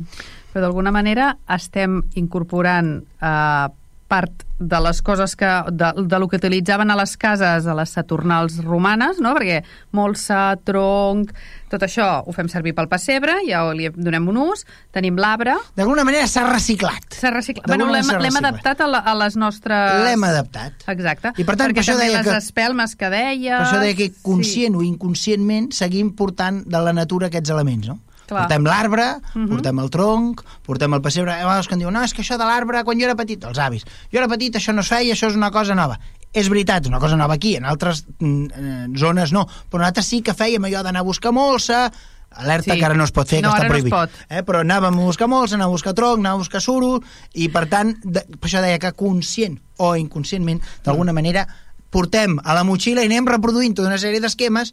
Però 0.53 0.63
d'alguna 0.63 0.93
manera 0.95 1.33
estem 1.51 2.03
incorporant 2.21 3.01
eh, 3.01 3.67
part 4.11 4.43
de 4.61 4.79
les 4.85 4.99
coses 5.07 5.33
que, 5.39 5.49
de, 5.73 5.89
de 6.05 6.19
lo 6.21 6.27
que 6.29 6.37
utilitzaven 6.37 6.91
a 6.93 6.97
les 6.99 7.15
cases 7.17 7.65
a 7.71 7.75
les 7.79 7.93
saturnals 7.97 8.59
romanes, 8.67 9.21
no? 9.23 9.33
perquè 9.39 9.63
molsa, 9.97 10.57
tronc, 10.67 11.31
tot 11.73 11.87
això 11.87 12.09
ho 12.27 12.35
fem 12.37 12.51
servir 12.53 12.75
pel 12.77 12.91
pessebre, 12.91 13.39
ja 13.49 13.63
li 13.73 13.89
donem 13.95 14.27
un 14.29 14.41
ús, 14.43 14.67
tenim 14.93 15.17
l'arbre, 15.21 15.55
D'alguna 15.79 16.05
manera 16.05 16.27
s'ha 16.29 16.45
reciclat. 16.51 17.07
s'ha 17.17 17.31
reciclat. 17.33 17.71
Bueno, 17.71 17.89
l'hem 17.95 18.41
adaptat 18.43 18.83
a, 18.85 18.91
la, 18.91 19.01
a 19.01 19.17
les 19.23 19.39
nostres... 19.41 20.05
L'hem 20.05 20.29
adaptat. 20.29 20.85
Exacte. 20.93 21.33
I 21.39 21.47
per 21.47 21.57
tant, 21.57 21.71
perquè 21.71 21.81
per 21.81 21.87
això 21.87 21.97
també 21.97 22.11
deia 22.11 22.21
les 22.21 22.29
que- 22.29 22.39
espelmes 22.43 22.97
que 23.01 23.11
deia... 23.15 23.57
Per 23.57 23.67
això 23.71 23.81
deia 23.87 23.97
que 24.03 24.11
conscient 24.27 24.75
sí. 24.75 24.79
o 24.83 24.85
inconscientment 24.85 25.71
seguim 25.73 26.13
portant 26.19 26.65
de 26.67 26.85
la 26.85 26.93
natura 26.93 27.31
aquests 27.31 27.55
elements, 27.57 27.89
no? 27.95 28.01
Clar. 28.31 28.47
Portem 28.47 28.65
l'arbre, 28.71 29.07
Mhm. 29.35 29.49
portem 29.51 29.79
el 29.83 29.91
tronc, 29.91 30.41
portem 30.65 30.95
el 30.95 31.03
pessebre. 31.03 31.33
Hi 31.35 31.43
ha 31.43 31.49
vegades 31.51 31.67
que 31.69 31.75
em 31.75 31.81
diuen, 31.83 31.93
no, 31.95 32.03
és 32.07 32.15
que 32.15 32.23
això 32.23 32.39
de 32.39 32.45
l'arbre, 32.47 32.85
quan 32.87 32.99
jo 32.99 33.05
era 33.11 33.17
petit, 33.19 33.43
els 33.45 33.59
avis, 33.59 33.85
jo 34.13 34.19
era 34.23 34.29
petit, 34.31 34.55
això 34.55 34.73
no 34.73 34.81
es 34.87 34.89
feia, 34.89 35.13
això 35.15 35.29
és 35.29 35.37
una 35.37 35.51
cosa 35.51 35.75
nova. 35.75 35.99
És 36.33 36.49
veritat, 36.49 36.85
és 36.87 36.89
una 36.89 37.01
cosa 37.03 37.17
nova 37.19 37.35
aquí, 37.35 37.57
en 37.57 37.65
altres 37.67 38.05
mm, 38.21 38.45
eh, 38.55 38.87
zones 38.97 39.33
no, 39.33 39.49
però 39.69 39.81
nosaltres 39.83 40.07
sí 40.07 40.23
que 40.23 40.33
fèiem 40.33 40.63
allò 40.65 40.85
d'anar 40.87 41.01
a 41.01 41.03
buscar 41.03 41.33
molsa, 41.33 41.91
alerta 42.31 42.73
Sí. 42.75 42.79
que 42.79 42.85
ara 42.87 42.95
no 42.95 43.03
es 43.03 43.11
pot 43.11 43.27
fer, 43.27 43.43
No, 43.43 43.51
que 43.51 43.57
està 43.57 43.65
ara 43.65 43.69
no 43.69 43.75
es 43.75 43.83
prohibit. 43.83 43.93
pot. 43.93 44.11
Eh? 44.31 44.43
Però 44.45 44.61
anàvem 44.63 44.95
a 44.95 45.03
buscar 45.03 45.27
molsa, 45.27 45.57
anàvem 45.57 45.73
a 45.73 45.75
buscar 45.75 45.95
tronc, 45.95 46.19
anàvem 46.21 46.35
a 46.39 46.45
buscar 46.45 46.61
suro, 46.63 47.01
i 47.35 47.49
per 47.49 47.67
tant, 47.69 47.97
de, 48.05 48.21
per 48.39 48.47
això 48.49 48.63
deia 48.63 48.79
que 48.79 48.93
conscient 48.93 49.59
o 49.79 49.97
inconscientment, 49.97 50.63
d'alguna 50.85 51.13
manera, 51.13 51.49
portem 51.91 52.39
a 52.45 52.55
la 52.55 52.63
motxilla 52.63 53.03
i 53.03 53.07
anem 53.07 53.27
reproduint 53.27 53.75
tota 53.75 53.89
una 53.89 53.99
sèrie 53.99 54.21
d'esquemes 54.21 54.73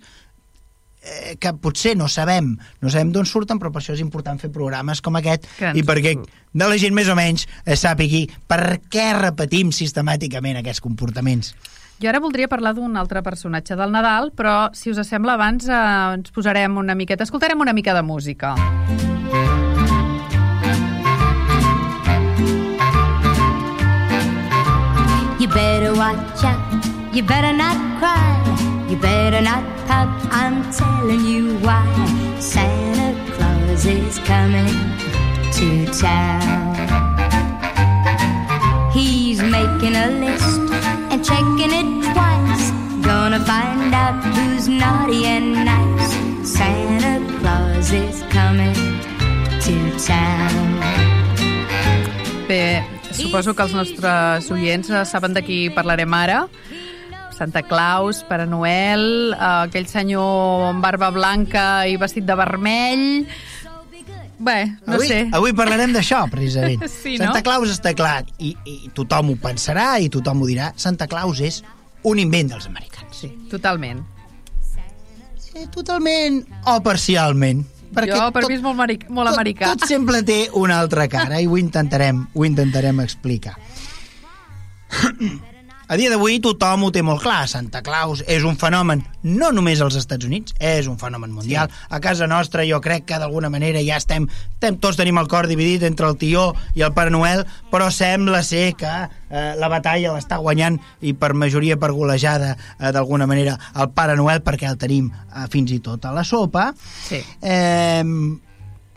eh, 1.08 1.36
que 1.40 1.54
potser 1.56 1.96
no 1.98 2.10
sabem 2.12 2.54
no 2.84 2.92
sabem 2.92 3.14
d'on 3.16 3.26
surten, 3.26 3.60
però 3.62 3.72
per 3.72 3.82
això 3.82 3.96
és 3.96 4.04
important 4.04 4.40
fer 4.40 4.52
programes 4.54 5.02
com 5.02 5.16
aquest 5.20 5.48
i 5.74 5.84
perquè 5.88 6.18
de 6.18 6.68
la 6.68 6.78
gent 6.78 6.96
més 6.96 7.10
o 7.10 7.16
menys 7.18 7.48
eh, 7.64 7.76
sàpigui 7.80 8.28
per 8.48 8.82
què 8.92 9.10
repetim 9.18 9.72
sistemàticament 9.72 10.60
aquests 10.62 10.84
comportaments. 10.84 11.54
Jo 11.98 12.12
ara 12.12 12.22
voldria 12.22 12.50
parlar 12.50 12.76
d'un 12.78 12.94
altre 13.00 13.24
personatge 13.26 13.76
del 13.76 13.90
Nadal, 13.90 14.30
però 14.38 14.70
si 14.78 14.92
us 14.94 15.02
sembla 15.08 15.34
abans 15.34 15.66
eh, 15.66 15.82
ens 16.20 16.30
posarem 16.36 16.78
una 16.78 16.94
miqueta, 16.94 17.26
escoltarem 17.26 17.62
una 17.64 17.74
mica 17.74 17.96
de 17.98 18.04
música. 18.06 18.54
You 25.40 25.48
better 25.48 25.94
watch 25.94 26.44
out. 26.44 26.86
You 27.14 27.24
better 27.24 27.54
not 27.54 27.78
cry. 28.00 28.77
You 28.90 28.96
better 28.96 29.42
not 29.42 29.64
pout. 29.88 30.08
I'm 30.32 30.72
telling 30.72 31.26
you 31.26 31.58
why. 31.60 31.86
Santa 32.40 33.10
Claus 33.36 33.86
is 33.86 34.18
coming 34.20 34.74
to 35.58 35.86
town. 35.92 36.76
He's 38.94 39.42
making 39.42 39.96
a 39.96 40.08
list 40.24 40.72
and 41.12 41.20
checking 41.24 41.74
it 41.82 41.90
twice. 42.14 42.72
Gonna 43.04 43.40
find 43.44 43.94
out 43.94 44.24
who's 44.24 44.68
naughty 44.70 45.26
and 45.26 45.66
nice. 45.66 46.14
Santa 46.48 47.20
Claus 47.40 47.92
is 47.92 48.24
coming 48.30 48.74
to 49.66 49.76
town. 50.00 50.80
Bé, 52.48 52.84
suposo 53.12 53.54
que 53.54 53.64
els 53.68 53.74
nostres 53.76 54.48
oients 54.56 54.90
eh, 54.90 55.04
saben 55.06 55.34
de 55.36 55.44
qui 55.44 55.70
parlarem 55.76 56.14
ara. 56.16 56.46
Santa 57.38 57.62
Claus, 57.64 58.24
Pare 58.28 58.48
Noel, 58.50 59.34
eh, 59.34 59.40
aquell 59.68 59.88
senyor 59.90 60.68
amb 60.72 60.82
barba 60.84 61.12
blanca 61.14 61.86
i 61.88 61.98
vestit 62.02 62.26
de 62.28 62.36
vermell... 62.38 63.06
Bé, 64.38 64.68
no 64.86 64.94
avui, 65.00 65.08
sé. 65.10 65.24
Avui 65.34 65.54
parlarem 65.58 65.96
d'això, 65.96 66.28
precisament. 66.30 66.84
Sí, 67.02 67.16
no? 67.18 67.26
Santa 67.32 67.42
Claus 67.46 67.72
està 67.74 67.96
clar, 67.98 68.20
i, 68.38 68.52
i 68.70 68.92
tothom 68.94 69.32
ho 69.34 69.38
pensarà 69.42 69.96
i 70.04 70.12
tothom 70.14 70.44
ho 70.44 70.50
dirà, 70.50 70.72
Santa 70.78 71.08
Claus 71.10 71.42
és 71.42 71.64
un 72.06 72.22
invent 72.22 72.54
dels 72.54 72.68
americans. 72.70 73.24
Sí, 73.24 73.32
totalment. 73.50 74.04
Eh, 75.58 75.66
totalment 75.74 76.44
o 76.70 76.78
parcialment. 76.86 77.64
Perquè 77.98 78.14
jo, 78.14 78.30
per 78.36 78.44
mi 78.46 78.58
és 78.60 78.62
molt, 78.62 78.78
mari- 78.78 79.00
molt 79.10 79.32
americà. 79.32 79.72
Tot, 79.72 79.82
tot 79.82 79.90
sempre 79.90 80.22
té 80.28 80.44
una 80.54 80.78
altra 80.84 81.08
cara 81.10 81.42
i 81.42 81.48
ho 81.50 81.58
intentarem, 81.58 82.28
ho 82.36 82.46
intentarem 82.46 83.02
explicar. 83.02 83.56
A 85.88 85.96
dia 85.96 86.10
d'avui 86.12 86.42
tothom 86.44 86.82
ho 86.84 86.90
té 86.92 87.00
molt 87.00 87.22
clar. 87.24 87.46
Santa 87.48 87.80
Claus 87.80 88.20
és 88.28 88.44
un 88.44 88.58
fenomen 88.60 89.06
no 89.24 89.54
només 89.56 89.80
als 89.80 89.96
Estats 89.96 90.28
Units, 90.28 90.56
és 90.60 90.90
un 90.92 90.98
fenomen 91.00 91.32
mundial. 91.32 91.70
Sí. 91.72 91.86
A 91.96 92.00
casa 92.04 92.28
nostra 92.28 92.66
jo 92.68 92.82
crec 92.84 93.06
que 93.08 93.20
d'alguna 93.22 93.48
manera 93.54 93.80
ja 93.80 93.96
estem, 94.02 94.26
estem... 94.28 94.80
Tots 94.84 95.00
tenim 95.00 95.16
el 95.22 95.30
cor 95.32 95.48
dividit 95.48 95.86
entre 95.88 96.10
el 96.12 96.18
tió 96.20 96.50
i 96.76 96.84
el 96.84 96.92
Pare 96.96 97.14
Noel, 97.14 97.46
però 97.72 97.88
sembla 97.94 98.42
ser 98.44 98.74
que 98.80 98.92
eh, 99.08 99.54
la 99.56 99.70
batalla 99.72 100.12
l'està 100.18 100.42
guanyant 100.44 100.76
i 101.00 101.14
per 101.16 101.32
majoria 101.32 101.80
per 101.80 101.94
golejada 101.96 102.58
eh, 102.58 102.92
d'alguna 102.92 103.30
manera 103.30 103.56
el 103.76 103.88
Pare 103.96 104.20
Noel 104.20 104.44
perquè 104.44 104.68
el 104.68 104.82
tenim 104.82 105.08
eh, 105.08 105.48
fins 105.54 105.72
i 105.72 105.80
tot 105.80 106.04
a 106.04 106.12
la 106.12 106.28
sopa. 106.28 106.74
Sí. 107.08 107.24
Eh, 107.40 108.04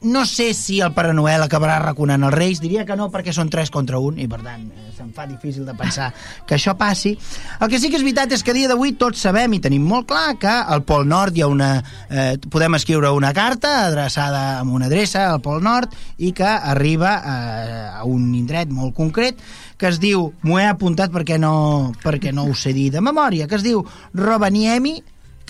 no 0.02 0.24
sé 0.26 0.54
si 0.54 0.80
el 0.80 0.92
Pare 0.96 1.12
Noel 1.12 1.42
acabarà 1.44 1.78
raconant 1.82 2.24
els 2.24 2.34
Reis, 2.34 2.60
diria 2.62 2.86
que 2.88 2.96
no 2.96 3.10
perquè 3.12 3.34
són 3.36 3.50
tres 3.52 3.70
contra 3.72 4.00
un 4.00 4.18
i 4.20 4.26
per 4.30 4.40
tant 4.40 4.62
eh, 4.64 4.88
se'm 4.96 5.10
fa 5.16 5.26
difícil 5.28 5.66
de 5.68 5.74
pensar 5.76 6.10
que 6.48 6.56
això 6.56 6.76
passi. 6.78 7.12
El 7.60 7.68
que 7.68 7.80
sí 7.80 7.90
que 7.90 7.98
és 8.00 8.06
veritat 8.06 8.32
és 8.32 8.44
que 8.44 8.54
a 8.54 8.56
dia 8.56 8.70
d'avui 8.70 8.94
tots 9.00 9.20
sabem 9.20 9.56
i 9.56 9.60
tenim 9.60 9.84
molt 9.84 10.08
clar 10.10 10.38
que 10.40 10.50
al 10.50 10.84
Pol 10.88 11.06
Nord 11.08 11.36
hi 11.36 11.44
ha 11.44 11.50
una... 11.52 11.70
Eh, 12.08 12.36
podem 12.50 12.78
escriure 12.78 13.12
una 13.12 13.34
carta 13.36 13.86
adreçada 13.86 14.60
amb 14.60 14.74
una 14.78 14.88
adreça 14.88 15.28
al 15.28 15.42
Pol 15.44 15.60
Nord 15.62 15.94
i 16.18 16.32
que 16.36 16.48
arriba 16.48 17.16
eh, 17.20 17.88
a 18.00 18.04
un 18.08 18.32
indret 18.34 18.72
molt 18.72 18.96
concret 18.96 19.40
que 19.80 19.88
es 19.88 20.00
diu, 20.00 20.26
m'ho 20.44 20.58
he 20.60 20.66
apuntat 20.68 21.12
perquè 21.12 21.38
no, 21.40 21.92
perquè 22.02 22.34
no 22.36 22.44
ho 22.48 22.56
sé 22.56 22.74
dir 22.76 22.90
de 22.92 23.00
memòria, 23.00 23.48
que 23.48 23.56
es 23.56 23.64
diu 23.64 23.80
Rovaniemi, 24.12 24.98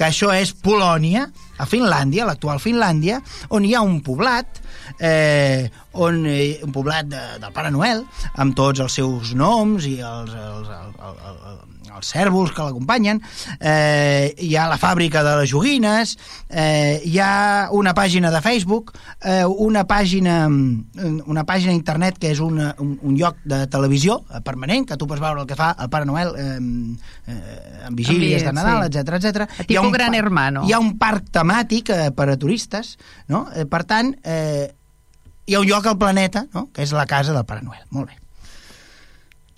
que 0.01 0.07
això 0.09 0.31
és 0.33 0.55
Polònia, 0.57 1.27
a 1.61 1.67
Finlàndia, 1.69 2.25
l'actual 2.25 2.57
Finlàndia, 2.63 3.19
on 3.53 3.67
hi 3.69 3.75
ha 3.77 3.83
un 3.85 3.99
poblat, 4.01 4.63
eh, 4.97 5.69
on, 5.93 6.23
eh, 6.25 6.57
un 6.65 6.73
poblat 6.73 7.11
de, 7.11 7.21
del 7.43 7.53
Pare 7.53 7.69
Noel, 7.75 8.01
amb 8.41 8.57
tots 8.57 8.81
els 8.81 8.97
seus 8.97 9.35
noms 9.37 9.85
i 9.85 9.99
els, 10.01 10.33
els, 10.33 10.73
els, 10.73 10.97
els, 11.05 11.21
els, 11.29 11.80
els 11.97 12.13
cèrvols 12.15 12.53
que 12.57 12.65
l'acompanyen, 12.67 13.21
eh, 13.59 14.35
hi 14.39 14.55
ha 14.57 14.69
la 14.71 14.79
fàbrica 14.81 15.25
de 15.27 15.37
les 15.41 15.51
joguines, 15.51 16.17
eh, 16.49 17.01
hi 17.05 17.19
ha 17.19 17.69
una 17.73 17.95
pàgina 17.95 18.31
de 18.31 18.41
Facebook, 18.41 18.95
eh, 19.21 19.45
una 19.45 19.87
pàgina 19.87 20.39
una 21.27 21.45
pàgina 21.45 21.73
internet 21.73 22.19
que 22.21 22.31
és 22.33 22.41
una, 22.41 22.75
un, 22.79 22.97
un 23.03 23.17
lloc 23.19 23.39
de 23.49 23.65
televisió 23.71 24.21
permanent, 24.45 24.87
que 24.89 24.97
tu 25.01 25.07
pots 25.11 25.23
veure 25.23 25.43
el 25.43 25.49
que 25.49 25.57
fa 25.59 25.73
el 25.79 25.91
Pare 25.91 26.07
Noel 26.09 26.35
eh, 26.37 26.59
eh, 27.27 27.87
en 27.89 27.97
vigílies 27.97 28.45
de 28.45 28.53
Nadal, 28.53 28.87
sí. 28.87 28.99
etc 28.99 29.19
etc. 29.21 29.67
Tipo 29.67 29.91
Gran 29.91 30.15
Hermano. 30.15 30.65
Hi 30.67 30.75
ha 30.75 30.81
un 30.83 30.97
parc 30.99 31.31
temàtic 31.35 31.91
eh, 31.95 32.11
per 32.17 32.31
a 32.33 32.37
turistes, 32.41 32.97
no? 33.29 33.47
Eh, 33.55 33.67
per 33.71 33.85
tant, 33.89 34.15
eh, 34.25 34.71
hi 35.47 35.57
ha 35.57 35.61
un 35.61 35.67
lloc 35.67 35.87
al 35.91 35.99
planeta, 35.99 36.47
no? 36.55 36.69
que 36.73 36.85
és 36.87 36.93
la 36.95 37.07
casa 37.11 37.35
del 37.37 37.47
Pare 37.49 37.65
Noel. 37.67 37.83
Molt 37.91 38.11
bé. 38.11 38.19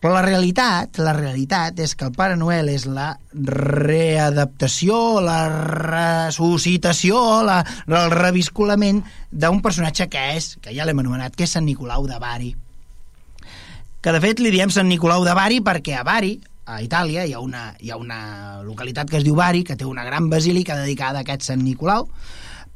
Però 0.03 0.17
la 0.17 0.25
realitat, 0.25 0.99
la 0.99 1.13
realitat 1.15 1.79
és 1.79 1.93
que 1.95 2.09
el 2.09 2.15
Pare 2.17 2.35
Noel 2.35 2.73
és 2.73 2.89
la 2.91 3.13
readaptació, 3.39 4.97
la 5.23 5.45
ressuscitació, 5.47 7.21
la, 7.47 7.61
el 7.87 8.11
revisculament 8.11 8.99
d'un 9.31 9.61
personatge 9.63 10.09
que 10.11 10.25
és, 10.35 10.57
que 10.59 10.75
ja 10.75 10.89
l'hem 10.89 11.05
anomenat, 11.05 11.37
que 11.39 11.47
és 11.47 11.55
Sant 11.55 11.69
Nicolau 11.69 12.11
de 12.11 12.19
Bari. 12.19 12.51
Que 14.03 14.17
de 14.17 14.25
fet 14.27 14.43
li 14.43 14.51
diem 14.51 14.75
Sant 14.75 14.91
Nicolau 14.91 15.23
de 15.23 15.39
Bari 15.39 15.63
perquè 15.63 15.95
a 16.01 16.03
Bari, 16.03 16.35
a 16.67 16.83
Itàlia, 16.83 17.23
hi 17.23 17.39
ha 17.39 17.47
una, 17.47 17.69
hi 17.79 17.95
ha 17.95 18.03
una 18.03 18.21
localitat 18.67 19.07
que 19.07 19.23
es 19.23 19.29
diu 19.29 19.39
Bari, 19.39 19.63
que 19.63 19.79
té 19.79 19.87
una 19.87 20.03
gran 20.03 20.27
basílica 20.35 20.83
dedicada 20.83 21.23
a 21.23 21.29
aquest 21.29 21.47
Sant 21.47 21.63
Nicolau, 21.63 22.11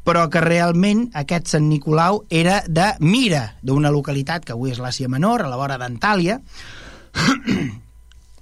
però 0.06 0.28
que 0.30 0.46
realment 0.46 1.08
aquest 1.18 1.50
Sant 1.50 1.66
Nicolau 1.66 2.22
era 2.30 2.62
de 2.70 2.92
Mira, 3.02 3.56
d'una 3.66 3.90
localitat 3.90 4.46
que 4.46 4.54
avui 4.54 4.70
és 4.70 4.78
l'Àsia 4.78 5.10
Menor, 5.10 5.42
a 5.42 5.50
la 5.50 5.58
vora 5.58 5.82
d'Antàlia, 5.82 6.38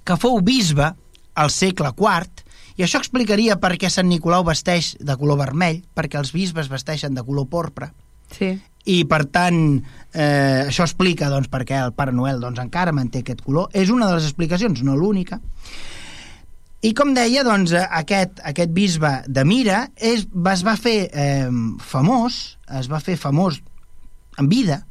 que 0.05 0.17
fou 0.21 0.39
bisbe 0.45 0.91
al 1.35 1.51
segle 1.51 1.91
IV, 1.97 2.43
i 2.75 2.83
això 2.83 2.99
explicaria 2.99 3.55
per 3.59 3.75
què 3.79 3.89
Sant 3.91 4.07
Nicolau 4.11 4.43
vesteix 4.47 4.93
de 4.99 5.15
color 5.19 5.39
vermell, 5.39 5.81
perquè 5.95 6.19
els 6.19 6.33
bisbes 6.35 6.69
vesteixen 6.71 7.15
de 7.15 7.23
color 7.23 7.47
porpra, 7.51 7.91
Sí. 8.35 8.55
i 8.85 9.03
per 9.05 9.25
tant 9.29 9.57
eh, 10.13 10.65
això 10.67 10.83
explica 10.85 11.29
doncs, 11.29 11.47
per 11.47 11.63
què 11.65 11.77
el 11.77 11.93
Pare 11.93 12.11
Noel 12.11 12.39
doncs, 12.41 12.59
encara 12.59 12.91
manté 12.91 13.21
aquest 13.21 13.41
color. 13.45 13.69
És 13.73 13.89
una 13.93 14.07
de 14.09 14.15
les 14.17 14.25
explicacions, 14.27 14.81
no 14.83 14.95
l'única. 14.97 15.39
I 16.85 16.91
com 16.93 17.13
deia, 17.15 17.43
doncs, 17.45 17.71
aquest, 17.73 18.41
aquest 18.45 18.73
bisbe 18.75 19.11
de 19.27 19.45
Mira 19.45 19.87
és, 19.97 20.27
es 20.51 20.65
va 20.65 20.75
fer 20.77 20.97
eh, 21.13 21.47
famós, 21.81 22.57
es 22.77 22.89
va 22.91 22.99
fer 23.01 23.15
famós 23.17 23.61
en 24.37 24.49
vida, 24.51 24.83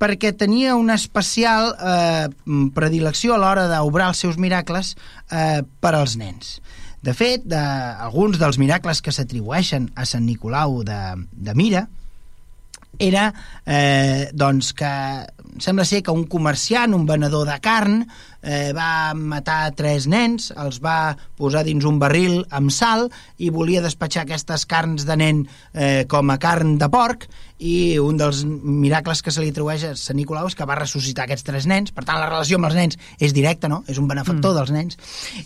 perquè 0.00 0.32
tenia 0.36 0.76
una 0.76 0.96
especial 0.98 1.72
eh, 1.76 2.28
predilecció 2.76 3.34
a 3.34 3.40
l'hora 3.40 3.66
d'obrar 3.70 4.10
els 4.12 4.20
seus 4.24 4.36
miracles 4.36 4.94
eh, 5.30 5.62
per 5.80 5.94
als 5.94 6.16
nens. 6.20 6.58
De 7.06 7.14
fet, 7.14 7.44
de, 7.46 7.60
alguns 7.60 8.40
dels 8.40 8.58
miracles 8.58 9.00
que 9.00 9.14
s'atribueixen 9.14 9.92
a 9.94 10.04
Sant 10.08 10.26
Nicolau 10.26 10.82
de, 10.84 11.00
de 11.32 11.54
Mira 11.54 11.86
era 12.98 13.28
eh, 13.66 14.28
doncs 14.32 14.72
que 14.76 14.90
sembla 15.60 15.84
ser 15.84 16.02
que 16.02 16.12
un 16.12 16.24
comerciant, 16.28 16.94
un 16.94 17.06
venedor 17.08 17.46
de 17.48 17.56
carn, 17.64 18.02
eh, 18.42 18.72
va 18.76 19.14
matar 19.14 19.72
tres 19.76 20.06
nens, 20.08 20.50
els 20.56 20.80
va 20.84 21.16
posar 21.38 21.64
dins 21.66 21.84
un 21.88 22.00
barril 22.00 22.42
amb 22.50 22.72
sal 22.72 23.08
i 23.38 23.50
volia 23.50 23.84
despatxar 23.84 24.26
aquestes 24.26 24.66
carns 24.68 25.06
de 25.08 25.16
nen 25.16 25.44
eh, 25.72 26.04
com 26.08 26.30
a 26.30 26.38
carn 26.42 26.76
de 26.80 26.88
porc 26.92 27.28
i 27.58 27.96
un 28.02 28.18
dels 28.20 28.42
miracles 28.44 29.22
que 29.24 29.32
se 29.32 29.40
li 29.40 29.48
atribueix 29.52 29.84
a 29.88 29.92
Sant 29.96 30.18
Nicolau 30.18 30.48
és 30.50 30.56
que 30.56 30.66
va 30.68 30.76
ressuscitar 30.76 31.24
aquests 31.24 31.46
tres 31.46 31.66
nens, 31.70 31.92
per 31.94 32.04
tant 32.04 32.20
la 32.20 32.28
relació 32.28 32.58
amb 32.60 32.68
els 32.68 32.76
nens 32.76 32.98
és 33.16 33.32
directa, 33.36 33.70
no? 33.72 33.82
és 33.88 33.96
un 34.02 34.08
benefactor 34.10 34.52
mm. 34.52 34.58
dels 34.58 34.72
nens. 34.74 34.98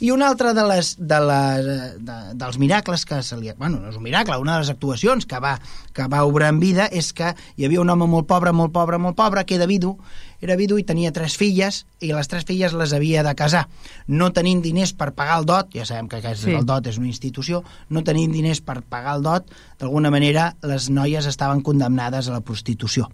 I 0.02 0.10
un 0.10 0.24
altre 0.26 0.54
de 0.56 0.64
les, 0.66 0.96
de 0.98 1.20
les, 1.30 1.70
de, 2.02 2.18
dels 2.40 2.58
miracles 2.58 3.06
que 3.06 3.20
se 3.22 3.38
li... 3.38 3.52
Bueno, 3.58 3.78
no 3.78 3.92
és 3.92 4.00
un 4.00 4.06
miracle, 4.06 4.40
una 4.42 4.58
de 4.58 4.64
les 4.64 4.72
actuacions 4.74 5.26
que 5.26 5.38
va, 5.42 5.54
que 5.94 6.08
va 6.10 6.24
obrar 6.26 6.50
en 6.50 6.58
vida 6.62 6.88
és 6.90 7.12
que 7.14 7.30
hi 7.56 7.68
havia 7.68 7.84
un 7.84 7.94
home 7.94 8.10
molt 8.10 8.26
pobre, 8.30 8.52
molt 8.52 8.74
pobre, 8.74 8.98
molt 8.98 9.18
pobre, 9.18 9.46
que 9.46 9.58
era 9.60 9.70
vidu, 9.70 9.94
era 10.40 10.56
vidu 10.56 10.78
i 10.80 10.84
tenia 10.88 11.12
tres 11.12 11.36
filles 11.36 11.84
i 12.00 12.12
les 12.14 12.28
tres 12.28 12.46
filles 12.48 12.74
les 12.76 12.94
havia 12.96 13.22
de 13.26 13.34
casar. 13.36 13.66
No 14.08 14.30
tenint 14.36 14.62
diners 14.64 14.94
per 14.96 15.12
pagar 15.16 15.40
el 15.40 15.48
dot, 15.48 15.72
ja 15.76 15.86
sabem 15.88 16.08
que 16.08 16.20
aquest, 16.20 16.46
sí. 16.46 16.54
el 16.56 16.66
dot 16.68 16.88
és 16.90 16.98
una 17.00 17.10
institució, 17.10 17.62
no 17.90 18.04
tenint 18.06 18.32
diners 18.32 18.62
per 18.64 18.80
pagar 18.82 19.18
el 19.18 19.26
dot, 19.26 19.50
d'alguna 19.80 20.12
manera 20.12 20.54
les 20.66 20.88
noies 20.90 21.28
estaven 21.28 21.62
condemnades 21.66 22.28
a 22.28 22.38
la 22.38 22.44
prostitució. 22.44 23.10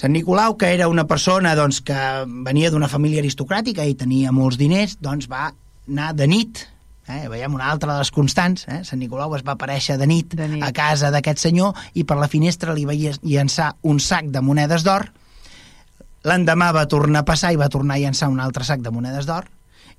Sant 0.00 0.12
Nicolau, 0.14 0.54
que 0.56 0.70
era 0.72 0.88
una 0.88 1.06
persona 1.10 1.54
doncs, 1.58 1.80
que 1.84 2.00
venia 2.46 2.70
d'una 2.70 2.88
família 2.88 3.22
aristocràtica 3.22 3.84
i 3.84 3.96
tenia 3.98 4.30
molts 4.32 4.58
diners, 4.58 4.96
doncs 5.02 5.26
va 5.30 5.50
anar 5.90 6.12
de 6.14 6.28
nit, 6.30 6.62
eh? 7.10 7.26
veiem 7.28 7.54
una 7.54 7.70
altra 7.72 7.92
de 7.92 7.98
les 7.98 8.12
constants, 8.14 8.66
eh? 8.70 8.80
Sant 8.86 9.02
Nicolau 9.02 9.34
es 9.36 9.44
va 9.46 9.56
aparèixer 9.58 9.98
de 10.00 10.06
nit, 10.06 10.34
de 10.38 10.46
nit. 10.48 10.62
a 10.64 10.70
casa 10.72 11.10
d'aquest 11.10 11.42
senyor 11.42 11.78
i 11.94 12.06
per 12.06 12.18
la 12.20 12.30
finestra 12.30 12.74
li 12.76 12.86
va 12.88 12.96
llançar 12.96 13.74
un 13.82 13.98
sac 14.00 14.30
de 14.30 14.42
monedes 14.44 14.86
d'or 14.86 15.10
L'endemà 16.28 16.72
va 16.76 16.88
tornar 16.88 17.22
a 17.22 17.28
passar 17.28 17.52
i 17.54 17.60
va 17.60 17.70
tornar 17.72 17.96
a 17.96 18.02
llançar 18.02 18.28
un 18.28 18.40
altre 18.40 18.64
sac 18.64 18.82
de 18.84 18.92
monedes 18.92 19.28
d'or 19.28 19.48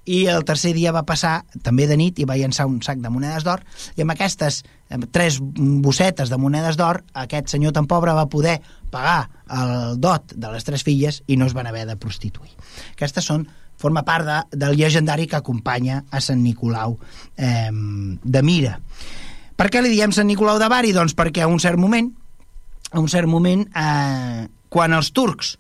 i 0.06 0.26
el 0.34 0.44
tercer 0.46 0.74
dia 0.74 0.94
va 0.94 1.04
passar 1.06 1.44
també 1.62 1.86
de 1.90 1.98
nit 1.98 2.20
i 2.20 2.26
va 2.26 2.38
llançar 2.38 2.66
un 2.66 2.80
sac 2.82 2.98
de 3.02 3.10
monedes 3.14 3.46
d'or 3.46 3.62
i 3.98 4.02
amb 4.02 4.14
aquestes 4.14 4.64
amb 4.90 5.06
tres 5.14 5.38
bossetes 5.42 6.30
de 6.30 6.40
monedes 6.42 6.78
d'or 6.78 7.04
aquest 7.14 7.54
senyor 7.54 7.74
tan 7.74 7.88
pobre 7.90 8.14
va 8.18 8.30
poder 8.30 8.60
pagar 8.92 9.30
el 9.50 10.00
dot 10.02 10.34
de 10.34 10.52
les 10.54 10.66
tres 10.66 10.84
filles 10.84 11.22
i 11.28 11.38
no 11.38 11.46
es 11.46 11.54
van 11.54 11.68
haver 11.68 11.86
de 11.88 11.98
prostituir. 11.98 12.52
Aquestes 12.96 13.26
són 13.26 13.46
forma 13.82 14.04
part 14.06 14.26
de, 14.26 14.40
del 14.58 14.78
llegendari 14.78 15.28
que 15.28 15.38
acompanya 15.38 16.04
a 16.12 16.22
Sant 16.22 16.42
Nicolau 16.44 16.98
eh, 17.38 17.70
de 17.72 18.42
Mira. 18.46 18.78
Per 19.58 19.70
què 19.70 19.82
li 19.82 19.94
diem 19.94 20.14
Sant 20.14 20.30
Nicolau 20.30 20.60
de 20.62 20.70
Bari? 20.70 20.94
Doncs 20.94 21.16
perquè 21.18 21.46
a 21.46 21.50
un 21.50 21.62
cert 21.62 21.82
moment, 21.82 22.10
a 22.92 23.00
un 23.02 23.10
cert 23.10 23.30
moment, 23.30 23.66
eh, 23.78 24.48
quan 24.70 24.94
els 24.98 25.12
turcs 25.14 25.56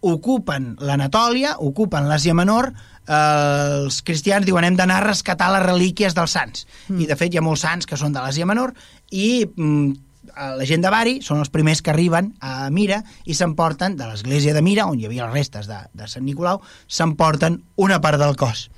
ocupen 0.00 0.74
l'Anatòlia, 0.80 1.56
ocupen 1.60 2.08
l'Àsia 2.08 2.34
Menor, 2.34 2.70
eh, 3.06 3.14
els 3.14 4.00
cristians 4.02 4.46
diuen 4.46 4.64
hem 4.64 4.76
d'anar 4.78 5.00
a 5.00 5.08
rescatar 5.08 5.50
les 5.54 5.66
relíquies 5.66 6.16
dels 6.16 6.36
sants. 6.36 6.66
Mm. 6.88 7.00
I, 7.00 7.08
de 7.10 7.16
fet, 7.16 7.34
hi 7.34 7.40
ha 7.40 7.44
molts 7.44 7.66
sants 7.66 7.88
que 7.88 7.98
són 8.00 8.14
de 8.16 8.22
l'Àsia 8.22 8.48
Menor 8.48 8.72
i 9.10 9.44
mm, 9.44 9.92
la 10.36 10.66
gent 10.68 10.82
de 10.84 10.90
Bari 10.92 11.18
són 11.24 11.40
els 11.42 11.50
primers 11.52 11.82
que 11.82 11.92
arriben 11.92 12.32
a 12.40 12.70
Mira 12.70 13.00
i 13.24 13.34
s'emporten 13.34 13.96
de 13.98 14.08
l'església 14.08 14.54
de 14.54 14.62
Mira, 14.62 14.86
on 14.86 15.00
hi 15.00 15.08
havia 15.08 15.26
les 15.26 15.34
restes 15.34 15.68
de, 15.70 15.78
de 15.96 16.08
Sant 16.08 16.24
Nicolau, 16.24 16.60
s'emporten 16.86 17.60
una 17.76 18.00
part 18.00 18.20
del 18.20 18.36
cos. 18.40 18.68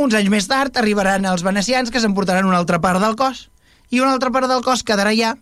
Uns 0.00 0.14
anys 0.16 0.30
més 0.32 0.48
tard 0.48 0.76
arribaran 0.80 1.26
els 1.28 1.44
venecians 1.44 1.90
que 1.92 2.00
s'emportaran 2.00 2.48
una 2.48 2.58
altra 2.62 2.80
part 2.80 3.02
del 3.02 3.16
cos 3.18 3.48
i 3.92 4.00
una 4.00 4.14
altra 4.14 4.32
part 4.32 4.48
del 4.48 4.64
cos 4.64 4.84
quedarà 4.88 5.12
allà 5.12 5.34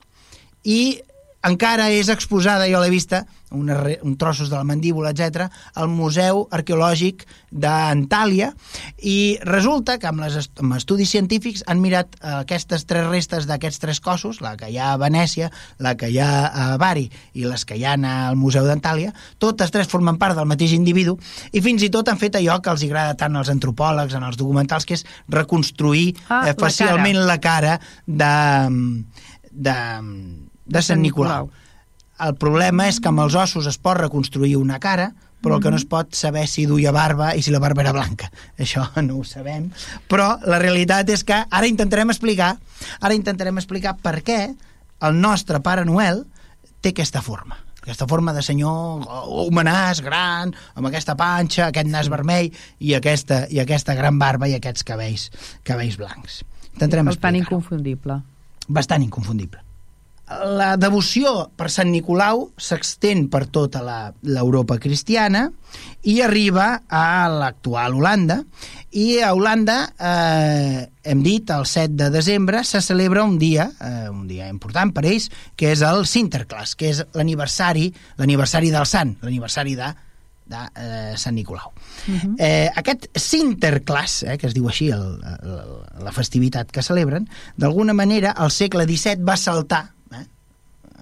i 0.66 1.00
encara 1.46 1.88
és 1.92 2.10
exposada, 2.12 2.68
jo 2.68 2.80
l'he 2.82 2.90
vista, 2.92 3.24
una, 3.50 3.78
un 4.06 4.16
trossos 4.20 4.50
de 4.50 4.56
la 4.56 4.64
mandíbula, 4.64 5.10
etc, 5.10 5.48
al 5.74 5.88
Museu 5.90 6.44
Arqueològic 6.54 7.24
d'Antàlia, 7.50 8.50
i 9.02 9.38
resulta 9.48 9.96
que 9.98 10.06
amb, 10.10 10.22
les 10.22 10.36
est 10.38 10.60
amb 10.62 10.76
estudis 10.76 11.10
científics 11.10 11.64
han 11.66 11.80
mirat 11.82 12.14
eh, 12.20 12.34
aquestes 12.42 12.84
tres 12.86 13.08
restes 13.08 13.48
d'aquests 13.48 13.82
tres 13.82 14.02
cossos, 14.04 14.42
la 14.44 14.52
que 14.60 14.68
hi 14.70 14.78
ha 14.78 14.92
a 14.92 14.98
Venècia, 15.00 15.50
la 15.82 15.96
que 15.98 16.10
hi 16.12 16.20
ha 16.22 16.30
a 16.46 16.66
Bari 16.80 17.08
i 17.34 17.48
les 17.48 17.64
que 17.64 17.78
hi 17.80 17.86
ha 17.88 17.96
al 17.96 18.38
Museu 18.38 18.68
d'Antàlia, 18.68 19.14
totes 19.42 19.72
tres 19.72 19.90
formen 19.90 20.20
part 20.20 20.38
del 20.38 20.48
mateix 20.50 20.76
individu, 20.76 21.16
i 21.52 21.64
fins 21.64 21.82
i 21.82 21.90
tot 21.90 22.12
han 22.12 22.20
fet 22.20 22.38
allò 22.38 22.60
que 22.60 22.74
els 22.74 22.84
agrada 22.86 23.16
tant 23.18 23.40
als 23.40 23.50
antropòlegs, 23.50 24.14
en 24.14 24.28
els 24.28 24.38
documentals, 24.38 24.86
que 24.86 25.00
és 25.00 25.06
reconstruir 25.32 26.12
ah, 26.28 26.44
eh, 26.44 26.54
facialment 26.58 27.24
la 27.24 27.40
cara, 27.40 27.40
la 27.40 27.40
cara 27.40 27.80
de, 28.06 29.10
de 29.50 30.49
de 30.70 30.82
Sant 30.86 31.02
Nicolau. 31.02 31.50
El 32.20 32.36
problema 32.36 32.86
és 32.90 33.00
que 33.00 33.08
amb 33.10 33.22
els 33.24 33.36
ossos 33.38 33.66
es 33.70 33.78
pot 33.80 33.98
reconstruir 33.98 34.56
una 34.60 34.78
cara, 34.80 35.10
però 35.40 35.56
el 35.56 35.62
que 35.64 35.70
no 35.72 35.78
es 35.80 35.86
pot 35.88 36.12
saber 36.14 36.44
si 36.48 36.66
duia 36.68 36.92
barba 36.92 37.32
i 37.34 37.42
si 37.42 37.52
la 37.52 37.62
barba 37.62 37.82
era 37.82 37.94
blanca. 37.96 38.28
Això 38.60 38.84
no 39.02 39.20
ho 39.20 39.24
sabem. 39.24 39.70
Però 40.10 40.34
la 40.44 40.60
realitat 40.60 41.08
és 41.10 41.24
que 41.24 41.38
ara 41.40 41.70
intentarem 41.70 42.12
explicar, 42.12 42.52
ara 43.00 43.16
intentarem 43.16 43.56
explicar 43.60 43.96
per 44.02 44.20
què 44.26 44.42
el 45.00 45.18
nostre 45.20 45.62
Pare 45.64 45.86
Noel 45.88 46.24
té 46.80 46.94
aquesta 46.94 47.24
forma 47.24 47.58
aquesta 47.80 48.04
forma 48.04 48.34
de 48.36 48.42
senyor 48.44 49.06
humanàs, 49.48 50.02
gran, 50.04 50.52
amb 50.76 50.90
aquesta 50.90 51.14
panxa, 51.16 51.70
aquest 51.70 51.88
nas 51.88 52.10
vermell 52.12 52.50
i 52.78 52.92
aquesta, 52.98 53.46
i 53.48 53.62
aquesta 53.62 53.96
gran 53.96 54.20
barba 54.20 54.50
i 54.52 54.54
aquests 54.58 54.84
cabells, 54.84 55.30
cabells 55.64 55.96
blancs. 55.96 56.42
Intentarem 56.74 57.08
Bastant 57.08 57.40
inconfundible. 57.40 58.20
Bastant 58.68 59.08
inconfundible 59.08 59.64
la 60.30 60.76
devoció 60.78 61.50
per 61.58 61.70
Sant 61.72 61.90
Nicolau 61.90 62.50
s'extén 62.60 63.26
per 63.32 63.46
tota 63.50 63.82
l'Europa 64.22 64.78
cristiana 64.78 65.48
i 66.06 66.20
arriba 66.22 66.82
a 66.86 67.26
l'actual 67.30 67.96
Holanda 67.98 68.40
i 68.90 69.20
a 69.22 69.32
Holanda, 69.34 69.78
eh, 69.98 70.86
hem 71.02 71.22
dit, 71.22 71.50
el 71.50 71.66
7 71.66 71.94
de 71.94 72.10
desembre 72.10 72.64
se 72.64 72.80
celebra 72.82 73.22
un 73.22 73.38
dia, 73.38 73.70
eh, 73.80 74.08
un 74.10 74.26
dia 74.26 74.48
important 74.48 74.90
per 74.94 75.04
ells, 75.06 75.30
que 75.56 75.70
és 75.70 75.82
el 75.86 76.06
Sinterklaas, 76.06 76.74
que 76.74 76.90
és 76.90 77.04
l'aniversari 77.14 77.92
l'aniversari 78.18 78.70
del 78.70 78.86
Sant, 78.86 79.16
l'aniversari 79.22 79.76
de 79.78 79.92
de 80.50 80.58
eh, 80.74 81.12
Sant 81.16 81.36
Nicolau. 81.36 81.70
Uh 82.08 82.14
-huh. 82.14 82.34
eh, 82.38 82.70
aquest 82.74 83.06
Sinterklaas, 83.14 84.24
eh, 84.24 84.36
que 84.36 84.48
es 84.48 84.54
diu 84.54 84.66
així 84.66 84.90
el, 84.90 85.22
el, 85.22 86.04
la 86.04 86.12
festivitat 86.12 86.72
que 86.72 86.82
celebren, 86.82 87.28
d'alguna 87.56 87.92
manera 87.92 88.32
al 88.32 88.50
segle 88.50 88.84
XVII 88.84 89.22
va 89.22 89.36
saltar 89.36 89.92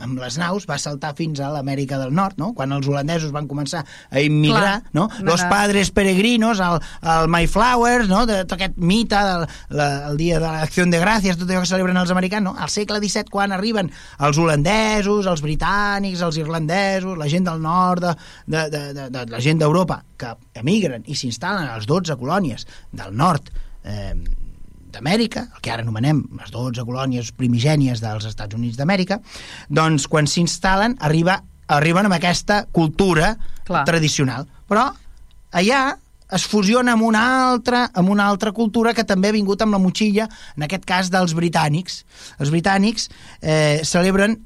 amb 0.00 0.20
les 0.20 0.38
naus 0.40 0.66
va 0.68 0.78
saltar 0.80 1.14
fins 1.18 1.40
a 1.40 1.50
l'Amèrica 1.52 1.98
del 2.00 2.14
Nord, 2.14 2.38
no? 2.40 2.52
Quan 2.56 2.72
els 2.74 2.88
holandesos 2.88 3.32
van 3.34 3.48
començar 3.50 3.84
a 3.84 4.22
immigrar, 4.24 4.80
Clar, 4.82 4.94
no? 4.94 5.08
Los 5.26 5.42
padres 5.50 5.90
peregrinos, 5.94 6.60
el, 6.64 6.80
el 7.02 7.28
Mayflowers, 7.28 8.08
no? 8.10 8.24
De, 8.28 8.40
tot 8.44 8.56
aquest 8.58 8.78
mite, 8.78 9.18
el, 9.18 9.46
la, 9.78 9.88
el 10.10 10.18
dia 10.20 10.40
de 10.40 10.46
l'Acció 10.46 10.86
de 10.88 11.02
Gràcies, 11.02 11.38
tot 11.38 11.50
allò 11.50 11.62
que 11.64 11.70
celebren 11.72 12.00
els 12.00 12.12
americans, 12.14 12.46
no? 12.50 12.54
Al 12.58 12.72
segle 12.72 13.00
XVII, 13.02 13.28
quan 13.32 13.54
arriben 13.54 13.90
els 14.24 14.40
holandesos, 14.40 15.28
els 15.30 15.44
britànics, 15.44 16.24
els 16.24 16.40
irlandesos, 16.40 17.18
la 17.18 17.30
gent 17.30 17.48
del 17.48 17.62
nord, 17.62 18.08
de, 18.08 18.14
de, 18.46 18.66
de, 18.74 18.84
de, 18.96 19.08
de 19.14 19.24
la 19.32 19.42
gent 19.44 19.62
d'Europa, 19.62 20.02
que 20.18 20.34
emigren 20.58 21.06
i 21.06 21.16
s'instal·len 21.18 21.68
a 21.68 21.78
les 21.78 21.88
12 21.88 22.18
colònies 22.18 22.66
del 22.92 23.14
nord 23.16 23.50
eh, 23.84 24.14
d'Amèrica, 24.92 25.46
el 25.54 25.62
que 25.64 25.72
ara 25.72 25.84
anomenem 25.84 26.22
les 26.40 26.50
12 26.54 26.84
colònies 26.88 27.30
primigènies 27.36 28.02
dels 28.02 28.26
Estats 28.28 28.56
Units 28.58 28.78
d'Amèrica, 28.78 29.20
doncs 29.68 30.08
quan 30.10 30.26
s'instal·len 30.30 30.98
arriba, 31.04 31.40
arriben 31.68 32.08
amb 32.08 32.16
aquesta 32.16 32.64
cultura 32.72 33.36
Clar. 33.68 33.84
tradicional. 33.88 34.48
Però 34.68 34.88
allà 35.52 35.82
es 36.32 36.44
fusiona 36.44 36.92
amb 36.92 37.06
una 37.08 37.22
altra 37.48 37.86
amb 37.96 38.10
una 38.12 38.26
altra 38.28 38.52
cultura 38.52 38.92
que 38.92 39.04
també 39.08 39.30
ha 39.30 39.36
vingut 39.36 39.62
amb 39.64 39.72
la 39.72 39.80
motxilla, 39.80 40.28
en 40.56 40.66
aquest 40.66 40.84
cas 40.88 41.08
dels 41.12 41.34
britànics. 41.36 42.02
Els 42.38 42.52
britànics 42.52 43.08
eh, 43.40 43.80
celebren 43.84 44.36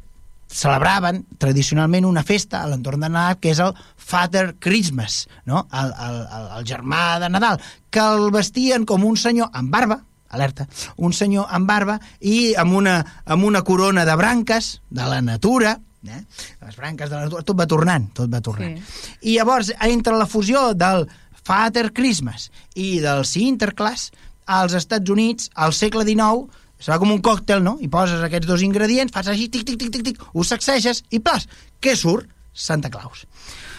celebraven 0.52 1.22
tradicionalment 1.40 2.04
una 2.04 2.22
festa 2.28 2.60
a 2.60 2.68
l'entorn 2.68 3.00
de 3.00 3.08
Nadal 3.08 3.38
que 3.40 3.54
és 3.54 3.60
el 3.64 3.72
Father 3.96 4.52
Christmas, 4.60 5.26
no? 5.48 5.66
el, 5.72 5.92
el, 6.06 6.18
el, 6.20 6.48
el 6.58 6.66
germà 6.68 7.18
de 7.22 7.30
Nadal, 7.32 7.60
que 7.90 8.04
el 8.04 8.28
vestien 8.34 8.84
com 8.86 9.06
un 9.08 9.16
senyor 9.16 9.48
amb 9.56 9.72
barba, 9.72 10.02
alerta, 10.32 10.66
un 10.96 11.14
senyor 11.16 11.50
amb 11.52 11.68
barba 11.68 11.98
i 12.20 12.54
amb 12.58 12.74
una, 12.76 12.98
amb 13.24 13.44
una 13.48 13.62
corona 13.62 14.04
de 14.08 14.16
branques 14.18 14.74
de 14.90 15.08
la 15.08 15.20
natura, 15.22 15.76
eh? 16.08 16.22
les 16.64 16.76
branques 16.76 17.10
de 17.10 17.16
la 17.16 17.26
natura, 17.28 17.44
tot 17.46 17.58
va 17.58 17.68
tornant, 17.68 18.08
tot 18.16 18.32
va 18.32 18.42
tornant. 18.44 18.78
Sí. 18.80 19.14
I 19.30 19.36
llavors, 19.38 19.72
entre 19.86 20.16
la 20.18 20.26
fusió 20.26 20.72
del 20.74 21.06
Father 21.42 21.90
Christmas 21.92 22.50
i 22.74 22.98
del 23.02 23.24
Sinterklaas, 23.28 24.10
als 24.46 24.74
Estats 24.74 25.10
Units, 25.10 25.50
al 25.54 25.74
segle 25.76 26.04
XIX, 26.08 26.48
serà 26.82 26.98
com 26.98 27.12
un 27.14 27.22
còctel, 27.22 27.62
no? 27.62 27.76
I 27.80 27.88
poses 27.90 28.22
aquests 28.24 28.48
dos 28.48 28.62
ingredients, 28.66 29.12
fas 29.14 29.30
així, 29.30 29.48
tic, 29.52 29.64
tic, 29.68 29.78
tic, 29.78 29.92
tic, 29.94 30.06
tic, 30.10 30.22
ho 30.32 30.46
sacseges 30.46 31.04
i 31.10 31.22
plas, 31.22 31.46
què 31.80 31.94
surt? 31.98 32.30
Santa 32.52 32.90
Claus. 32.92 33.24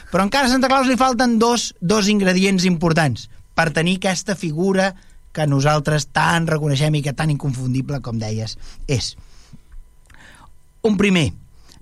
Però 0.09 0.23
encara 0.25 0.47
a 0.47 0.51
Santa 0.51 0.69
Claus 0.69 0.87
li 0.89 0.97
falten 0.97 1.37
dos, 1.41 1.71
dos 1.81 2.07
ingredients 2.09 2.65
importants 2.65 3.27
per 3.53 3.69
tenir 3.73 3.99
aquesta 3.99 4.35
figura 4.37 4.91
que 5.33 5.47
nosaltres 5.49 6.07
tant 6.13 6.47
reconeixem 6.49 6.99
i 6.99 7.03
que 7.05 7.15
tan 7.17 7.33
inconfundible, 7.33 8.01
com 8.05 8.21
deies, 8.21 8.57
és. 8.87 9.13
Un 10.83 10.97
primer, 10.99 11.31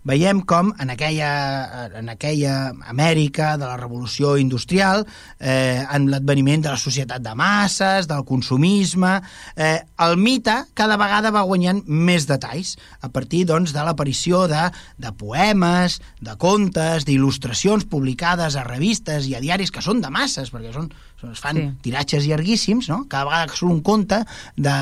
veiem 0.04 0.42
com 0.50 0.72
en 0.82 0.90
aquella, 0.90 1.90
en 2.00 2.10
aquella 2.10 2.72
Amèrica 2.90 3.54
de 3.58 3.68
la 3.68 3.78
revolució 3.78 4.36
industrial, 4.42 5.06
eh, 5.40 5.84
en 5.94 6.10
l'adveniment 6.10 6.64
de 6.66 6.72
la 6.74 6.80
societat 6.82 7.22
de 7.22 7.34
masses, 7.38 8.08
del 8.10 8.26
consumisme, 8.26 9.20
eh, 9.56 9.82
el 10.02 10.18
mite 10.18 10.56
cada 10.74 10.98
vegada 10.98 11.32
va 11.32 11.46
guanyant 11.46 11.84
més 11.86 12.26
detalls 12.30 12.78
a 13.02 13.12
partir 13.14 13.46
doncs, 13.46 13.76
de 13.76 13.86
l'aparició 13.86 14.48
de, 14.50 14.68
de 14.98 15.14
poemes, 15.14 16.00
de 16.22 16.36
contes, 16.38 17.06
d'il·lustracions 17.06 17.86
publicades 17.86 18.58
a 18.58 18.66
revistes 18.66 19.30
i 19.30 19.38
a 19.38 19.44
diaris 19.44 19.72
que 19.72 19.86
són 19.86 20.02
de 20.02 20.10
masses, 20.10 20.50
perquè 20.54 20.74
són, 20.74 20.90
es 21.30 21.40
fan 21.40 21.58
Sí. 21.58 21.66
tiratges 21.86 22.26
llarguíssims, 22.26 22.90
no? 22.90 23.04
Cada 23.08 23.26
vegada 23.26 23.48
que 23.48 23.56
surt 23.60 23.72
un 23.72 23.82
conte 23.82 24.24
de... 24.56 24.74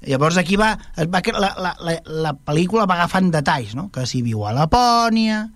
Llavors 0.00 0.36
aquí 0.40 0.56
va... 0.56 0.78
es 0.96 1.08
va 1.12 1.20
la, 1.32 1.50
la, 1.58 1.76
la, 1.80 1.98
la 2.06 2.32
pel·lícula 2.34 2.86
va 2.88 2.94
agafant 2.94 3.30
detalls, 3.34 3.74
no? 3.74 3.90
Que 3.92 4.06
si 4.06 4.22
viu 4.22 4.46
a 4.46 4.52
Lapònia, 4.56 5.50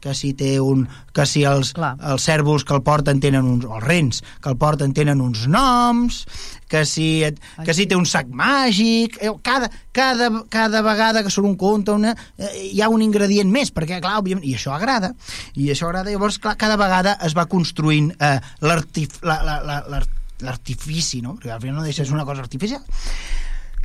que 0.00 0.14
si 0.14 0.32
té 0.38 0.60
un... 0.62 0.86
que 1.12 1.24
si 1.26 1.42
els, 1.48 1.72
Clar. 1.74 1.96
els 2.12 2.22
cèrvols 2.28 2.64
que 2.64 2.74
el 2.76 2.82
porten 2.86 3.18
tenen 3.20 3.44
uns... 3.48 3.64
els 3.66 3.82
rens 3.84 4.20
que 4.42 4.50
el 4.52 4.56
porten 4.60 4.92
tenen 4.94 5.20
uns 5.20 5.46
noms, 5.50 6.20
que 6.68 6.84
si, 6.86 7.24
et- 7.26 7.40
que 7.64 7.74
si 7.74 7.86
té 7.90 7.96
un 7.98 8.06
sac 8.06 8.28
màgic... 8.30 9.16
eh, 9.20 9.32
Cada, 9.42 9.70
cada, 9.92 10.28
cada 10.52 10.82
vegada 10.86 11.22
que 11.24 11.30
surt 11.34 11.48
un 11.48 11.56
conte 11.58 11.90
una, 11.96 12.12
eh, 12.38 12.68
hi 12.74 12.82
ha 12.84 12.88
un 12.92 13.02
ingredient 13.02 13.50
més, 13.50 13.72
perquè, 13.74 13.98
clar, 14.04 14.18
òbviament, 14.20 14.44
i 14.46 14.54
això 14.58 14.74
agrada, 14.76 15.14
i 15.56 15.70
això 15.72 15.88
agrada, 15.88 16.10
llavors, 16.12 16.38
clar, 16.38 16.54
cada 16.60 16.76
vegada 16.78 17.16
es 17.26 17.34
va 17.38 17.46
construint 17.50 18.12
eh, 18.18 18.36
l'artif- 18.62 19.18
la- 19.26 19.40
la- 19.42 19.60
la- 19.64 20.04
l'artifici, 20.38 21.18
no? 21.24 21.32
Perquè 21.34 21.50
al 21.56 21.60
final 21.60 21.80
no 21.80 21.82
deixa 21.82 22.04
de 22.04 22.06
ser 22.12 22.14
una 22.14 22.24
cosa 22.28 22.44
artificial. 22.44 22.84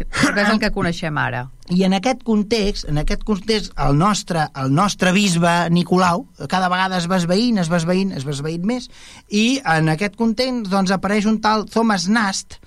Que 0.10 0.42
és 0.42 0.50
el 0.50 0.60
que 0.62 0.72
coneixem 0.76 1.18
ara. 1.20 1.46
I 1.74 1.86
en 1.88 1.96
aquest 1.98 2.24
context, 2.28 2.88
en 2.92 3.00
aquest 3.02 3.24
context, 3.28 3.72
el 3.80 3.98
nostre, 3.98 4.48
el 4.60 4.74
nostre 4.74 5.13
bisbe 5.16 5.52
Nicolau 5.72 6.26
cada 6.52 6.70
vegada 6.72 7.00
es 7.00 7.08
va 7.10 7.22
esveint, 7.22 7.62
es 7.62 7.72
va 7.72 7.80
esveint, 7.80 8.12
es 8.18 8.26
va 8.28 8.34
esveint 8.36 8.66
més, 8.68 8.89
i 9.30 9.62
en 9.76 9.94
aquest 9.94 10.18
context 10.20 10.68
doncs, 10.72 10.92
apareix 10.92 11.30
un 11.30 11.39
tal 11.44 11.68
Thomas 11.72 12.10
Nast, 12.12 12.60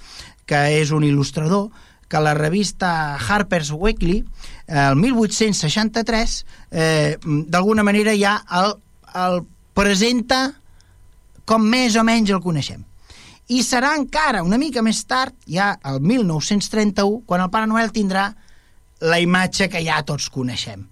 que 0.46 0.62
és 0.78 0.94
un 0.94 1.04
il·lustrador, 1.04 1.68
que 2.08 2.22
la 2.22 2.34
revista 2.38 3.18
Harper's 3.18 3.72
Weekly, 3.74 4.20
el 4.66 4.96
1863, 4.96 6.36
eh, 6.70 7.16
d'alguna 7.50 7.82
manera 7.82 8.14
ja 8.14 8.38
el, 8.62 8.76
el 9.14 9.40
presenta 9.74 10.46
com 11.46 11.66
més 11.66 11.98
o 11.98 12.04
menys 12.06 12.30
el 12.34 12.42
coneixem. 12.42 12.85
I 13.46 13.60
serà 13.62 13.92
encara 13.94 14.42
una 14.42 14.58
mica 14.58 14.82
més 14.82 15.04
tard, 15.06 15.34
ja 15.46 15.76
el 15.86 16.00
1931, 16.02 17.22
quan 17.26 17.44
el 17.44 17.50
Pare 17.52 17.68
Noel 17.70 17.92
tindrà 17.94 18.32
la 19.06 19.20
imatge 19.22 19.68
que 19.70 19.82
ja 19.86 20.00
tots 20.06 20.26
coneixem, 20.34 20.82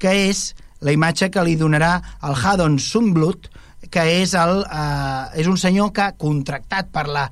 que 0.00 0.14
és 0.30 0.54
la 0.80 0.94
imatge 0.96 1.28
que 1.28 1.44
li 1.44 1.58
donarà 1.60 1.98
el 2.24 2.38
Haddon 2.38 2.78
Sunblood, 2.80 3.50
que 3.92 4.06
és, 4.22 4.32
el, 4.38 4.62
eh, 4.64 5.40
és 5.42 5.50
un 5.50 5.58
senyor 5.60 5.92
que, 5.92 6.08
contractat 6.16 6.88
per 6.94 7.04
la 7.10 7.26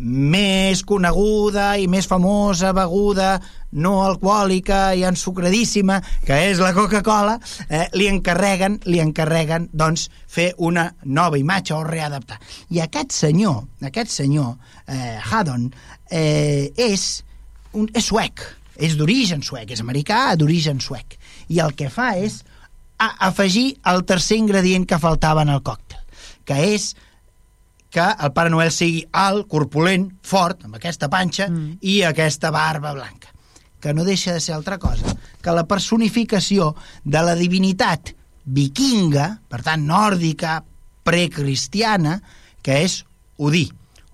més 0.00 0.80
coneguda 0.88 1.74
i 1.76 1.86
més 1.88 2.08
famosa 2.08 2.72
beguda 2.76 3.34
no 3.72 4.00
alcohòlica 4.04 4.94
i 4.98 5.04
ensucradíssima, 5.06 6.00
que 6.26 6.36
és 6.50 6.60
la 6.62 6.72
Coca-Cola, 6.76 7.38
eh, 7.68 7.86
li 7.94 8.08
encarreguen, 8.10 8.80
li 8.90 9.00
encarreguen 9.02 9.68
doncs, 9.72 10.08
fer 10.26 10.52
una 10.58 10.88
nova 11.04 11.38
imatge 11.38 11.74
o 11.74 11.82
readaptar. 11.86 12.40
I 12.70 12.82
aquest 12.84 13.12
senyor, 13.14 13.62
aquest 13.86 14.10
senyor, 14.10 14.56
eh, 14.86 15.18
Haddon, 15.22 15.70
eh, 16.10 16.72
és, 16.76 17.24
un, 17.72 17.88
és 17.94 18.04
suec, 18.04 18.42
és 18.76 18.96
d'origen 18.96 19.42
suec, 19.42 19.70
és 19.70 19.82
americà 19.84 20.34
d'origen 20.36 20.80
suec. 20.80 21.18
I 21.48 21.60
el 21.60 21.74
que 21.76 21.90
fa 21.92 22.14
és 22.18 22.42
a, 22.98 23.28
afegir 23.28 23.78
el 23.90 24.04
tercer 24.04 24.40
ingredient 24.40 24.86
que 24.88 24.98
faltava 24.98 25.42
en 25.46 25.54
el 25.54 25.62
còctel, 25.62 26.00
que 26.44 26.58
és 26.74 26.94
que 27.90 28.06
el 28.06 28.32
Pare 28.32 28.50
Noel 28.52 28.70
sigui 28.70 29.02
alt, 29.18 29.48
corpulent, 29.50 30.06
fort, 30.22 30.64
amb 30.64 30.78
aquesta 30.78 31.08
panxa 31.10 31.48
mm. 31.50 31.80
i 31.82 32.00
aquesta 32.06 32.52
barba 32.54 32.94
blanca, 32.94 33.29
que 33.80 33.94
no 33.96 34.04
deixa 34.04 34.32
de 34.36 34.40
ser 34.40 34.54
altra 34.54 34.78
cosa 34.78 35.16
que 35.40 35.52
la 35.56 35.64
personificació 35.66 36.74
de 37.04 37.22
la 37.24 37.34
divinitat 37.34 38.12
vikinga, 38.44 39.40
per 39.48 39.62
tant 39.64 39.84
nòrdica, 39.88 40.60
precristiana, 41.04 42.20
que 42.62 42.82
és 42.84 43.04
Odí. 43.40 43.70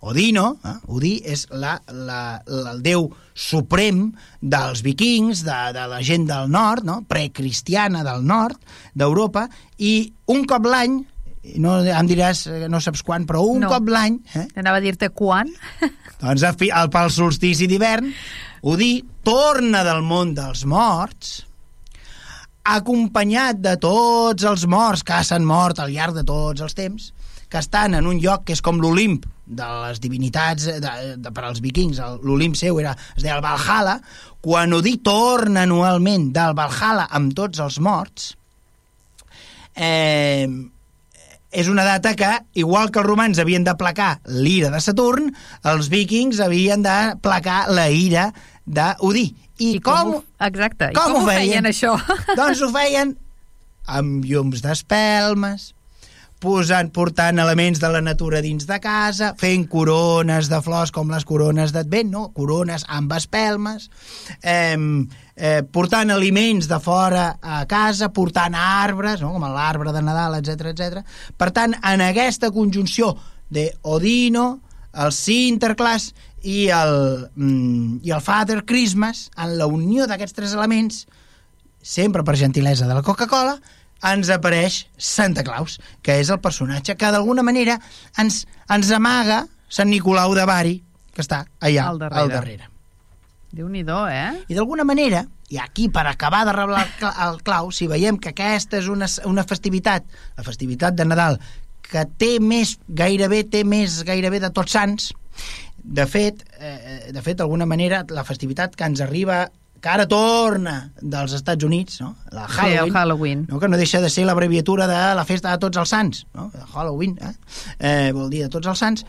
Odino, 0.06 0.52
eh? 0.62 0.74
Odí 0.92 1.16
és 1.26 1.46
la, 1.50 1.80
la, 1.90 2.38
la, 2.46 2.72
el 2.76 2.82
déu 2.84 3.08
suprem 3.34 4.04
dels 4.40 4.84
vikings, 4.86 5.40
de, 5.42 5.56
de 5.74 5.86
la 5.90 5.98
gent 6.06 6.28
del 6.28 6.46
nord, 6.52 6.84
no? 6.86 7.00
precristiana 7.10 8.04
del 8.06 8.22
nord 8.22 8.60
d'Europa, 8.94 9.48
i 9.82 10.12
un 10.30 10.44
cop 10.46 10.68
l'any, 10.70 11.00
no 11.62 11.78
em 11.82 12.06
diràs, 12.10 12.44
eh, 12.46 12.66
no 12.70 12.78
saps 12.84 13.02
quan, 13.06 13.26
però 13.26 13.42
un 13.50 13.64
No. 13.66 13.72
cop 13.72 13.88
l'any, 13.90 14.20
eh? 14.36 14.46
Anava 14.62 14.78
a 14.78 14.84
dir-te 14.84 15.10
quan? 15.10 15.50
doncs 16.22 16.44
a 16.46 16.52
fi, 16.54 16.70
al, 16.70 16.92
pel 16.92 17.10
solstici 17.10 17.66
d'hivern, 17.66 18.12
Odí 18.66 19.04
torna 19.22 19.84
del 19.86 20.00
món 20.02 20.32
dels 20.34 20.64
morts, 20.66 21.44
acompanyat 22.66 23.60
de 23.62 23.76
tots 23.78 24.42
els 24.42 24.64
morts 24.66 25.04
que 25.06 25.20
s'han 25.22 25.46
mort 25.46 25.78
al 25.78 25.92
llarg 25.94 26.16
de 26.16 26.24
tots 26.26 26.64
els 26.66 26.74
temps, 26.74 27.12
que 27.46 27.60
estan 27.62 27.94
en 27.94 28.08
un 28.10 28.18
lloc 28.18 28.42
que 28.48 28.56
és 28.56 28.62
com 28.64 28.80
l'Olimp 28.82 29.22
de 29.46 29.66
les 29.84 30.00
divinitats 30.02 30.66
de, 30.66 30.94
de, 31.14 31.30
per 31.30 31.44
als 31.46 31.62
vikings, 31.62 32.00
l'Olimp 32.26 32.56
seu 32.58 32.80
era, 32.82 32.96
es 33.14 33.22
deia 33.22 33.36
el 33.36 33.44
Valhalla, 33.44 34.00
quan 34.42 34.74
Odí 34.74 34.96
torna 34.98 35.62
anualment 35.62 36.32
del 36.34 36.56
Valhalla 36.58 37.06
amb 37.14 37.36
tots 37.38 37.62
els 37.62 37.78
morts, 37.78 38.32
eh, 39.78 40.50
és 41.56 41.70
una 41.70 41.86
data 41.86 42.16
que, 42.18 42.32
igual 42.58 42.90
que 42.90 42.98
els 43.00 43.06
romans 43.06 43.38
havien 43.38 43.64
de 43.64 43.76
placar 43.78 44.16
l'ira 44.26 44.68
de 44.74 44.82
Saturn, 44.82 45.30
els 45.70 45.86
vikings 45.88 46.42
havien 46.42 46.82
de 46.84 46.98
placar 47.22 47.62
la 47.70 47.86
ira 47.94 48.26
d'Odí. 48.66 49.28
I, 49.58 49.78
com, 49.80 50.16
ho- 50.18 50.24
Exacte. 50.44 50.90
com 50.92 51.12
I 51.12 51.14
com 51.14 51.14
ho 51.14 51.22
ho 51.24 51.30
feien, 51.30 51.64
feien? 51.64 51.70
això? 51.70 51.94
doncs 52.38 52.60
ho 52.60 52.68
feien 52.74 53.16
amb 53.86 54.24
llums 54.26 54.60
d'espelmes, 54.64 55.70
posant, 56.42 56.90
portant 56.92 57.38
elements 57.40 57.78
de 57.80 57.88
la 57.88 58.02
natura 58.04 58.42
dins 58.44 58.66
de 58.68 58.76
casa, 58.82 59.30
fent 59.40 59.64
corones 59.72 60.50
de 60.52 60.58
flors 60.62 60.92
com 60.92 61.08
les 61.14 61.24
corones 61.24 61.72
d'Advent, 61.72 62.10
no? 62.12 62.26
corones 62.36 62.84
amb 62.92 63.14
espelmes, 63.16 63.86
eh, 64.42 64.76
eh, 65.36 65.62
portant 65.72 66.12
aliments 66.12 66.68
de 66.68 66.78
fora 66.82 67.38
a 67.40 67.62
casa, 67.70 68.10
portant 68.12 68.54
arbres, 68.58 69.22
no? 69.24 69.32
com 69.32 69.48
l'arbre 69.48 69.94
de 69.96 70.02
Nadal, 70.04 70.36
etc 70.42 70.74
etc. 70.74 71.00
Per 71.38 71.50
tant, 71.56 71.78
en 71.80 72.04
aquesta 72.04 72.50
conjunció 72.52 73.14
de 73.48 73.70
Odino, 73.82 74.60
el 74.92 75.12
Sinterklaas 75.12 76.10
i 76.42 76.68
el, 76.70 77.30
mm, 77.34 78.00
i 78.06 78.10
el 78.12 78.20
Father 78.22 78.64
Christmas, 78.64 79.30
en 79.36 79.56
la 79.58 79.66
unió 79.66 80.06
d'aquests 80.06 80.34
tres 80.36 80.52
elements, 80.54 81.06
sempre 81.82 82.24
per 82.24 82.36
gentilesa 82.36 82.86
de 82.86 82.94
la 82.94 83.02
Coca-Cola, 83.02 83.56
ens 84.06 84.28
apareix 84.30 84.86
Santa 84.98 85.42
Claus, 85.42 85.78
que 86.02 86.18
és 86.20 86.30
el 86.30 86.40
personatge 86.44 86.96
que 86.96 87.10
d'alguna 87.10 87.42
manera 87.42 87.78
ens, 88.20 88.42
ens 88.70 88.90
amaga 88.92 89.46
Sant 89.68 89.88
Nicolau 89.90 90.34
de 90.36 90.44
Bari, 90.46 90.76
que 91.14 91.22
està 91.24 91.46
allà 91.60 91.88
Al 91.88 91.98
darrere. 91.98 92.20
al 92.22 92.28
darrere. 92.30 92.68
Déu-n'hi-do, 93.56 94.02
eh? 94.08 94.44
I 94.48 94.54
d'alguna 94.54 94.84
manera, 94.84 95.24
i 95.48 95.56
aquí 95.58 95.88
per 95.88 96.04
acabar 96.06 96.44
de 96.44 96.52
cla- 96.52 97.14
el 97.30 97.40
clau, 97.42 97.70
si 97.72 97.86
veiem 97.86 98.18
que 98.18 98.28
aquesta 98.34 98.76
és 98.78 98.86
una, 98.88 99.06
una 99.24 99.44
festivitat, 99.44 100.04
la 100.36 100.44
festivitat 100.44 100.94
de 100.94 101.04
Nadal, 101.06 101.40
que 101.82 102.04
té 102.18 102.38
més, 102.40 102.78
gairebé 102.88 103.44
té 103.44 103.64
més 103.64 104.02
gairebé 104.04 104.40
de 104.40 104.50
tots 104.50 104.72
sants, 104.72 105.12
de 105.86 106.06
fet, 106.10 106.42
eh, 106.58 107.12
de 107.14 107.22
fet, 107.22 107.38
d'alguna 107.38 107.66
manera, 107.66 108.02
la 108.10 108.24
festivitat 108.26 108.74
que 108.76 108.84
ens 108.84 109.00
arriba 109.00 109.44
que 109.80 109.90
ara 109.92 110.06
torna 110.08 110.90
dels 110.98 111.34
Estats 111.36 111.62
Units, 111.62 112.00
no? 112.00 112.16
la 112.32 112.46
Sí, 112.48 112.56
Halloween, 112.56 112.84
el 112.88 112.92
Halloween. 112.96 113.46
no? 113.48 113.60
que 113.60 113.68
no 113.68 113.76
deixa 113.78 114.00
de 114.02 114.10
ser 114.10 114.24
l'abreviatura 114.26 114.88
de 114.90 115.00
la 115.14 115.24
festa 115.28 115.52
de 115.52 115.58
tots 115.62 115.78
els 115.78 115.92
sants, 115.92 116.24
no? 116.34 116.48
Halloween, 116.74 117.18
eh? 117.22 117.32
Eh, 117.78 118.12
vol 118.16 118.30
dir 118.32 118.42
de 118.42 118.48
tots 118.50 118.66
els 118.66 118.78
sants, 118.82 119.04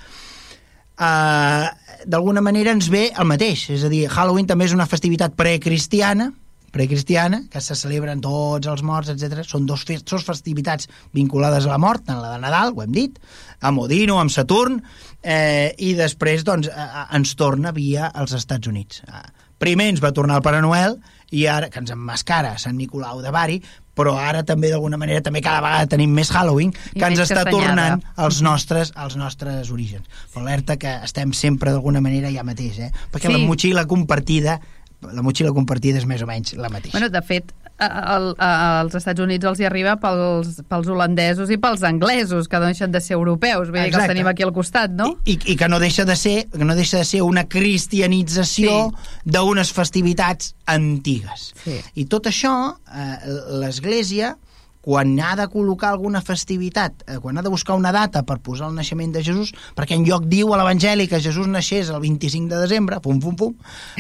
eh, 0.99 1.69
d'alguna 2.05 2.41
manera 2.41 2.75
ens 2.75 2.89
ve 2.93 3.07
el 3.15 3.25
mateix, 3.25 3.69
és 3.73 3.83
a 3.87 3.89
dir, 3.89 4.05
Halloween 4.11 4.45
també 4.45 4.67
és 4.67 4.75
una 4.75 4.85
festivitat 4.85 5.33
precristiana, 5.39 6.31
precristiana, 6.77 7.41
que 7.49 7.61
se 7.65 7.75
celebren 7.75 8.21
tots 8.23 8.69
els 8.69 8.83
morts, 8.85 9.09
etc. 9.09 9.41
Són 9.47 9.65
dos, 9.69 9.83
fes 9.89 10.05
dos 10.05 10.23
festivitats 10.27 10.87
vinculades 11.17 11.65
a 11.65 11.73
la 11.73 11.81
mort, 11.81 12.05
en 12.13 12.21
la 12.21 12.35
de 12.35 12.43
Nadal, 12.45 12.75
ho 12.77 12.85
hem 12.85 12.93
dit, 12.93 13.17
amb 13.65 13.81
Odino, 13.87 14.19
amb 14.21 14.31
Saturn, 14.33 14.79
eh, 15.23 15.73
i 15.81 15.95
després 15.97 16.45
doncs, 16.47 16.69
eh, 16.69 16.87
ens 17.17 17.33
torna 17.35 17.73
via 17.73 18.11
als 18.13 18.37
Estats 18.37 18.69
Units. 18.69 19.01
Eh, 19.07 19.25
primer 19.57 19.89
ens 19.89 20.03
va 20.03 20.13
tornar 20.13 20.37
el 20.37 20.45
Pare 20.45 20.61
Noel, 20.61 20.99
i 21.35 21.43
ara, 21.51 21.67
que 21.67 21.81
ens 21.81 21.91
emmascara 21.91 22.53
Sant 22.61 22.77
Nicolau 22.79 23.19
de 23.19 23.33
Bari, 23.35 23.57
però 23.97 24.13
ara 24.21 24.43
també 24.45 24.69
d'alguna 24.69 24.95
manera 25.01 25.23
també 25.25 25.41
cada 25.41 25.59
vegada 25.65 25.89
tenim 25.89 26.11
més 26.13 26.29
Halloween 26.31 26.69
I 26.69 26.99
que 27.01 27.07
ens 27.07 27.17
menys 27.17 27.23
està 27.25 27.41
castanyada. 27.41 27.57
tornant 27.65 28.03
als 28.15 28.39
nostres, 28.45 28.93
als 28.95 29.17
nostres 29.17 29.71
orígens. 29.73 30.05
Però 30.31 30.45
alerta 30.45 30.77
que 30.77 30.93
estem 31.03 31.33
sempre 31.33 31.73
d'alguna 31.73 31.99
manera 32.05 32.29
ja 32.31 32.45
mateix, 32.47 32.77
eh? 32.79 32.91
Perquè 33.11 33.27
Sí. 33.27 33.33
la 33.33 33.41
motxilla 33.49 33.87
compartida 33.89 34.61
la 35.05 35.23
motxilla 35.23 35.53
compartida 35.53 35.99
és 36.01 36.07
més 36.09 36.23
o 36.25 36.27
menys 36.29 36.55
la 36.57 36.69
mateixa. 36.73 36.95
Bueno, 36.97 37.09
de 37.13 37.21
fet, 37.25 37.51
al, 37.77 38.31
als 38.41 38.95
Estats 38.97 39.21
Units 39.21 39.45
els 39.45 39.61
hi 39.61 39.67
arriba 39.69 39.93
pels, 40.01 40.61
pels 40.69 40.89
holandesos 40.89 41.51
i 41.53 41.59
pels 41.61 41.83
anglesos, 41.85 42.49
que 42.49 42.61
no 42.61 42.69
deixen 42.71 42.93
de 42.93 43.01
ser 43.03 43.17
europeus, 43.17 43.69
vull 43.69 43.79
dir 43.83 43.91
que 43.93 44.01
els 44.01 44.11
tenim 44.13 44.29
aquí 44.29 44.45
al 44.45 44.53
costat, 44.55 44.93
no? 44.97 45.11
I, 45.29 45.37
i 45.53 45.57
que 45.59 45.69
no 45.69 45.79
deixa 45.83 46.05
de 46.07 46.17
ser 46.17 46.37
que 46.53 46.65
no 46.65 46.75
deixa 46.77 47.03
de 47.03 47.05
ser 47.05 47.21
una 47.25 47.45
cristianització 47.45 48.89
d'unes 49.25 49.71
festivitats 49.75 50.55
antigues. 50.65 51.51
Sí. 51.63 51.77
I 52.01 52.07
tot 52.09 52.29
això, 52.31 52.55
eh, 52.89 53.37
l'Església, 53.61 54.35
quan 54.81 55.17
ha 55.19 55.33
de 55.35 55.47
col·locar 55.51 55.91
alguna 55.91 56.21
festivitat, 56.23 57.03
eh, 57.07 57.17
quan 57.23 57.37
ha 57.37 57.43
de 57.43 57.51
buscar 57.51 57.75
una 57.75 57.91
data 57.91 58.23
per 58.23 58.39
posar 58.39 58.69
el 58.69 58.77
naixement 58.77 59.11
de 59.11 59.23
Jesús, 59.23 59.53
perquè 59.75 59.97
en 59.97 60.05
lloc 60.07 60.27
diu 60.31 60.53
a 60.53 60.59
l'Evangeli 60.61 61.09
que 61.11 61.21
Jesús 61.23 61.49
naixés 61.51 61.89
el 61.89 61.99
25 62.03 62.53
de 62.53 62.61
desembre, 62.63 63.01
pum, 63.01 63.19
pum, 63.19 63.35
pum, 63.35 63.53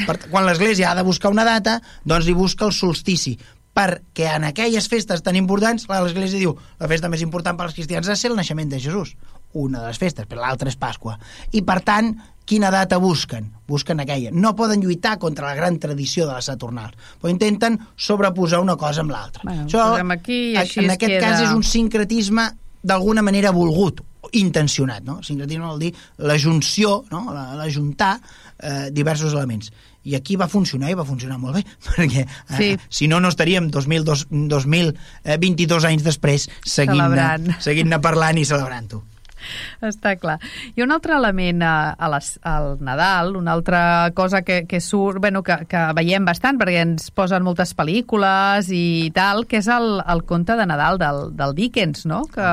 per, 0.05 0.17
quan 0.31 0.47
l'Església 0.47 0.91
ha 0.91 0.95
de 0.95 1.05
buscar 1.07 1.33
una 1.33 1.45
data, 1.47 1.81
doncs 2.05 2.29
li 2.29 2.37
busca 2.37 2.65
el 2.69 2.75
solstici, 2.75 3.35
perquè 3.77 4.31
en 4.33 4.47
aquelles 4.47 4.87
festes 4.89 5.21
tan 5.21 5.35
importants, 5.37 5.85
l'Església 5.89 6.39
diu 6.39 6.55
la 6.79 6.89
festa 6.89 7.11
més 7.11 7.21
important 7.21 7.57
per 7.57 7.67
als 7.67 7.75
cristians 7.77 8.07
ha 8.07 8.15
de 8.15 8.21
ser 8.21 8.31
el 8.31 8.39
naixement 8.39 8.71
de 8.71 8.79
Jesús, 8.81 9.13
una 9.53 9.83
de 9.83 9.91
les 9.91 9.99
festes, 10.01 10.25
però 10.25 10.41
l'altra 10.41 10.71
és 10.71 10.79
Pasqua. 10.79 11.17
I, 11.51 11.61
per 11.61 11.81
tant, 11.85 12.15
quina 12.47 12.71
data 12.71 12.97
busquen? 13.03 13.51
Busquen 13.67 13.99
aquella. 13.99 14.31
No 14.31 14.53
poden 14.55 14.79
lluitar 14.81 15.17
contra 15.19 15.49
la 15.51 15.55
gran 15.57 15.77
tradició 15.83 16.25
de 16.29 16.33
les 16.37 16.47
Saturnals, 16.47 16.95
però 17.19 17.29
intenten 17.33 17.75
sobreposar 17.99 18.61
una 18.63 18.77
cosa 18.79 19.03
amb 19.03 19.11
l'altra. 19.11 19.43
Bueno, 19.43 19.67
posem 19.67 20.13
aquí 20.15 20.37
i 20.53 20.57
així 20.63 20.79
en 20.79 20.89
es 20.89 20.95
aquest 20.95 21.11
queda. 21.17 21.25
cas 21.27 21.41
és 21.43 21.51
un 21.51 21.63
sincretisme 21.67 22.47
d'alguna 22.87 23.21
manera 23.25 23.51
volgut, 23.51 23.99
intencionat, 24.31 25.03
no? 25.03 25.19
Sincretisme 25.23 25.65
vol 25.67 25.79
dir 25.79 25.91
la 26.23 26.37
junció, 26.39 27.01
no? 27.11 27.25
la, 27.33 27.49
la 27.59 27.67
juntar 27.71 28.15
eh, 28.59 28.89
diversos 28.91 29.33
elements. 29.33 29.71
I 30.07 30.15
aquí 30.15 30.37
va 30.39 30.47
funcionar 30.47 30.89
i 30.91 30.95
va 30.95 31.03
funcionar 31.03 31.35
molt 31.39 31.57
bé, 31.59 31.63
perquè 31.89 32.23
eh, 32.23 32.57
Sí. 32.57 32.69
si 32.89 33.07
no, 33.11 33.19
no 33.19 33.27
estaríem 33.27 33.67
2000, 33.71 34.03
dos, 34.07 34.25
2022 34.31 35.83
anys 35.89 36.03
després 36.05 36.47
seguint-ne 36.63 37.59
seguint 37.59 37.93
parlant 38.01 38.39
i 38.39 38.45
celebrant-ho. 38.47 39.03
Està 39.91 40.15
clar. 40.21 40.37
I 40.75 40.83
un 40.85 40.93
altre 40.95 41.15
element 41.17 41.63
a, 41.65 41.75
a 41.93 42.11
les, 42.13 42.33
al 42.47 42.77
Nadal, 42.83 43.35
una 43.39 43.55
altra 43.57 43.81
cosa 44.17 44.41
que, 44.41 44.65
que 44.67 44.81
surt, 44.81 45.21
bueno, 45.23 45.43
que, 45.43 45.59
que 45.69 45.83
veiem 45.97 46.27
bastant, 46.27 46.59
perquè 46.59 46.83
ens 46.85 47.09
posen 47.15 47.45
moltes 47.45 47.73
pel·lícules 47.77 48.71
i 48.73 49.11
tal, 49.15 49.45
que 49.47 49.61
és 49.61 49.67
el, 49.71 49.99
el 50.05 50.23
conte 50.29 50.57
de 50.57 50.69
Nadal 50.69 51.01
del, 51.01 51.27
del 51.37 51.57
Dickens, 51.57 52.05
no? 52.09 52.23
Que... 52.33 52.47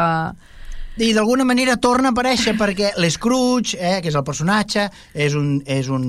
I 0.94 1.08
d'alguna 1.10 1.42
manera 1.42 1.74
torna 1.82 2.12
a 2.12 2.14
aparèixer 2.14 2.52
perquè 2.54 2.92
l'Scrooge, 3.02 3.74
eh, 3.74 3.96
que 3.98 4.12
és 4.12 4.14
el 4.14 4.22
personatge, 4.22 4.84
és 5.10 5.34
un, 5.34 5.56
és 5.66 5.88
un, 5.90 6.04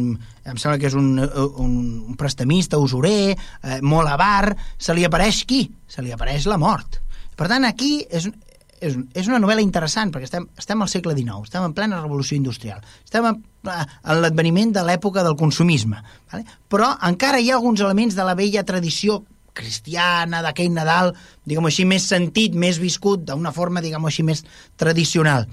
em 0.46 0.60
sembla 0.62 0.78
que 0.78 0.92
és 0.92 0.94
un, 0.94 1.08
un, 1.18 1.72
un 2.06 2.20
prestamista, 2.20 2.78
usurer, 2.78 3.34
eh, 3.34 3.80
molt 3.82 4.12
avar, 4.12 4.54
se 4.78 4.94
li 4.94 5.08
apareix 5.08 5.42
qui? 5.50 5.64
Se 5.90 6.06
li 6.06 6.14
apareix 6.14 6.46
la 6.46 6.60
mort. 6.62 7.00
Per 7.36 7.50
tant, 7.50 7.66
aquí 7.66 7.98
és, 8.14 8.30
és, 8.88 8.98
és 9.18 9.30
una 9.30 9.40
novel·la 9.42 9.64
interessant, 9.64 10.12
perquè 10.14 10.30
estem, 10.30 10.48
estem 10.58 10.82
al 10.82 10.92
segle 10.92 11.16
XIX, 11.18 11.44
estem 11.48 11.66
en 11.68 11.76
plena 11.78 12.02
revolució 12.02 12.38
industrial, 12.38 12.84
estem 13.04 13.28
en, 13.30 13.40
en 13.68 14.22
l'adveniment 14.22 14.74
de 14.76 14.84
l'època 14.88 15.24
del 15.26 15.38
consumisme, 15.40 16.02
vale? 16.32 16.46
però 16.72 16.94
encara 17.08 17.42
hi 17.42 17.52
ha 17.52 17.60
alguns 17.60 17.84
elements 17.86 18.18
de 18.18 18.28
la 18.28 18.36
vella 18.38 18.66
tradició 18.68 19.22
cristiana, 19.56 20.42
d'aquell 20.44 20.74
Nadal, 20.76 21.14
diguem 21.48 21.70
així, 21.70 21.86
més 21.88 22.06
sentit, 22.12 22.58
més 22.60 22.82
viscut, 22.82 23.24
d'una 23.30 23.54
forma, 23.56 23.84
diguem 23.84 24.06
així, 24.06 24.26
més 24.28 24.44
tradicional. 24.76 25.48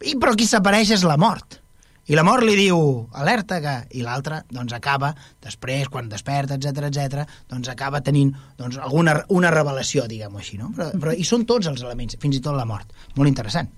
I, 0.00 0.16
però 0.20 0.36
qui 0.36 0.46
s'apareix 0.48 0.92
és 0.96 1.06
la 1.08 1.16
mort. 1.20 1.59
I 2.08 2.16
la 2.16 2.24
mort 2.26 2.42
li 2.42 2.56
diu, 2.58 2.78
alerta, 3.12 3.60
que... 3.62 3.74
I 3.98 4.02
l'altre, 4.02 4.40
doncs, 4.50 4.72
acaba, 4.74 5.12
després, 5.44 5.88
quan 5.92 6.08
desperta, 6.10 6.56
etc 6.56 6.88
etc, 6.88 7.24
doncs 7.50 7.70
acaba 7.70 8.00
tenint 8.02 8.32
doncs, 8.58 8.80
alguna 8.80 9.18
una 9.36 9.50
revelació, 9.52 10.06
diguem-ho 10.10 10.40
així, 10.40 10.58
no? 10.58 10.72
Però, 10.76 10.88
però 10.96 11.14
hi 11.14 11.26
són 11.28 11.44
tots 11.46 11.70
els 11.70 11.82
elements, 11.84 12.16
fins 12.22 12.40
i 12.40 12.42
tot 12.44 12.56
la 12.56 12.66
mort. 12.66 12.90
Molt 13.18 13.30
interessant. 13.30 13.70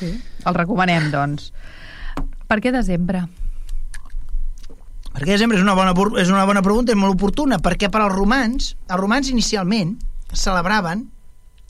Sí. 0.00 0.10
El 0.46 0.56
recomanem, 0.56 1.10
doncs. 1.12 1.52
Per 2.46 2.58
què 2.64 2.72
desembre? 2.74 3.26
Perquè 5.16 5.32
desembre 5.32 5.56
és 5.56 5.64
una 5.64 5.76
bona, 5.78 5.94
és 6.20 6.30
una 6.32 6.44
bona 6.48 6.64
pregunta, 6.64 6.92
és 6.92 7.00
molt 7.00 7.16
oportuna, 7.16 7.60
perquè 7.62 7.88
per 7.92 8.02
als 8.04 8.16
romans, 8.16 8.72
els 8.88 9.00
romans 9.00 9.30
inicialment 9.32 9.94
celebraven, 10.36 11.06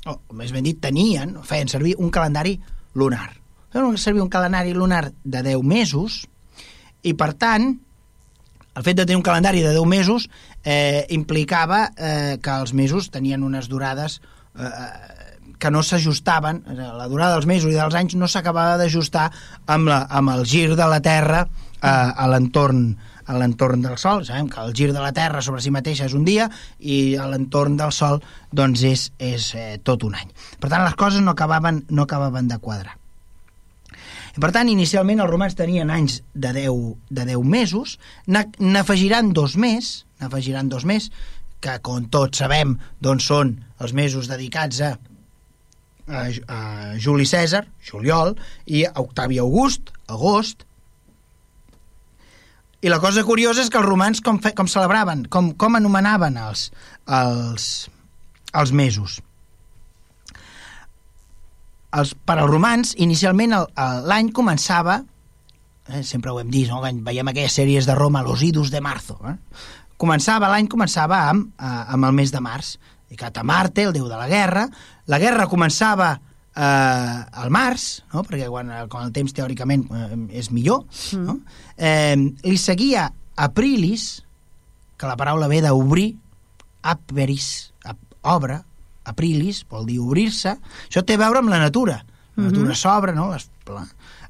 o 0.07 0.19
més 0.39 0.55
ben 0.55 0.67
dit, 0.67 0.79
tenien, 0.83 1.37
feien 1.47 1.71
servir 1.71 1.95
un 1.99 2.11
calendari 2.15 2.57
lunar. 2.99 3.29
Feien 3.77 3.99
servir 4.01 4.23
un 4.25 4.31
calendari 4.33 4.73
lunar 4.73 5.11
de 5.25 5.43
10 5.45 5.61
mesos, 5.61 6.23
i 7.05 7.13
per 7.13 7.35
tant, 7.37 7.75
el 8.73 8.85
fet 8.87 8.97
de 8.97 9.05
tenir 9.05 9.19
un 9.19 9.27
calendari 9.27 9.61
de 9.61 9.75
10 9.75 9.85
mesos 9.89 10.31
eh, 10.65 11.05
implicava 11.13 11.91
eh, 11.93 12.39
que 12.41 12.55
els 12.57 12.73
mesos 12.73 13.11
tenien 13.13 13.45
unes 13.45 13.69
durades 13.69 14.23
eh, 14.57 14.71
que 15.61 15.71
no 15.71 15.83
s'ajustaven, 15.85 16.63
eh, 16.73 16.89
la 16.97 17.09
durada 17.13 17.37
dels 17.37 17.49
mesos 17.49 17.69
i 17.73 17.77
dels 17.77 17.97
anys 18.01 18.17
no 18.17 18.29
s'acabava 18.33 18.81
d'ajustar 18.81 19.29
amb, 19.67 19.93
la, 19.93 20.03
amb 20.09 20.33
el 20.33 20.49
gir 20.49 20.71
de 20.73 20.89
la 20.89 21.03
Terra 21.05 21.45
eh, 21.45 21.89
a 21.89 22.31
l'entorn 22.33 22.89
a 23.27 23.35
l'entorn 23.35 23.81
del 23.83 23.97
Sol, 23.99 24.23
sabem 24.23 24.47
que 24.49 24.61
el 24.63 24.71
gir 24.73 24.93
de 24.95 25.01
la 25.03 25.11
Terra 25.13 25.41
sobre 25.43 25.61
si 25.61 25.73
mateixa 25.75 26.07
és 26.07 26.15
un 26.15 26.23
dia 26.25 26.47
i 26.79 27.17
a 27.19 27.27
l'entorn 27.27 27.75
del 27.77 27.91
Sol 27.93 28.23
doncs 28.55 28.85
és, 28.87 29.09
és 29.19 29.51
eh, 29.59 29.73
tot 29.83 30.07
un 30.07 30.15
any. 30.15 30.31
Per 30.63 30.71
tant, 30.71 30.87
les 30.87 30.95
coses 30.95 31.21
no 31.21 31.35
acabaven, 31.35 31.83
no 31.91 32.07
acabaven 32.07 32.47
de 32.47 32.63
quadrar. 32.63 32.95
I 34.37 34.41
per 34.43 34.51
tant, 34.53 34.69
inicialment 34.69 35.23
els 35.25 35.31
romans 35.31 35.55
tenien 35.57 35.89
anys 35.91 36.19
de 36.35 36.51
10, 36.53 36.81
de 37.09 37.25
10 37.33 37.45
mesos, 37.57 37.97
n'a- 38.29 38.45
n'afegiran 38.61 39.33
dos 39.33 39.57
més, 39.57 40.05
n'afegiran 40.21 40.69
dos 40.69 40.85
més, 40.85 41.09
que 41.65 41.79
com 41.81 42.05
tots 42.13 42.43
sabem 42.45 42.75
doncs 43.01 43.25
són 43.33 43.55
els 43.81 43.95
mesos 43.97 44.29
dedicats 44.29 44.83
a, 44.85 44.91
a, 46.07 46.27
a 46.53 46.61
Juli 47.01 47.25
Cèsar, 47.27 47.65
juliol, 47.81 48.35
i 48.69 48.85
a 48.85 48.93
Octavi 49.01 49.41
August, 49.41 49.89
agost, 50.13 50.67
i 52.85 52.93
la 52.93 53.01
cosa 53.01 53.25
curiosa 53.25 53.65
és 53.65 53.71
que 53.73 53.81
els 53.81 53.89
romans 53.89 54.21
com, 54.23 54.37
fe, 54.45 54.53
com 54.55 54.69
celebraven, 54.69 55.25
com, 55.33 55.49
com 55.59 55.79
anomenaven 55.81 56.37
els, 56.39 56.69
els, 57.09 57.65
els 58.53 58.73
mesos. 58.77 59.17
Els, 61.97 62.15
per 62.27 62.39
als 62.41 62.51
romans, 62.51 62.95
inicialment 62.99 63.55
l'any 64.09 64.33
començava, 64.35 65.01
eh, 65.89 66.03
sempre 66.03 66.33
ho 66.33 66.41
hem 66.41 66.51
dit, 66.51 66.69
no? 66.69 66.83
veiem 66.83 67.29
aquelles 67.31 67.55
sèries 67.55 67.87
de 67.87 67.95
Roma, 67.95 68.25
Los 68.27 68.43
idus 68.43 68.71
de 68.71 68.81
marzo, 68.81 69.19
eh? 69.25 69.37
començava, 69.97 70.51
l'any 70.53 70.69
començava 70.69 71.23
amb, 71.31 71.53
eh, 71.57 71.83
amb 71.95 72.11
el 72.11 72.17
mes 72.17 72.33
de 72.35 72.43
març, 72.43 72.77
dedicat 73.09 73.39
a 73.39 73.45
Marte, 73.47 73.87
el 73.87 73.95
déu 73.95 74.09
de 74.11 74.17
la 74.19 74.27
guerra. 74.29 74.67
La 75.07 75.19
guerra 75.23 75.47
començava 75.47 76.17
eh, 76.57 76.63
al 77.43 77.51
març, 77.55 78.03
no? 78.13 78.25
perquè 78.27 78.49
quan, 78.51 78.73
quan 78.91 79.09
el 79.09 79.15
temps 79.15 79.35
teòricament 79.37 79.87
eh, 79.87 80.41
és 80.43 80.51
millor, 80.51 80.85
mm. 81.13 81.25
no? 81.25 81.39
eh, 81.77 82.17
li 82.17 82.59
seguia 82.61 83.11
Aprilis, 83.37 84.25
que 84.97 85.09
la 85.09 85.17
paraula 85.21 85.49
ve 85.49 85.61
d'obrir, 85.65 86.15
aperis, 86.87 87.73
ap, 87.85 87.99
obre, 88.25 88.63
aprilis, 89.07 89.63
vol 89.71 89.87
dir 89.89 90.01
obrir-se, 90.03 90.57
això 90.89 91.03
té 91.07 91.17
a 91.17 91.23
veure 91.23 91.41
amb 91.43 91.53
la 91.53 91.61
natura. 91.63 92.01
La 92.37 92.51
natura 92.51 92.75
s'obre, 92.77 93.15
no? 93.17 93.31
Les, 93.33 93.47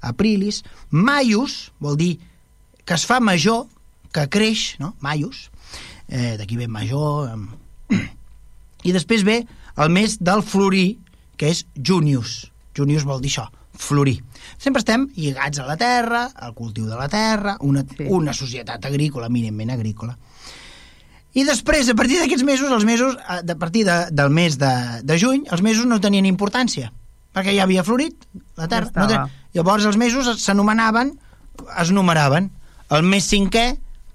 aprilis. 0.07 0.63
Maius 0.91 1.73
vol 1.83 1.97
dir 1.99 2.13
que 2.87 2.95
es 2.95 3.05
fa 3.09 3.19
major, 3.21 3.65
que 4.15 4.29
creix, 4.31 4.77
no? 4.79 4.95
Maius. 5.03 5.49
Eh, 6.09 6.37
D'aquí 6.39 6.57
ve 6.57 6.69
major. 6.71 7.33
I 8.87 8.93
després 8.95 9.25
ve 9.27 9.41
el 9.77 9.91
mes 9.91 10.19
del 10.23 10.45
florir, 10.47 10.99
que 11.37 11.51
és 11.51 11.65
junius. 11.77 12.47
Junius 12.77 13.05
vol 13.09 13.21
dir 13.25 13.33
això, 13.33 13.49
florir. 13.77 14.21
Sempre 14.63 14.81
estem 14.85 15.09
lligats 15.17 15.59
a 15.59 15.67
la 15.67 15.77
terra, 15.81 16.29
al 16.33 16.55
cultiu 16.55 16.87
de 16.87 16.95
la 16.97 17.09
terra, 17.13 17.57
una, 17.61 17.83
Sí. 17.83 18.05
sí. 18.05 18.07
una 18.09 18.33
societat 18.33 18.85
agrícola, 18.87 19.27
eminentment 19.27 19.75
agrícola. 19.75 20.17
I 21.37 21.45
després, 21.45 21.89
a 21.93 21.97
partir 21.99 22.17
d'aquests 22.23 22.47
mesos, 22.49 22.71
els 22.73 22.87
mesos, 22.89 23.17
a 23.29 23.43
partir 23.61 23.85
de, 23.85 23.97
del 24.17 24.31
mes 24.33 24.57
de, 24.61 24.73
de 25.05 25.19
juny, 25.21 25.45
els 25.53 25.61
mesos 25.65 25.85
no 25.89 26.01
tenien 26.01 26.25
importància, 26.29 26.89
perquè 27.37 27.53
ja 27.53 27.67
havia 27.67 27.85
florit 27.85 28.25
la 28.57 28.69
terra. 28.71 28.89
Ja 28.89 29.03
no 29.03 29.09
estava. 29.11 29.27
Llavors 29.57 29.85
els 29.89 29.99
mesos 30.01 30.31
s'anomenaven, 30.41 31.13
es 31.81 31.93
numeraven. 31.93 32.49
El 32.93 33.05
mes 33.05 33.27
cinquè, 33.29 33.67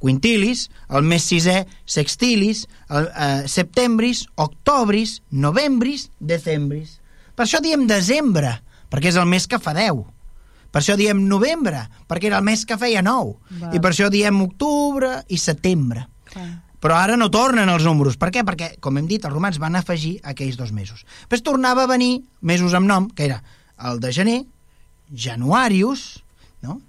quintilis, 0.01 0.69
el 0.89 1.05
mes 1.05 1.27
sisè, 1.29 1.59
sextilis, 1.85 2.63
el, 2.89 3.09
eh, 3.13 3.43
septembris, 3.51 4.25
octobris, 4.41 5.19
novembris, 5.29 6.09
decembris. 6.17 6.97
Per 7.35 7.45
això 7.45 7.61
diem 7.61 7.85
desembre, 7.89 8.55
perquè 8.89 9.13
és 9.13 9.21
el 9.21 9.29
mes 9.29 9.45
que 9.47 9.61
fa 9.61 9.75
10. 9.77 10.01
Per 10.71 10.81
això 10.81 10.97
diem 10.97 11.21
novembre, 11.27 11.83
perquè 12.09 12.31
era 12.31 12.41
el 12.41 12.47
mes 12.47 12.65
que 12.65 12.79
feia 12.81 13.05
9. 13.05 13.37
Val. 13.61 13.75
I 13.75 13.83
per 13.83 13.91
això 13.91 14.09
diem 14.09 14.41
octubre 14.41 15.19
i 15.29 15.37
setembre. 15.37 16.07
Clar. 16.31 16.49
Però 16.81 16.97
ara 16.97 17.17
no 17.19 17.29
tornen 17.29 17.69
els 17.69 17.85
números. 17.85 18.17
Per 18.17 18.31
què? 18.33 18.43
Perquè, 18.45 18.73
com 18.81 18.97
hem 18.97 19.07
dit, 19.09 19.21
els 19.23 19.33
romans 19.33 19.59
van 19.61 19.77
afegir 19.77 20.15
aquells 20.27 20.57
dos 20.57 20.71
mesos. 20.73 21.05
Després 21.21 21.45
tornava 21.45 21.85
a 21.85 21.91
venir 21.91 22.23
mesos 22.41 22.73
amb 22.77 22.89
nom, 22.89 23.09
que 23.13 23.27
era 23.29 23.41
el 23.89 24.01
de 24.01 24.11
gener, 24.15 24.39
Januarius, 25.11 26.23
no? 26.65 26.79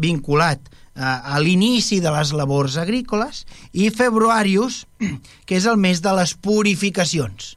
vinculat 0.00 0.62
eh, 0.64 1.02
a 1.04 1.38
l'inici 1.42 2.00
de 2.02 2.12
les 2.14 2.32
labors 2.36 2.78
agrícoles, 2.80 3.44
i 3.72 3.90
Februarius, 3.92 4.84
que 5.46 5.58
és 5.60 5.68
el 5.68 5.78
mes 5.80 6.00
de 6.04 6.16
les 6.16 6.34
purificacions. 6.40 7.54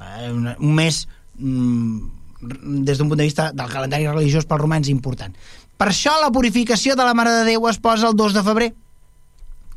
Eh, 0.00 0.32
un, 0.32 0.72
mes, 0.76 1.02
mm, 1.36 2.80
des 2.88 2.96
d'un 2.96 3.12
punt 3.12 3.20
de 3.20 3.28
vista 3.28 3.50
del 3.52 3.70
calendari 3.72 4.08
religiós 4.08 4.48
pels 4.48 4.64
romans, 4.64 4.88
important. 4.92 5.36
Per 5.76 5.90
això 5.92 6.16
la 6.22 6.32
purificació 6.32 6.96
de 6.96 7.04
la 7.04 7.14
Mare 7.16 7.34
de 7.42 7.44
Déu 7.52 7.68
es 7.68 7.78
posa 7.82 8.08
el 8.08 8.16
2 8.16 8.36
de 8.38 8.44
febrer, 8.46 8.72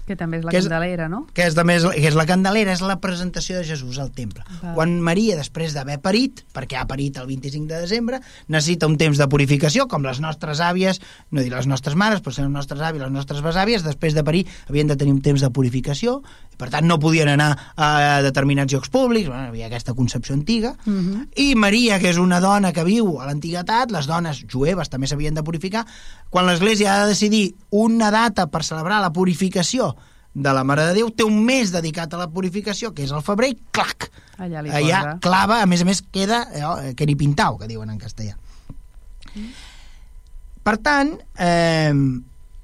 Que 0.10 0.16
també 0.18 0.39
és 0.39 0.45
la 0.47 0.49
Que 0.49 0.57
és- 0.57 0.66
candelera, 0.66 1.05
no? 1.07 1.28
que 1.38 1.45
és, 1.45 1.53
de 1.53 1.64
més, 1.70 1.84
que 1.86 2.07
és 2.10 2.16
la 2.18 2.26
candelera, 2.26 2.74
és 2.74 2.82
la 2.82 2.95
presentació 2.99 3.60
de 3.60 3.64
Jesús 3.68 3.99
al 4.01 4.10
temple. 4.12 4.41
Val. 4.64 4.74
Quan 4.74 4.95
Maria, 5.05 5.36
després 5.38 5.76
d'haver 5.78 5.99
parit, 6.01 6.41
perquè 6.55 6.80
ha 6.82 6.88
parit 6.89 7.18
el 7.22 7.28
25 7.30 7.68
de 7.70 7.82
desembre, 7.84 8.20
necessita 8.47 8.88
un 8.89 8.97
temps 8.97 9.20
de 9.22 9.28
purificació, 9.30 9.86
com 9.88 10.01
les 10.07 10.18
nostres 10.20 10.60
àvies, 10.66 10.97
no 11.30 11.41
dir 11.45 11.51
les 11.53 11.68
nostres 11.70 11.93
mares, 11.95 12.24
però 12.26 12.34
les 12.41 12.49
nostres 12.49 12.82
àvies, 12.82 13.03
les 13.03 13.12
nostres 13.14 13.43
besàvies, 13.45 13.84
després 13.86 14.16
de 14.18 14.24
parir 14.24 14.47
havien 14.68 14.88
de 14.88 14.97
tenir 14.97 15.14
un 15.14 15.22
temps 15.22 15.41
de 15.45 15.49
purificació, 15.53 16.24
i 16.51 16.57
per 16.57 16.72
tant 16.74 16.88
no 16.89 16.97
podien 16.99 17.30
anar 17.30 17.51
a 17.78 18.22
determinats 18.26 18.74
llocs 18.74 18.89
públics, 18.89 19.30
bueno, 19.30 19.43
havia 19.53 19.68
aquesta 19.68 19.93
concepció 19.93 20.34
antiga, 20.34 20.76
Mhm. 20.86 21.28
i 21.36 21.53
Maria, 21.55 21.99
que 21.99 22.10
és 22.10 22.18
una 22.18 22.39
dona 22.41 22.74
que 22.74 22.84
viu 22.84 23.20
a 23.22 23.28
l'antiguitat, 23.28 23.91
les 23.91 24.07
dones 24.07 24.43
jueves 24.49 24.89
també 24.89 25.05
s'havien 25.05 25.36
de 25.36 25.43
purificar, 25.43 25.86
quan 26.32 26.47
l'Església 26.47 26.95
ha 26.95 27.03
de 27.03 27.10
decidir 27.14 27.55
una 27.70 28.10
data 28.12 28.47
per 28.47 28.64
celebrar 28.64 29.01
la 29.01 29.14
purificació 29.14 29.95
de 30.40 30.54
la 30.56 30.64
Mare 30.64 30.86
de 30.90 30.96
Déu, 31.00 31.10
té 31.12 31.26
un 31.28 31.42
mes 31.46 31.72
dedicat 31.74 32.14
a 32.16 32.22
la 32.22 32.30
purificació, 32.32 32.94
que 32.96 33.04
és 33.04 33.12
el 33.16 33.24
febrer, 33.26 33.52
i 33.54 33.58
clac! 33.76 34.10
Allà 34.40 34.64
li 34.64 34.72
Allà 34.72 35.02
posa. 35.04 35.18
clava, 35.26 35.60
a 35.62 35.68
més 35.68 35.84
a 35.84 35.88
més 35.90 36.02
queda 36.16 36.46
eh, 36.56 36.94
que 36.96 37.08
ni 37.10 37.18
pintau, 37.20 37.58
que 37.60 37.68
diuen 37.68 37.92
en 37.92 38.00
castellà. 38.00 38.38
Per 40.64 40.76
tant, 40.84 41.14
eh, 41.40 41.94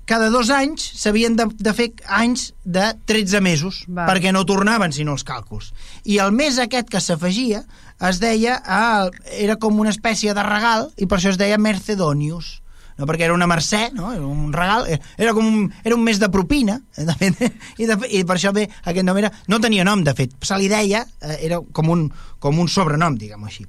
cada 0.05 0.29
dos 0.29 0.51
anys 0.53 0.85
s'havien 1.01 1.35
de, 1.35 1.47
de 1.57 1.73
fer 1.73 1.89
anys 2.19 2.51
de 2.63 2.91
13 3.09 3.41
mesos, 3.41 3.83
Val. 3.87 4.07
perquè 4.09 4.31
no 4.35 4.45
tornaven 4.45 4.93
sinó 4.93 5.15
els 5.17 5.25
càlculs. 5.25 5.71
I 6.05 6.19
el 6.23 6.31
mes 6.35 6.59
aquest 6.61 6.91
que 6.93 7.01
s'afegia 7.01 7.63
es 8.05 8.19
deia, 8.21 8.59
ah, 8.65 9.09
era 9.31 9.55
com 9.57 9.79
una 9.79 9.93
espècie 9.93 10.35
de 10.37 10.43
regal, 10.45 10.91
i 10.97 11.07
per 11.07 11.17
això 11.19 11.33
es 11.33 11.41
deia 11.41 11.57
Mercedonius 11.57 12.59
no, 12.97 13.07
perquè 13.07 13.27
era 13.27 13.35
una 13.35 13.47
mercè, 13.49 13.89
no? 13.95 14.11
era 14.13 14.25
un 14.25 14.53
regal, 14.55 14.87
eh, 14.91 14.99
era 15.17 15.33
com 15.35 15.45
un, 15.45 15.69
era 15.83 15.95
un 15.95 16.03
mes 16.05 16.19
de 16.21 16.29
propina, 16.31 16.79
eh, 16.95 17.05
de 17.07 17.15
fet, 17.19 17.41
i, 17.81 17.89
de, 17.89 17.97
i 18.09 18.23
per 18.27 18.37
això 18.37 18.53
bé, 18.55 18.67
aquest 18.83 19.07
nom 19.07 19.19
era, 19.19 19.31
no 19.51 19.59
tenia 19.63 19.85
nom, 19.87 20.03
de 20.05 20.15
fet, 20.17 20.37
se 20.45 20.59
li 20.61 20.71
deia, 20.71 21.05
eh, 21.21 21.39
era 21.49 21.61
com 21.75 21.91
un, 21.91 22.07
com 22.39 22.61
un 22.61 22.71
sobrenom, 22.71 23.17
diguem-ho 23.19 23.51
així. 23.51 23.67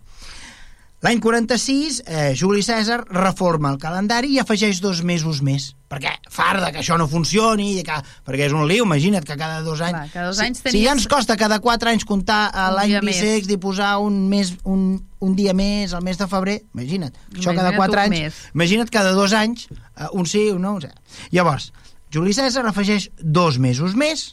L'any 1.05 1.19
46, 1.21 1.99
eh, 2.09 2.33
Juli 2.35 2.63
Cèsar 2.65 3.03
reforma 3.13 3.69
el 3.69 3.77
calendari 3.79 4.31
i 4.33 4.39
afegeix 4.41 4.79
dos 4.81 5.03
mesos 5.05 5.43
més, 5.45 5.67
perquè 5.93 6.15
farda 6.33 6.71
que 6.73 6.81
això 6.81 6.97
no 6.99 7.05
funcioni, 7.07 7.75
i 7.79 7.83
que, 7.85 7.99
perquè 8.25 8.47
és 8.49 8.55
un 8.57 8.65
liu, 8.67 8.87
imagina't 8.89 9.27
que 9.29 9.37
cada 9.37 9.61
dos 9.63 9.83
anys... 9.85 9.93
Clar, 9.99 10.09
cada 10.15 10.31
dos 10.33 10.41
anys 10.41 10.57
si, 10.59 10.63
si 10.63 10.69
tenies- 10.71 10.87
ja 10.89 10.95
ens 10.97 11.07
costa 11.13 11.37
cada 11.37 11.59
quatre 11.61 11.93
anys 11.93 12.07
comptar 12.09 12.49
l'any 12.79 12.97
bissex 13.05 13.53
i 13.53 13.59
posar 13.61 13.99
un, 14.03 14.23
mes, 14.33 14.55
un, 14.65 14.87
un 15.21 15.37
dia 15.37 15.53
més 15.55 15.93
al 15.93 16.03
mes 16.03 16.17
de 16.17 16.27
febrer, 16.33 16.63
imagina't, 16.75 17.13
això 17.35 17.53
cada 17.53 17.75
Imagina't 17.75 17.77
quatre 17.83 18.01
anys, 18.07 18.17
mes. 18.17 18.41
imagina't 18.57 18.91
cada 18.97 19.13
dos 19.13 19.37
anys, 19.37 19.69
eh, 20.01 20.09
un 20.17 20.25
sí, 20.27 20.47
un 20.51 20.65
no, 20.65 20.75
un 20.81 20.87
sí. 20.89 20.91
Llavors, 21.37 21.71
Juli 22.11 22.33
Cèsar 22.33 22.65
afegeix 22.73 23.11
dos 23.21 23.61
mesos 23.61 23.93
més, 24.01 24.31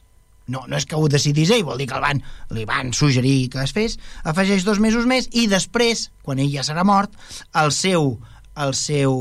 no, 0.47 0.63
no 0.67 0.77
és 0.77 0.85
que 0.89 0.99
ho 0.99 1.07
decidís 1.11 1.51
ell, 1.55 1.63
vol 1.67 1.79
dir 1.79 1.87
que 1.89 1.97
el 1.97 2.03
van, 2.03 2.21
li 2.55 2.65
van 2.69 2.93
suggerir 2.95 3.49
que 3.53 3.63
es 3.63 3.73
fes, 3.75 3.97
afegeix 4.27 4.65
dos 4.67 4.81
mesos 4.83 5.07
més 5.09 5.29
i 5.31 5.47
després, 5.51 6.09
quan 6.23 6.41
ell 6.43 6.51
ja 6.51 6.65
serà 6.67 6.85
mort, 6.87 7.15
el 7.59 7.71
seu, 7.75 8.15
el 8.59 8.73
seu 8.77 9.13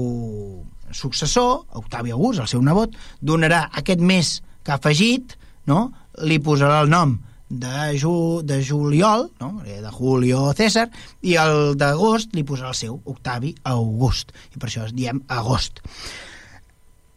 successor, 0.92 1.64
Octavi 1.78 2.12
August, 2.12 2.42
el 2.42 2.50
seu 2.50 2.62
nebot, 2.64 2.96
donarà 3.20 3.66
aquest 3.80 4.00
mes 4.00 4.40
que 4.62 4.74
ha 4.74 4.80
afegit, 4.80 5.36
no? 5.66 5.90
li 6.26 6.38
posarà 6.44 6.82
el 6.84 6.90
nom 6.92 7.16
de, 7.52 7.98
Ju, 8.00 8.42
de 8.44 8.62
Juliol, 8.64 9.30
no? 9.40 9.62
Eh, 9.66 9.80
de 9.84 9.90
Julio 9.92 10.50
César, 10.56 10.88
i 11.20 11.36
el 11.40 11.76
d'agost 11.80 12.32
li 12.36 12.44
posarà 12.48 12.72
el 12.72 12.78
seu, 12.78 12.98
Octavi 13.12 13.54
August, 13.68 14.32
i 14.56 14.60
per 14.60 14.70
això 14.70 14.86
es 14.88 14.94
diem 14.96 15.20
agost. 15.28 15.82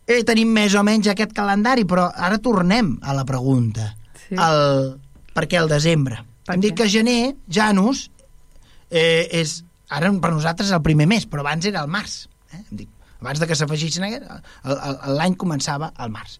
Eh, 0.05 0.21
tenim 0.27 0.51
més 0.53 0.75
o 0.77 0.83
menys 0.85 1.09
aquest 1.09 1.33
calendari, 1.33 1.85
però 1.89 2.07
ara 2.13 2.37
tornem 2.41 2.93
a 3.01 3.15
la 3.17 3.25
pregunta. 3.25 3.89
Sí. 4.27 4.37
El, 4.37 4.59
per 5.33 5.47
què 5.49 5.57
el 5.61 5.71
desembre? 5.71 6.19
Per 6.45 6.55
Hem 6.55 6.61
dit 6.61 6.75
que 6.77 6.85
gener, 6.91 7.35
Janus, 7.49 8.05
eh, 8.91 9.25
és, 9.41 9.57
ara 9.89 10.11
per 10.21 10.33
nosaltres 10.35 10.69
el 10.75 10.83
primer 10.85 11.09
mes, 11.09 11.25
però 11.29 11.41
abans 11.41 11.65
era 11.65 11.81
el 11.81 11.89
març. 11.89 12.27
Eh? 12.53 12.61
Hem 12.61 12.83
dit, 12.83 12.91
abans 13.23 13.41
de 13.41 13.49
que 13.49 13.57
s'afegissin 13.57 14.05
l'any 14.05 15.39
començava 15.41 15.89
al 15.97 16.13
març. 16.13 16.37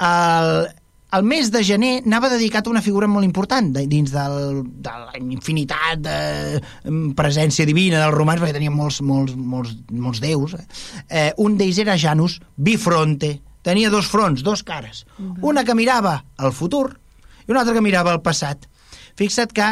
El, 0.00 0.54
el 1.14 1.22
mes 1.22 1.50
de 1.54 1.62
gener 1.64 1.92
anava 2.02 2.30
dedicat 2.32 2.66
a 2.66 2.72
una 2.72 2.82
figura 2.82 3.06
molt 3.10 3.26
important 3.26 3.70
de, 3.74 3.84
dins 3.90 4.10
del, 4.14 4.62
de 4.82 4.94
la 5.04 5.20
infinitat 5.20 6.02
de 6.02 6.16
mm, 6.58 7.14
presència 7.18 7.66
divina 7.68 8.00
dels 8.02 8.16
romans, 8.16 8.42
perquè 8.42 8.56
tenien 8.56 8.74
molts, 8.74 9.00
molts, 9.04 9.36
molts, 9.36 9.76
molts 9.90 10.22
déus. 10.24 10.56
Eh? 10.58 10.64
Eh, 11.08 11.30
un 11.44 11.58
d'ells 11.60 11.78
era 11.84 11.98
Janus 12.00 12.40
Bifronte, 12.56 13.36
tenia 13.64 13.92
dos 13.92 14.10
fronts, 14.10 14.42
dos 14.42 14.64
cares. 14.66 15.04
Una 15.42 15.64
que 15.64 15.76
mirava 15.78 16.18
al 16.36 16.52
futur 16.52 16.88
i 17.46 17.52
una 17.52 17.62
altra 17.62 17.76
que 17.76 17.84
mirava 17.84 18.14
al 18.14 18.22
passat. 18.24 18.66
Fixa't 19.18 19.54
que 19.54 19.70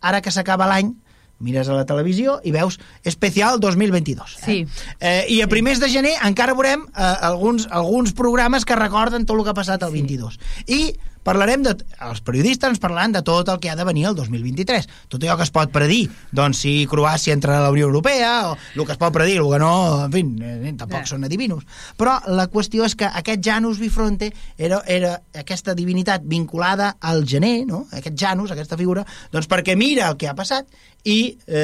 ara 0.00 0.22
que 0.24 0.32
s'acaba 0.32 0.68
l'any, 0.70 0.94
mires 1.38 1.68
a 1.68 1.76
la 1.76 1.86
televisió 1.86 2.38
i 2.44 2.52
veus 2.54 2.78
Especial 3.06 3.60
2022. 3.60 4.38
Sí. 4.44 4.60
Eh? 4.62 4.66
Eh, 5.00 5.24
I 5.36 5.42
a 5.42 5.48
primers 5.50 5.80
de 5.82 5.90
gener 5.92 6.16
encara 6.26 6.56
veurem 6.58 6.86
eh, 6.88 7.12
alguns, 7.30 7.68
alguns 7.70 8.14
programes 8.16 8.66
que 8.66 8.76
recorden 8.78 9.26
tot 9.26 9.38
el 9.38 9.46
que 9.46 9.54
ha 9.54 9.58
passat 9.58 9.86
el 9.86 9.94
22. 9.94 10.38
I 10.66 10.82
parlarem 11.28 11.64
de... 11.66 11.74
Els 12.08 12.22
periodistes 12.24 12.72
ens 12.72 12.80
parlaran 12.82 13.12
de 13.14 13.22
tot 13.26 13.48
el 13.52 13.60
que 13.60 13.70
ha 13.70 13.76
de 13.78 13.84
venir 13.86 14.06
el 14.08 14.16
2023. 14.16 14.88
Tot 15.12 15.22
allò 15.22 15.36
que 15.38 15.46
es 15.46 15.52
pot 15.54 15.72
predir. 15.74 16.06
Doncs 16.34 16.62
si 16.64 16.72
Croàcia 16.90 17.36
entra 17.36 17.58
a 17.58 17.64
la 17.66 17.72
Unió 17.74 17.88
Europea, 17.88 18.32
o 18.50 18.56
el 18.56 18.86
que 18.86 18.94
es 18.96 19.00
pot 19.00 19.14
predir, 19.14 19.38
el 19.42 19.50
que 19.52 19.60
no... 19.62 19.72
En 20.06 20.14
fi, 20.14 20.24
eh, 20.44 20.74
tampoc 20.78 21.04
Ja. 21.04 21.12
són 21.12 21.26
adivinos. 21.28 21.66
Però 22.00 22.16
la 22.32 22.48
qüestió 22.52 22.86
és 22.88 22.96
que 22.98 23.08
aquest 23.08 23.44
Janus 23.44 23.80
Bifronte 23.82 24.30
era, 24.56 24.80
era 24.86 25.14
aquesta 25.36 25.74
divinitat 25.78 26.24
vinculada 26.24 26.94
al 27.00 27.24
gener, 27.28 27.66
no? 27.68 27.84
aquest 27.92 28.16
Janus, 28.18 28.54
aquesta 28.54 28.78
figura, 28.80 29.04
doncs 29.32 29.48
perquè 29.50 29.76
mira 29.76 30.08
el 30.08 30.16
que 30.18 30.28
ha 30.30 30.36
passat 30.38 30.66
i, 31.04 31.36
eh, 31.46 31.58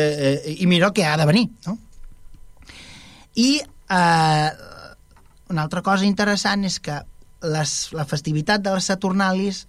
eh, 0.45 0.57
i 0.61 0.69
mira 0.71 0.91
el 0.91 0.95
que 0.97 1.07
ha 1.07 1.17
de 1.17 1.27
venir. 1.27 1.49
No? 1.67 1.79
I 3.35 3.51
eh, 3.61 4.51
una 5.51 5.63
altra 5.63 5.83
cosa 5.83 6.07
interessant 6.07 6.65
és 6.67 6.79
que 6.81 7.01
les, 7.53 7.73
la 7.93 8.05
festivitat 8.09 8.63
de 8.65 8.73
les 8.75 8.87
Saturnalis 8.89 9.67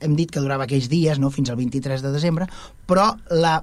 hem 0.00 0.14
dit 0.16 0.30
que 0.30 0.40
durava 0.40 0.64
aquells 0.68 0.88
dies, 0.88 1.18
no? 1.18 1.30
fins 1.30 1.50
al 1.50 1.56
23 1.58 2.02
de 2.02 2.12
desembre, 2.14 2.46
però 2.86 3.12
la 3.30 3.60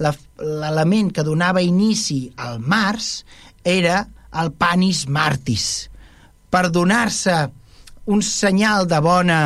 la- 0.00 0.14
l'element 0.40 1.10
que 1.12 1.22
donava 1.26 1.60
inici 1.60 2.30
al 2.40 2.58
març 2.64 3.22
era 3.62 4.06
el 4.40 4.48
panis 4.56 5.02
martis 5.12 5.90
per 6.48 6.70
donar-se 6.72 7.34
un 8.06 8.22
senyal 8.24 8.86
de 8.88 9.00
bona 9.04 9.40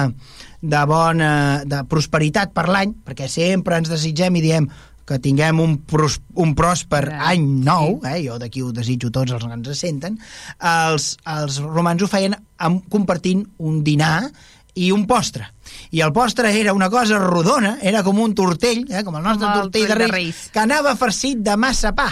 de 0.62 0.82
bona 0.87 1.32
de 1.66 1.82
prosperitat 1.91 2.55
per 2.55 2.68
l'any, 2.70 2.95
perquè 3.05 3.26
sempre 3.28 3.76
ens 3.76 3.91
desitgem 3.91 4.37
i 4.39 4.41
diem 4.47 4.68
que 5.05 5.18
tinguem 5.20 5.61
un, 5.61 5.76
pros, 5.84 6.18
un 6.40 6.55
pròsper 6.57 7.05
Ja, 7.11 7.20
any 7.34 7.44
nou, 7.66 7.98
eh? 8.09 8.18
jo 8.24 8.38
d'aquí 8.40 8.62
ho 8.64 8.72
desitjo 8.72 9.12
tots 9.14 9.34
els 9.36 9.44
que 9.44 9.52
ens 9.52 9.78
senten, 9.78 10.18
els, 10.59 11.14
els 11.28 11.61
romans 11.64 12.02
ho 12.02 12.09
feien 12.11 12.36
amb, 12.59 12.84
compartint 12.92 13.44
un 13.59 13.82
dinar 13.84 14.30
i 14.74 14.90
un 14.90 15.05
postre. 15.07 15.46
I 15.94 16.00
el 16.02 16.12
postre 16.12 16.50
era 16.59 16.74
una 16.74 16.88
cosa 16.90 17.18
rodona, 17.22 17.76
era 17.82 18.02
com 18.02 18.18
un 18.18 18.34
tortell, 18.34 18.84
eh? 18.90 19.05
com 19.07 19.14
el 19.20 19.22
nostre 19.22 19.46
Com 19.46 19.52
el 19.52 19.61
tortell 19.68 19.84
de 19.84 19.88
tortell 19.88 20.07
de 20.09 20.12
reis, 20.12 20.14
Reis. 20.14 20.48
que 20.55 20.62
anava 20.64 20.96
farcit 20.98 21.44
de 21.46 21.57
massa 21.57 21.94
pa. 21.94 22.09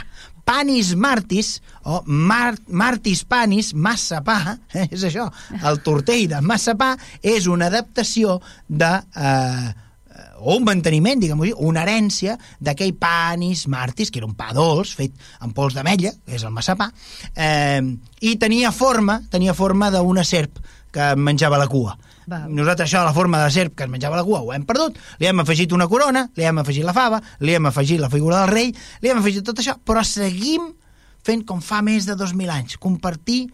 Panis 0.46 0.92
martis, 0.98 1.56
o 1.86 2.00
mar, 2.06 2.56
martis 2.66 3.22
panis, 3.24 3.72
massa 3.74 4.22
pa, 4.26 4.56
eh? 4.78 4.88
és 4.90 5.04
això. 5.10 5.28
El 5.62 5.82
tortell 5.86 6.28
de 6.30 6.42
massa 6.42 6.76
pa 6.78 6.94
és 7.22 7.48
una 7.50 7.70
adaptació 7.72 8.40
de... 8.68 8.92
Eh, 9.16 9.72
o 10.42 10.56
un 10.56 10.64
manteniment, 10.66 11.20
diguem-ho 11.22 11.46
així, 11.46 11.54
una 11.62 11.82
herència 11.84 12.36
d'aquell 12.60 12.94
panis 12.98 13.66
martis, 13.70 14.10
que 14.10 14.20
era 14.20 14.28
un 14.28 14.36
pa 14.38 14.50
dolç 14.56 14.94
fet 14.98 15.14
amb 15.40 15.54
pols 15.56 15.76
d'ametlla, 15.76 16.12
que 16.26 16.36
és 16.38 16.44
el 16.44 16.54
massapà, 16.54 16.90
eh, 17.34 17.80
i 18.20 18.36
tenia 18.42 18.72
forma, 18.74 19.20
tenia 19.30 19.54
forma 19.54 19.90
d'una 19.94 20.24
serp 20.26 20.58
que 20.92 21.12
menjava 21.16 21.60
la 21.60 21.68
cua. 21.70 21.96
Val. 22.26 22.50
Nosaltres 22.54 22.86
això, 22.88 23.02
la 23.02 23.14
forma 23.14 23.40
de 23.42 23.50
serp 23.50 23.74
que 23.78 23.86
es 23.86 23.90
menjava 23.90 24.18
la 24.18 24.26
cua, 24.26 24.42
ho 24.42 24.52
hem 24.54 24.66
perdut, 24.68 24.98
li 25.18 25.26
hem 25.26 25.42
afegit 25.42 25.72
una 25.74 25.88
corona, 25.90 26.26
li 26.36 26.46
hem 26.46 26.60
afegit 26.62 26.86
la 26.86 26.94
fava, 26.94 27.18
li 27.40 27.56
hem 27.56 27.66
afegit 27.70 28.00
la 28.02 28.10
figura 28.12 28.42
del 28.42 28.52
rei, 28.52 28.74
li 29.02 29.10
hem 29.10 29.22
afegit 29.22 29.46
tot 29.46 29.58
això, 29.58 29.74
però 29.78 30.04
seguim 30.06 30.70
fent 31.26 31.46
com 31.46 31.62
fa 31.62 31.80
més 31.82 32.06
de 32.06 32.18
2.000 32.18 32.50
anys, 32.52 32.78
compartir, 32.82 33.46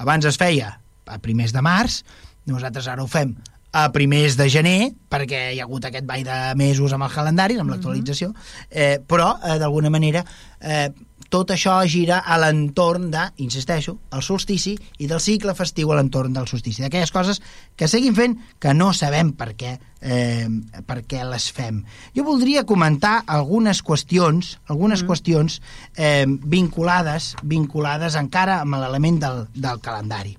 abans 0.00 0.24
es 0.28 0.40
feia 0.40 0.74
a 1.04 1.18
primers 1.20 1.52
de 1.52 1.60
març, 1.64 2.02
nosaltres 2.48 2.88
ara 2.88 3.04
ho 3.04 3.08
fem 3.08 3.34
a 3.74 3.88
primers 3.90 4.36
de 4.38 4.46
gener, 4.52 4.92
perquè 5.10 5.48
hi 5.50 5.58
ha 5.58 5.66
hagut 5.66 5.88
aquest 5.88 6.06
ball 6.06 6.22
de 6.22 6.36
mesos 6.58 6.92
amb 6.94 7.08
els 7.08 7.16
calendaris, 7.16 7.58
amb 7.58 7.72
l'actualització, 7.74 8.30
eh, 8.70 9.00
però, 9.02 9.32
eh, 9.42 9.58
d'alguna 9.58 9.90
manera, 9.90 10.22
eh, 10.60 10.92
tot 11.34 11.50
això 11.50 11.80
gira 11.90 12.20
a 12.22 12.36
l'entorn 12.38 13.08
de, 13.10 13.24
insisteixo, 13.42 13.96
el 14.14 14.22
solstici 14.22 14.76
i 15.02 15.08
del 15.10 15.18
cicle 15.18 15.56
festiu 15.58 15.90
a 15.90 15.96
l'entorn 15.98 16.36
del 16.36 16.46
solstici. 16.46 16.84
D'aquelles 16.84 17.10
coses 17.10 17.40
que 17.74 17.88
seguim 17.90 18.14
fent 18.14 18.36
que 18.62 18.74
no 18.78 18.92
sabem 18.94 19.32
per 19.34 19.48
què, 19.58 19.72
eh, 20.00 20.46
per 20.86 21.00
què 21.02 21.24
les 21.26 21.48
fem. 21.50 21.80
Jo 22.14 22.22
voldria 22.28 22.62
comentar 22.62 23.24
algunes 23.26 23.82
qüestions, 23.82 24.60
algunes 24.70 25.02
mm. 25.02 25.10
qüestions 25.10 25.58
eh, 25.96 26.26
vinculades, 26.28 27.32
vinculades 27.42 28.14
encara 28.20 28.60
amb 28.62 28.78
l'element 28.78 29.18
del, 29.26 29.42
del 29.58 29.82
calendari. 29.82 30.36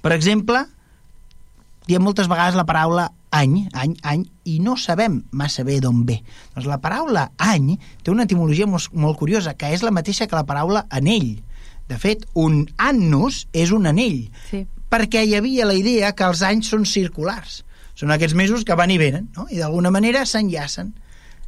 Per 0.00 0.14
exemple, 0.16 0.64
diem 1.86 2.02
moltes 2.02 2.28
vegades 2.28 2.54
la 2.58 2.64
paraula 2.66 3.10
any, 3.30 3.68
any, 3.74 3.94
any, 4.02 4.24
i 4.44 4.58
no 4.60 4.76
sabem 4.80 5.20
massa 5.30 5.64
bé 5.64 5.78
d'on 5.80 6.04
ve. 6.06 6.20
Doncs 6.54 6.66
la 6.66 6.78
paraula 6.80 7.30
any 7.38 7.76
té 8.02 8.10
una 8.10 8.24
etimologia 8.24 8.66
molt, 8.66 8.88
molt 8.92 9.18
curiosa, 9.18 9.54
que 9.54 9.72
és 9.74 9.82
la 9.84 9.90
mateixa 9.92 10.26
que 10.26 10.36
la 10.38 10.46
paraula 10.48 10.86
anell. 10.90 11.42
De 11.86 11.98
fet, 12.02 12.24
un 12.34 12.64
annus 12.78 13.44
és 13.52 13.70
un 13.70 13.86
anell, 13.86 14.30
Sí. 14.50 14.66
perquè 14.90 15.24
hi 15.26 15.34
havia 15.36 15.66
la 15.66 15.74
idea 15.74 16.12
que 16.12 16.24
els 16.24 16.42
anys 16.42 16.68
són 16.72 16.86
circulars. 16.86 17.64
Són 17.94 18.10
aquests 18.10 18.34
mesos 18.34 18.64
que 18.64 18.74
van 18.74 18.90
i 18.90 18.98
venen, 18.98 19.30
no? 19.36 19.46
i 19.50 19.56
d'alguna 19.58 19.90
manera 19.90 20.24
s'enllacen. 20.26 20.94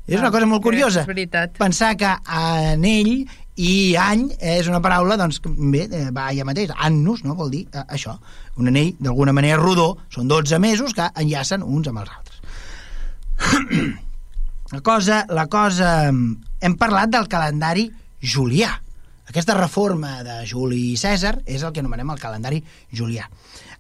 És 0.07 0.19
una 0.19 0.29
Ah, 0.29 0.31
cosa 0.31 0.47
molt 0.47 0.63
curiosa. 0.63 1.01
és 1.01 1.07
veritat. 1.07 1.59
Pensar 1.59 1.95
que 1.97 2.09
anell 2.25 3.27
i 3.59 3.97
any 3.99 4.29
és 4.39 4.69
una 4.71 4.79
paraula, 4.83 5.17
doncs, 5.19 5.41
bé, 5.43 5.87
eh, 5.91 6.09
va 6.15 6.29
allà 6.31 6.47
mateix. 6.47 6.71
Annus, 6.87 7.25
no?, 7.27 7.35
vol 7.39 7.51
dir 7.51 7.65
eh, 7.73 7.83
això. 7.97 8.15
Un 8.63 8.71
anell, 8.71 8.93
d'alguna 9.03 9.35
manera, 9.35 9.59
rodó. 9.59 9.97
Són 10.15 10.31
12 10.31 10.61
mesos 10.63 10.95
que 10.95 11.09
enllacen 11.19 11.65
uns 11.67 11.91
amb 11.91 12.05
els 12.05 12.13
altres. 12.19 12.39
la 14.77 14.83
cosa, 14.87 15.25
la 15.35 15.49
cosa... 15.51 15.95
Hem 16.59 16.75
parlat 16.79 17.11
del 17.15 17.27
calendari 17.31 17.89
julià. 18.23 18.71
Aquesta 19.29 19.55
reforma 19.59 20.23
de 20.25 20.41
Juli 20.49 20.97
Cèsar 20.97 21.37
és 21.45 21.63
el 21.63 21.75
que 21.75 21.83
anomenem 21.83 22.15
el 22.15 22.23
calendari 22.23 22.63
julià. 22.95 23.27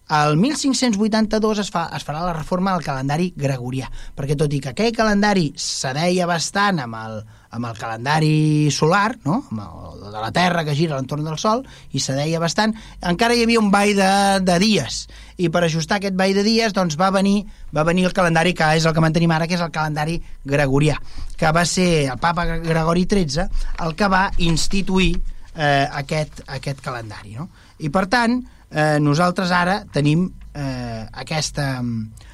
El 0.08 0.38
1582 0.40 1.58
es, 1.60 1.68
fa, 1.68 1.82
es 1.92 2.04
farà 2.06 2.22
la 2.24 2.32
reforma 2.32 2.72
del 2.72 2.84
calendari 2.86 3.26
gregorià, 3.36 3.90
perquè 4.16 4.38
tot 4.40 4.54
i 4.56 4.60
que 4.64 4.70
aquell 4.72 4.94
calendari 4.96 5.50
s'adeia 5.60 6.24
bastant 6.30 6.80
amb 6.80 6.96
el, 6.96 7.18
amb 7.52 7.68
el 7.68 7.76
calendari 7.76 8.70
solar, 8.72 9.18
no? 9.26 9.42
amb 9.52 9.60
el 9.66 10.06
de 10.08 10.16
la 10.16 10.32
Terra 10.32 10.64
que 10.64 10.76
gira 10.78 10.96
a 10.96 11.02
l'entorn 11.02 11.28
del 11.28 11.36
Sol, 11.36 11.60
i 11.92 12.00
s'adeia 12.00 12.40
bastant, 12.40 12.72
encara 13.12 13.36
hi 13.36 13.44
havia 13.44 13.60
un 13.60 13.68
ball 13.68 13.92
de, 14.00 14.10
de 14.48 14.58
dies, 14.64 15.02
i 15.36 15.52
per 15.52 15.66
ajustar 15.66 16.00
aquest 16.00 16.16
ball 16.16 16.32
de 16.40 16.44
dies 16.46 16.72
doncs 16.72 16.96
va 16.96 17.12
venir, 17.12 17.42
va 17.76 17.84
venir 17.84 18.08
el 18.08 18.16
calendari 18.16 18.56
que 18.56 18.72
és 18.80 18.88
el 18.88 18.96
que 18.96 19.04
mantenim 19.04 19.36
ara, 19.36 19.46
que 19.46 19.60
és 19.60 19.64
el 19.64 19.74
calendari 19.76 20.16
gregorià, 20.48 20.96
que 21.36 21.52
va 21.52 21.68
ser 21.68 22.08
el 22.08 22.16
papa 22.16 22.48
Gregori 22.64 23.04
XIII 23.04 23.44
el 23.84 23.92
que 23.92 24.08
va 24.08 24.30
instituir 24.40 25.18
eh, 25.54 25.86
aquest, 26.00 26.46
aquest 26.48 26.80
calendari. 26.80 27.36
No? 27.36 27.50
I 27.84 27.92
per 27.92 28.08
tant, 28.08 28.40
eh, 28.70 28.98
nosaltres 29.00 29.50
ara 29.52 29.84
tenim 29.92 30.28
eh, 30.54 31.06
aquesta, 31.12 31.80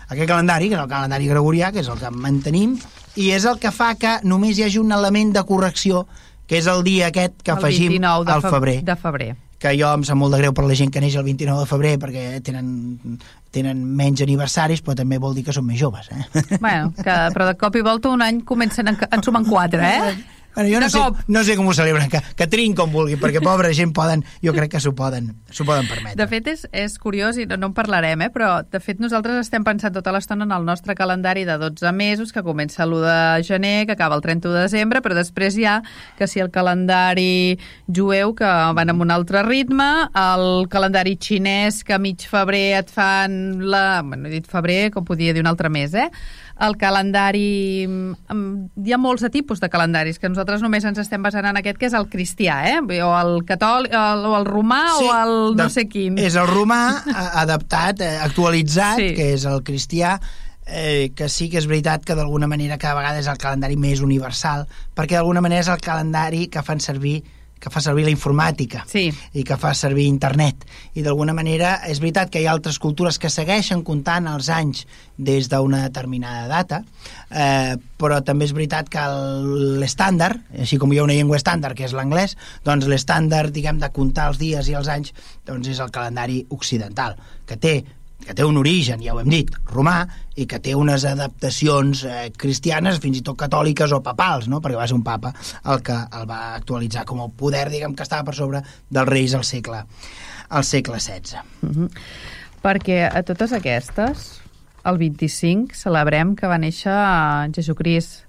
aquest 0.09 0.29
calendari, 0.29 0.69
que 0.69 0.77
és 0.79 0.83
el 0.83 0.89
calendari 0.91 1.29
gregorià, 1.31 1.73
que 1.73 1.81
és 1.85 1.89
el 1.89 1.99
que 2.01 2.11
mantenim, 2.11 2.77
i 3.17 3.31
és 3.37 3.45
el 3.47 3.59
que 3.63 3.71
fa 3.71 3.95
que 3.95 4.19
només 4.25 4.59
hi 4.59 4.65
hagi 4.67 4.79
un 4.83 4.93
element 4.93 5.33
de 5.37 5.43
correcció, 5.47 6.07
que 6.47 6.59
és 6.59 6.67
el 6.69 6.83
dia 6.85 7.07
aquest 7.09 7.41
que 7.43 7.53
El 7.55 7.59
afegim 7.59 7.89
29 7.97 8.25
de 8.29 8.33
al 8.33 8.43
fe- 8.43 8.51
febrer 8.51 8.77
De 8.85 8.97
febrer. 8.97 9.31
que 9.65 9.71
jo 9.81 9.89
em 9.97 10.03
sap 10.05 10.17
molt 10.21 10.35
de 10.35 10.39
greu 10.43 10.53
per 10.53 10.65
la 10.69 10.75
gent 10.77 10.91
que 10.93 11.01
neix 11.01 11.15
el 11.17 11.25
29 11.25 11.61
de 11.63 11.67
febrer 11.71 11.93
perquè 11.99 12.25
tenen, 12.45 13.17
tenen 13.51 13.79
menys 13.97 14.21
aniversaris 14.21 14.83
però 14.85 14.93
també 14.99 15.17
vol 15.19 15.33
dir 15.35 15.45
que 15.47 15.55
són 15.57 15.65
més 15.65 15.79
joves 15.81 16.11
eh? 16.13 16.59
Bueno, 16.61 16.91
que, 16.99 17.15
però 17.33 17.47
de 17.49 17.55
cop 17.57 17.77
i 17.77 17.81
volta 17.87 18.11
un 18.13 18.21
any 18.21 18.43
comencen 18.45 18.89
a, 18.93 18.97
en 19.11 19.23
sumar 19.25 19.41
quatre, 19.49 19.81
eh? 19.81 20.15
Bueno, 20.55 20.71
jo 20.71 20.81
no 20.81 20.87
De 20.87 20.91
sé, 20.91 20.99
cop. 20.99 21.17
no 21.29 21.43
sé 21.45 21.57
com 21.57 21.67
ho 21.67 21.75
celebren, 21.75 22.09
que, 22.11 22.21
que 22.37 22.47
trin 22.47 22.75
com 22.79 22.93
vulgui, 22.93 23.17
perquè 23.21 23.41
pobra 23.43 23.73
gent 23.75 23.93
poden, 23.97 24.23
jo 24.45 24.53
crec 24.55 24.71
que 24.77 24.81
s'ho 24.81 24.93
poden, 24.95 25.33
s'ho 25.51 25.65
poden 25.67 25.89
permetre. 25.91 26.17
De 26.23 26.29
fet, 26.31 26.47
és, 26.53 26.67
és 26.73 26.99
curiós, 26.99 27.39
i 27.39 27.47
no, 27.51 27.57
no 27.59 27.71
en 27.73 27.75
parlarem, 27.75 28.23
eh? 28.23 28.31
però 28.35 28.63
de 28.63 28.81
fet 28.81 29.01
nosaltres 29.03 29.41
estem 29.43 29.65
pensant 29.67 29.93
tota 29.95 30.13
l'estona 30.15 30.45
en 30.47 30.53
el 30.55 30.65
nostre 30.65 30.95
calendari 30.95 31.45
de 31.49 31.59
12 31.59 31.91
mesos, 31.93 32.33
que 32.33 32.43
comença 32.47 32.85
l'1 32.87 33.01
de 33.03 33.43
gener, 33.49 33.87
que 33.87 33.93
acaba 33.97 34.15
el 34.15 34.23
31 34.23 34.55
de 34.55 34.63
desembre, 34.69 35.03
però 35.03 35.15
després 35.19 35.57
hi 35.59 35.65
ha 35.67 35.81
que 36.19 36.29
si 36.31 36.39
el 36.41 36.51
calendari 36.55 37.59
jueu, 37.91 38.35
que 38.39 38.45
van 38.77 38.91
amb 38.93 39.03
un 39.03 39.11
altre 39.11 39.43
ritme, 39.43 39.89
el 40.15 40.69
calendari 40.71 41.17
xinès, 41.19 41.83
que 41.85 41.95
a 41.95 41.99
mig 41.99 42.23
febrer 42.31 42.79
et 42.79 42.91
fan 42.95 43.59
la... 43.65 44.03
Bueno, 44.05 44.29
he 44.29 44.37
dit 44.39 44.47
febrer, 44.47 44.91
com 44.95 45.05
podia 45.05 45.33
dir 45.35 45.43
un 45.43 45.51
altre 45.51 45.69
mes, 45.73 45.95
eh? 45.95 46.11
El 46.63 46.77
calendari... 46.79 47.87
mm, 47.89 48.85
Hi 48.85 48.93
ha 48.95 48.99
molts 49.01 49.25
de 49.25 49.31
tipus 49.35 49.59
de 49.59 49.69
calendaris, 49.73 50.19
que 50.21 50.29
nosaltres 50.29 50.44
només 50.63 50.85
ens 50.85 50.99
estem 50.99 51.23
basant 51.23 51.47
en 51.47 51.57
aquest, 51.57 51.79
que 51.79 51.87
és 51.87 51.93
el 51.95 52.09
cristià, 52.09 52.59
eh? 52.69 52.79
O 53.03 53.11
el 53.21 53.45
catòlic, 53.45 53.93
el, 53.93 54.25
o 54.27 54.37
el 54.39 54.45
romà, 54.45 54.83
o 55.01 55.09
el 55.23 55.57
no 55.57 55.65
de- 55.65 55.71
sé 55.71 55.87
quin. 55.89 56.19
És 56.19 56.35
el 56.37 56.47
romà 56.47 57.03
a- 57.15 57.41
adaptat, 57.43 58.01
eh, 58.01 58.19
actualitzat, 58.19 58.99
Sí. 58.99 59.15
que 59.15 59.33
és 59.35 59.45
el 59.45 59.63
cristià, 59.63 60.21
eh, 60.67 61.13
que 61.15 61.29
sí 61.29 61.51
que 61.51 61.59
és 61.59 61.67
veritat 61.67 62.05
que 62.05 62.15
d'alguna 62.15 62.47
manera 62.47 62.79
cada 62.79 62.95
vegada 62.95 63.19
és 63.19 63.27
el 63.27 63.37
calendari 63.39 63.77
més 63.77 64.01
universal, 64.01 64.67
perquè 64.97 65.17
d'alguna 65.19 65.41
manera 65.41 65.61
és 65.61 65.69
el 65.69 65.81
calendari 65.81 66.47
que 66.49 66.63
fan 66.63 66.81
servir 66.81 67.23
que 67.65 67.73
fa 67.73 67.81
servir 67.81 68.05
la 68.05 68.13
informàtica 68.13 68.83
Sí. 68.91 69.07
i 69.33 69.43
que 69.43 69.57
fa 69.57 69.73
servir 69.75 70.05
internet. 70.11 70.67
I 70.95 71.03
d'alguna 71.03 71.33
manera 71.33 71.79
és 71.89 71.99
veritat 72.03 72.29
que 72.31 72.43
hi 72.43 72.47
ha 72.47 72.53
altres 72.53 72.79
cultures 72.79 73.17
que 73.19 73.31
segueixen 73.33 73.81
comptant 73.83 74.29
els 74.29 74.51
anys 74.53 74.85
des 75.17 75.49
d'una 75.49 75.81
determinada 75.87 76.47
data, 76.51 76.83
eh, 77.31 77.77
però 77.97 78.21
també 78.23 78.45
és 78.45 78.53
veritat 78.53 78.91
que 78.93 79.01
l'estàndard, 79.81 80.41
així 80.61 80.77
com 80.79 80.93
hi 80.93 80.99
ha 81.01 81.05
una 81.07 81.17
llengua 81.17 81.39
estàndard 81.41 81.77
que 81.79 81.87
és 81.89 81.95
l'anglès, 81.97 82.37
doncs 82.67 82.87
l'estàndard, 82.91 83.55
diguem, 83.55 83.79
de 83.81 83.91
comptar 83.95 84.29
els 84.29 84.39
dies 84.43 84.69
i 84.69 84.77
els 84.77 84.89
anys 84.89 85.15
doncs 85.47 85.69
és 85.73 85.81
el 85.81 85.91
calendari 85.95 86.45
occidental, 86.51 87.17
que 87.47 87.57
té 87.57 87.75
que 88.25 88.35
té 88.37 88.45
un 88.45 88.59
origen, 88.61 89.03
ja 89.05 89.15
ho 89.15 89.21
hem 89.21 89.31
dit, 89.31 89.51
romà, 89.71 89.99
i 90.37 90.47
que 90.51 90.59
té 90.63 90.75
unes 90.75 91.05
adaptacions 91.09 92.05
eh, 92.09 92.29
cristianes, 92.37 93.01
fins 93.03 93.21
i 93.21 93.25
tot 93.27 93.39
catòliques 93.45 93.93
o 93.95 94.01
papals, 94.05 94.49
no? 94.51 94.61
perquè 94.65 94.81
va 94.81 94.89
ser 94.91 94.99
un 94.99 95.05
papa 95.07 95.35
el 95.71 95.83
que 95.87 95.97
el 96.19 96.29
va 96.31 96.41
actualitzar 96.55 97.05
com 97.09 97.23
a 97.23 97.29
poder, 97.29 97.69
diguem, 97.73 97.95
que 97.95 98.07
estava 98.07 98.27
per 98.27 98.37
sobre 98.37 98.63
dels 98.91 99.11
reis 99.11 99.35
al 99.37 99.45
segle, 99.47 99.85
al 100.49 100.65
segle 100.65 101.01
XVI. 101.01 101.45
Mhm. 101.63 101.91
Perquè 102.65 103.05
a 103.13 103.21
totes 103.23 103.53
aquestes, 103.53 104.41
el 104.85 104.99
25, 105.01 105.77
celebrem 105.77 106.35
que 106.37 106.49
va 106.49 106.61
néixer 106.61 106.95
Jesucrist. 107.57 108.24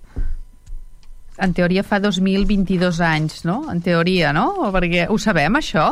En 1.36 1.52
teoria 1.52 1.84
fa 1.84 2.00
2022 2.00 3.02
anys, 3.04 3.42
no? 3.44 3.66
En 3.72 3.82
teoria, 3.84 4.32
no? 4.36 4.70
Perquè 4.72 5.08
ho 5.12 5.18
sabem, 5.20 5.58
això? 5.60 5.90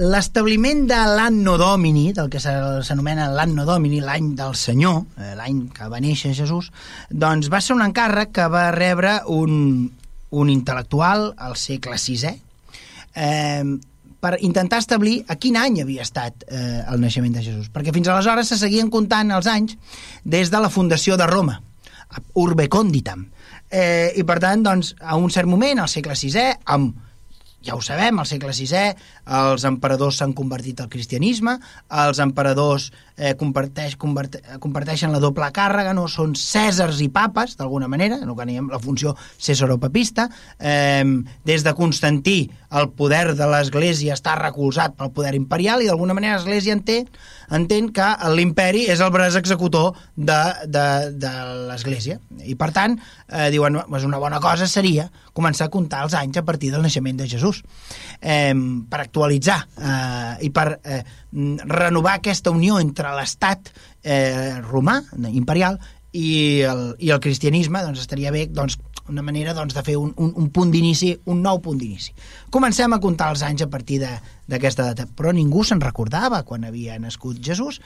L'establiment 0.00 0.86
de 0.88 1.00
l'anno 1.18 1.56
domini, 1.60 2.06
del 2.16 2.30
que 2.32 2.40
s'anomena 2.40 3.28
l'anno 3.32 3.66
domini, 3.68 4.00
l'any 4.00 4.32
del 4.38 4.56
Senyor, 4.56 5.02
eh, 5.20 5.34
l'any 5.36 5.66
que 5.76 5.90
va 5.92 6.00
néixer 6.00 6.32
Jesús, 6.38 6.70
doncs 7.10 7.50
va 7.52 7.60
ser 7.60 7.76
un 7.76 7.84
encàrrec 7.84 8.32
que 8.40 8.48
va 8.52 8.70
rebre 8.74 9.18
un, 9.32 9.84
un 10.40 10.54
intel·lectual 10.54 11.28
al 11.36 11.60
segle 11.60 12.00
VI, 12.00 12.32
eh, 13.12 13.76
per 14.26 14.38
intentar 14.40 14.80
establir 14.80 15.20
a 15.28 15.36
quin 15.36 15.60
any 15.60 15.82
havia 15.82 16.02
estat 16.02 16.48
eh, 16.48 16.82
el 16.88 17.00
naixement 17.04 17.36
de 17.36 17.44
Jesús. 17.44 17.68
Perquè 17.70 17.92
fins 17.94 18.08
aleshores 18.08 18.48
se 18.50 18.58
seguien 18.58 18.88
comptant 18.90 19.30
els 19.36 19.46
anys 19.52 19.76
des 20.24 20.50
de 20.50 20.64
la 20.64 20.72
fundació 20.72 21.20
de 21.20 21.28
Roma, 21.28 21.60
Urbe 22.34 22.70
Conditam. 22.72 23.28
Eh, 23.70 24.12
I 24.16 24.22
per 24.26 24.38
tant, 24.42 24.62
doncs, 24.62 24.94
a 25.00 25.16
un 25.18 25.32
cert 25.32 25.50
moment, 25.50 25.82
al 25.82 25.90
segle 25.90 26.14
VI, 26.18 26.46
amb 26.76 27.02
ja 27.66 27.74
ho 27.74 27.82
sabem, 27.82 28.20
al 28.20 28.28
segle 28.30 28.52
VI 28.54 28.82
els 29.40 29.64
emperadors 29.66 30.20
s'han 30.20 30.34
convertit 30.38 30.80
al 30.80 30.90
cristianisme, 30.92 31.56
els 32.04 32.20
emperadors 32.22 32.92
eh, 33.16 33.34
comparteix, 33.38 33.96
convert, 34.00 34.38
comparteixen 34.62 35.12
la 35.12 35.20
doble 35.22 35.48
càrrega, 35.56 35.94
no 35.96 36.06
són 36.08 36.34
cèsars 36.38 37.00
i 37.04 37.08
papes, 37.12 37.56
d'alguna 37.58 37.88
manera, 37.88 38.20
no 38.24 38.36
que 38.36 38.46
la 38.46 38.82
funció 38.82 39.16
cèsaropapista. 39.38 40.28
Eh, 40.58 41.04
des 41.44 41.64
de 41.64 41.74
Constantí 41.74 42.38
el 42.76 42.90
poder 42.98 43.34
de 43.38 43.46
l'Església 43.48 44.16
està 44.16 44.34
recolzat 44.38 44.96
pel 44.98 45.12
poder 45.14 45.34
imperial 45.38 45.82
i 45.82 45.88
d'alguna 45.88 46.16
manera 46.16 46.36
l'Església 46.36 46.74
entén, 46.76 47.06
entén 47.54 47.90
que 47.94 48.06
l'imperi 48.34 48.86
és 48.90 49.00
el 49.00 49.12
braç 49.14 49.38
executor 49.38 49.94
de, 50.16 50.40
de, 50.66 50.86
de 51.14 51.32
l'Església. 51.70 52.18
I 52.42 52.56
per 52.58 52.72
tant, 52.76 52.98
eh, 53.28 53.48
diuen, 53.54 53.78
pues 53.88 54.06
una 54.08 54.20
bona 54.22 54.40
cosa 54.42 54.68
seria 54.70 55.08
començar 55.36 55.68
a 55.68 55.72
comptar 55.72 56.02
els 56.06 56.16
anys 56.16 56.40
a 56.40 56.44
partir 56.46 56.72
del 56.72 56.84
naixement 56.84 57.18
de 57.20 57.28
Jesús 57.28 57.62
eh, 58.20 58.54
per 58.90 59.02
actualitzar 59.04 59.60
eh, 59.76 60.46
i 60.48 60.50
per 60.50 60.68
eh, 60.82 61.02
renovar 61.36 62.16
aquesta 62.16 62.52
unió 62.54 62.80
entre 62.80 63.12
l'estat 63.16 63.70
eh, 64.02 64.56
romà, 64.64 65.02
imperial, 65.28 65.78
i 66.16 66.62
el, 66.64 66.82
i 67.02 67.10
el 67.12 67.20
cristianisme, 67.20 67.82
doncs 67.84 68.00
estaria 68.00 68.32
bé 68.32 68.46
doncs, 68.48 68.78
una 69.10 69.22
manera 69.22 69.52
doncs, 69.54 69.74
de 69.76 69.82
fer 69.86 69.96
un, 70.00 70.14
un, 70.16 70.32
un 70.40 70.48
punt 70.50 70.72
d'inici, 70.72 71.12
un 71.30 71.42
nou 71.44 71.60
punt 71.62 71.78
d'inici. 71.78 72.14
Comencem 72.54 72.96
a 72.96 73.00
comptar 73.02 73.28
els 73.34 73.44
anys 73.46 73.66
a 73.66 73.70
partir 73.70 74.00
d'aquesta 74.00 74.88
data, 74.88 75.06
però 75.06 75.34
ningú 75.36 75.62
se'n 75.66 75.82
recordava 75.82 76.42
quan 76.48 76.64
havia 76.66 76.96
nascut 77.02 77.38
Jesús. 77.44 77.82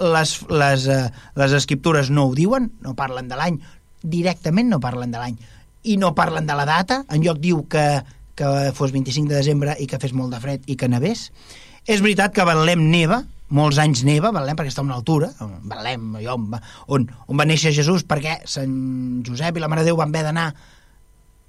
Les, 0.00 0.34
les, 0.50 0.88
eh, 0.88 1.04
les 1.38 1.56
escriptures 1.60 2.10
no 2.10 2.30
ho 2.30 2.34
diuen, 2.34 2.72
no 2.82 2.96
parlen 2.98 3.28
de 3.30 3.38
l'any, 3.38 3.60
directament 4.02 4.72
no 4.72 4.80
parlen 4.82 5.14
de 5.14 5.20
l'any, 5.20 5.38
i 5.84 5.98
no 6.00 6.14
parlen 6.16 6.48
de 6.48 6.56
la 6.56 6.66
data, 6.66 7.02
en 7.12 7.22
lloc 7.22 7.40
diu 7.44 7.66
que 7.68 7.86
que 8.34 8.72
fos 8.74 8.92
25 8.92 9.30
de 9.30 9.36
desembre 9.36 9.76
i 9.78 9.86
que 9.86 10.00
fes 10.02 10.12
molt 10.12 10.34
de 10.34 10.40
fred 10.42 10.64
i 10.66 10.74
que 10.74 10.88
nevés. 10.90 11.28
És 11.84 12.00
veritat 12.00 12.32
que 12.32 12.44
Betlem 12.48 12.86
neva, 12.88 13.20
molts 13.52 13.78
anys 13.82 14.04
neva, 14.08 14.30
Betlem, 14.32 14.56
perquè 14.56 14.72
està 14.72 14.80
a 14.80 14.86
una 14.86 14.96
altura, 14.96 15.28
Betlem, 15.68 16.14
on 16.32 16.46
on, 16.88 17.04
on 17.28 17.40
va 17.40 17.44
néixer 17.44 17.74
Jesús, 17.76 18.06
perquè 18.08 18.38
Sant 18.48 19.20
Josep 19.26 19.58
i 19.58 19.62
la 19.62 19.68
Mare 19.68 19.84
de 19.84 19.90
Déu 19.90 19.98
van 20.00 20.08
haver 20.08 20.24
d'anar 20.24 20.46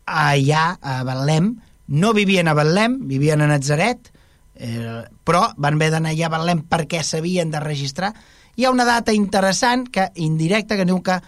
allà, 0.05 0.65
a 0.81 0.97
Betlem, 1.07 1.53
no 1.87 2.11
vivien 2.17 2.51
a 2.51 2.55
Betlem, 2.57 2.99
vivien 3.07 3.41
a 3.41 3.47
Nazaret, 3.47 4.11
eh, 4.55 5.05
però 5.23 5.47
van 5.55 5.79
haver 5.79 5.93
d'anar 5.95 6.11
allà 6.11 6.27
a 6.27 6.33
Betlem 6.35 6.65
perquè 6.67 6.99
s'havien 7.03 7.53
de 7.53 7.63
registrar. 7.63 8.11
Hi 8.55 8.65
ha 8.65 8.75
una 8.75 8.85
data 8.87 9.15
interessant, 9.15 9.87
que 9.87 10.09
indirecta, 10.15 10.75
que 10.75 10.87
diu 10.87 10.99
que 11.03 11.21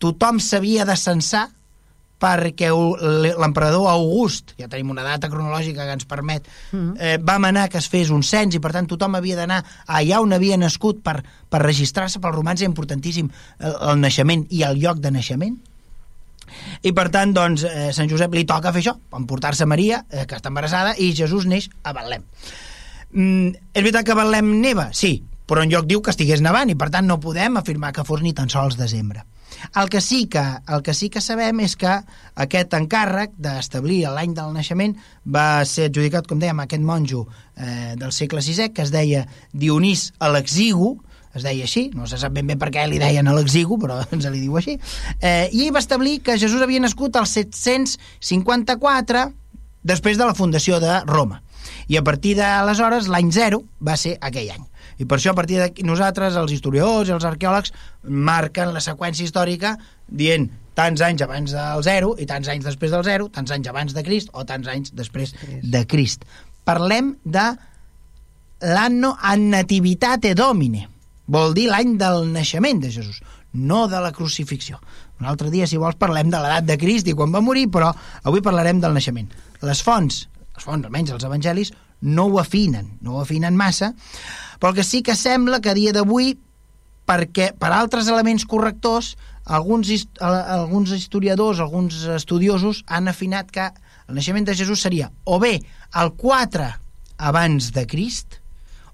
tothom 0.00 0.40
s'havia 0.40 0.84
de 0.88 0.96
censar 1.00 1.48
perquè 2.20 2.68
l'emperador 3.40 3.88
August, 3.88 4.52
ja 4.60 4.68
tenim 4.68 4.90
una 4.92 5.02
data 5.06 5.30
cronològica 5.32 5.86
que 5.88 5.94
ens 5.96 6.04
permet, 6.04 6.46
Mm. 6.72 6.92
eh, 7.00 7.16
va 7.18 7.38
manar 7.38 7.68
que 7.68 7.78
es 7.78 7.88
fes 7.88 8.10
un 8.10 8.22
cens 8.22 8.54
i 8.54 8.60
per 8.60 8.72
tant 8.72 8.86
tothom 8.86 9.14
havia 9.16 9.36
d'anar 9.36 9.64
allà 9.86 10.20
on 10.20 10.32
havia 10.32 10.56
nascut 10.60 11.00
per, 11.02 11.22
per 11.48 11.62
registrar-se 11.62 12.20
pels 12.20 12.34
romans, 12.36 12.60
és 12.60 12.68
importantíssim 12.68 13.30
el, 13.58 13.74
el 13.90 14.00
naixement 14.00 14.46
i 14.50 14.62
el 14.62 14.78
lloc 14.78 15.00
de 15.00 15.10
naixement. 15.10 15.56
I 16.82 16.92
per 16.92 17.08
tant, 17.14 17.32
doncs, 17.32 17.62
eh, 17.64 17.90
Sant 17.94 18.08
Josep 18.10 18.32
li 18.34 18.44
toca 18.44 18.72
fer 18.74 18.82
això, 18.82 18.96
emportar-se 19.16 19.66
Maria, 19.66 20.04
eh, 20.10 20.26
que 20.26 20.36
està 20.36 20.50
embarassada, 20.50 20.94
i 20.98 21.12
Jesús 21.14 21.46
neix 21.46 21.68
a 21.82 21.92
Betlem. 21.94 22.24
Mm, 23.12 23.48
és 23.74 23.82
veritat 23.82 24.04
que 24.06 24.14
Betlem 24.14 24.60
neva? 24.60 24.88
Sí, 24.92 25.22
però 25.46 25.62
en 25.64 25.70
lloc 25.70 25.86
diu 25.86 26.02
que 26.02 26.10
estigués 26.14 26.42
nevant 26.42 26.70
i 26.70 26.76
per 26.78 26.90
tant 26.90 27.06
no 27.06 27.18
podem 27.22 27.56
afirmar 27.58 27.92
que 27.92 28.04
fos 28.06 28.22
ni 28.22 28.32
tan 28.32 28.50
sols 28.50 28.76
desembre. 28.78 29.24
El 29.80 29.88
que 29.92 30.00
sí 30.00 30.26
que, 30.26 30.42
el 30.68 30.82
que, 30.82 30.94
sí 30.94 31.10
que 31.12 31.20
sabem 31.24 31.60
és 31.64 31.76
que 31.78 31.92
aquest 32.44 32.74
encàrrec 32.76 33.34
d'establir 33.38 34.02
l'any 34.08 34.34
del 34.36 34.54
naixement 34.56 34.96
va 35.26 35.64
ser 35.68 35.90
adjudicat, 35.90 36.26
com 36.26 36.40
dèiem, 36.40 36.60
a 36.60 36.66
aquest 36.68 36.84
monjo 36.86 37.26
eh, 37.56 37.94
del 38.00 38.12
segle 38.16 38.40
VI 38.44 38.70
que 38.74 38.82
es 38.86 38.92
deia 38.94 39.26
Dionís 39.52 40.12
Alexigu, 40.18 40.96
es 41.34 41.44
deia 41.46 41.64
així, 41.66 41.90
no 41.94 42.06
se 42.10 42.18
sap 42.18 42.32
ben 42.34 42.48
bé 42.50 42.56
per 42.58 42.70
què 42.74 42.86
li 42.90 42.98
deien 42.98 43.28
Alexigu, 43.30 43.78
però 43.80 44.00
ens 44.14 44.26
li 44.26 44.40
diu 44.42 44.56
així, 44.58 44.78
eh, 45.20 45.48
i 45.52 45.70
va 45.70 45.82
establir 45.82 46.20
que 46.26 46.38
Jesús 46.38 46.62
havia 46.62 46.82
nascut 46.82 47.16
al 47.16 47.28
754 47.30 49.28
després 49.82 50.18
de 50.18 50.26
la 50.26 50.34
fundació 50.34 50.80
de 50.82 51.00
Roma. 51.06 51.42
I 51.90 51.96
a 51.98 52.04
partir 52.06 52.36
d'aleshores, 52.38 53.08
l'any 53.10 53.30
zero 53.34 53.62
va 53.82 53.96
ser 53.98 54.16
aquell 54.20 54.50
any. 54.54 54.66
I 55.00 55.06
per 55.08 55.16
això, 55.16 55.32
a 55.32 55.38
partir 55.38 55.56
d'aquí, 55.60 55.84
nosaltres, 55.88 56.36
els 56.36 56.52
historiadors 56.52 57.08
i 57.08 57.14
els 57.16 57.24
arqueòlegs, 57.24 57.72
marquen 58.04 58.74
la 58.74 58.82
seqüència 58.84 59.24
històrica 59.24 59.74
dient 60.06 60.50
tants 60.76 61.00
anys 61.04 61.24
abans 61.24 61.54
del 61.56 61.82
zero 61.86 62.12
i 62.20 62.28
tants 62.28 62.48
anys 62.52 62.68
després 62.68 62.92
del 62.92 63.04
zero, 63.06 63.28
tants 63.32 63.52
anys 63.56 63.72
abans 63.72 63.96
de 63.96 64.04
Crist 64.04 64.30
o 64.36 64.44
tants 64.48 64.68
anys 64.68 64.94
després 64.96 65.34
de 65.64 65.82
Crist. 65.88 66.24
Parlem 66.68 67.14
de 67.24 67.48
l'anno 68.60 69.14
an 69.24 69.48
nativitate 69.54 70.34
domine, 70.36 70.86
vol 71.32 71.54
dir 71.56 71.70
l'any 71.70 71.96
del 72.00 72.28
naixement 72.34 72.82
de 72.84 72.92
Jesús, 72.92 73.22
no 73.52 73.86
de 73.88 74.00
la 74.04 74.12
crucifixió. 74.12 74.78
Un 75.20 75.28
altre 75.28 75.50
dia, 75.52 75.66
si 75.66 75.80
vols, 75.80 75.98
parlem 76.00 76.30
de 76.32 76.40
l'edat 76.40 76.68
de 76.68 76.76
Crist 76.80 77.08
i 77.08 77.16
quan 77.16 77.32
va 77.32 77.42
morir, 77.44 77.66
però 77.72 77.90
avui 78.24 78.44
parlarem 78.44 78.80
del 78.80 78.96
naixement. 78.96 79.28
Les 79.64 79.82
fonts, 79.84 80.26
les 80.56 80.64
fonts, 80.64 80.86
almenys 80.86 81.16
els 81.16 81.24
evangelis, 81.28 81.72
no 82.00 82.26
ho 82.28 82.38
afinen, 82.40 82.96
no 83.00 83.16
ho 83.16 83.20
afinen 83.22 83.56
massa, 83.56 83.92
però 84.60 84.72
que 84.76 84.84
sí 84.84 85.02
que 85.02 85.16
sembla 85.16 85.60
que 85.60 85.72
a 85.72 85.76
dia 85.76 85.92
d'avui, 85.92 86.34
perquè 87.08 87.50
per 87.58 87.72
altres 87.74 88.08
elements 88.08 88.46
correctors, 88.46 89.14
alguns, 89.44 89.90
alguns 90.20 90.92
historiadors, 90.94 91.60
alguns 91.60 92.04
estudiosos 92.14 92.84
han 92.86 93.08
afinat 93.10 93.50
que 93.50 93.70
el 94.08 94.18
naixement 94.18 94.46
de 94.46 94.56
Jesús 94.58 94.82
seria 94.82 95.10
o 95.24 95.38
bé 95.42 95.58
el 95.94 96.12
4 96.18 96.68
abans 97.20 97.72
de 97.76 97.86
Crist, 97.86 98.39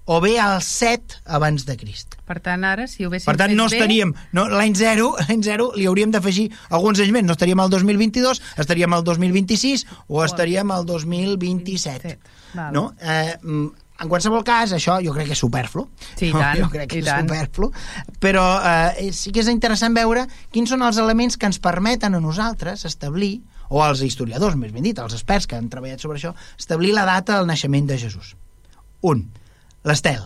o 0.07 0.19
bé 0.23 0.37
el 0.39 0.61
7 0.63 1.21
abans 1.37 1.65
de 1.67 1.75
Crist. 1.77 2.15
Per 2.27 2.39
tant, 2.43 2.63
ara, 2.63 2.85
si 2.87 3.03
ho 3.03 3.09
haguéssim 3.11 3.27
Per 3.27 3.35
tant, 3.39 3.51
no 3.55 3.65
estaríem... 3.67 4.13
No, 4.35 4.45
l'any 4.47 4.75
0, 4.79 5.09
l'any 5.27 5.41
0 5.43 5.71
li 5.75 5.87
hauríem 5.89 6.13
d'afegir 6.15 6.45
alguns 6.71 7.01
anys 7.03 7.11
més. 7.15 7.25
No 7.27 7.35
estaríem 7.35 7.59
al 7.59 7.69
2022, 7.73 8.39
estaríem 8.63 8.95
al 8.95 9.03
2026 9.03 9.83
o 10.07 10.23
estaríem 10.23 10.71
al 10.71 10.87
2027. 10.87 12.15
Val. 12.55 12.71
No? 12.73 12.85
Eh, 13.01 13.35
mm, 13.43 13.67
en 13.99 14.11
qualsevol 14.11 14.43
cas, 14.47 14.71
això 14.77 14.99
jo 15.03 15.11
crec 15.15 15.31
que 15.31 15.35
és 15.35 15.41
superflu. 15.43 15.87
Sí, 16.15 16.29
No, 16.31 16.39
tant, 16.39 16.59
jo 16.61 16.69
crec 16.71 16.91
que 16.91 16.99
és 17.01 17.05
tant. 17.07 17.27
superflu. 17.27 17.71
Però 18.23 18.45
eh, 18.63 19.09
sí 19.11 19.33
que 19.35 19.41
és 19.43 19.49
interessant 19.51 19.95
veure 19.97 20.27
quins 20.53 20.69
són 20.69 20.85
els 20.85 20.99
elements 21.01 21.35
que 21.35 21.49
ens 21.49 21.59
permeten 21.59 22.15
a 22.15 22.21
nosaltres 22.23 22.85
establir, 22.85 23.41
o 23.67 23.81
als 23.83 23.99
historiadors, 24.05 24.55
més 24.55 24.71
ben 24.71 24.85
dit, 24.85 24.99
als 25.03 25.17
experts 25.17 25.49
que 25.49 25.57
han 25.57 25.67
treballat 25.67 25.99
sobre 25.99 26.21
això, 26.21 26.31
establir 26.55 26.93
la 26.95 27.03
data 27.09 27.35
del 27.35 27.49
naixement 27.49 27.89
de 27.89 27.97
Jesús. 27.99 28.35
Un, 29.01 29.25
l'estel. 29.87 30.21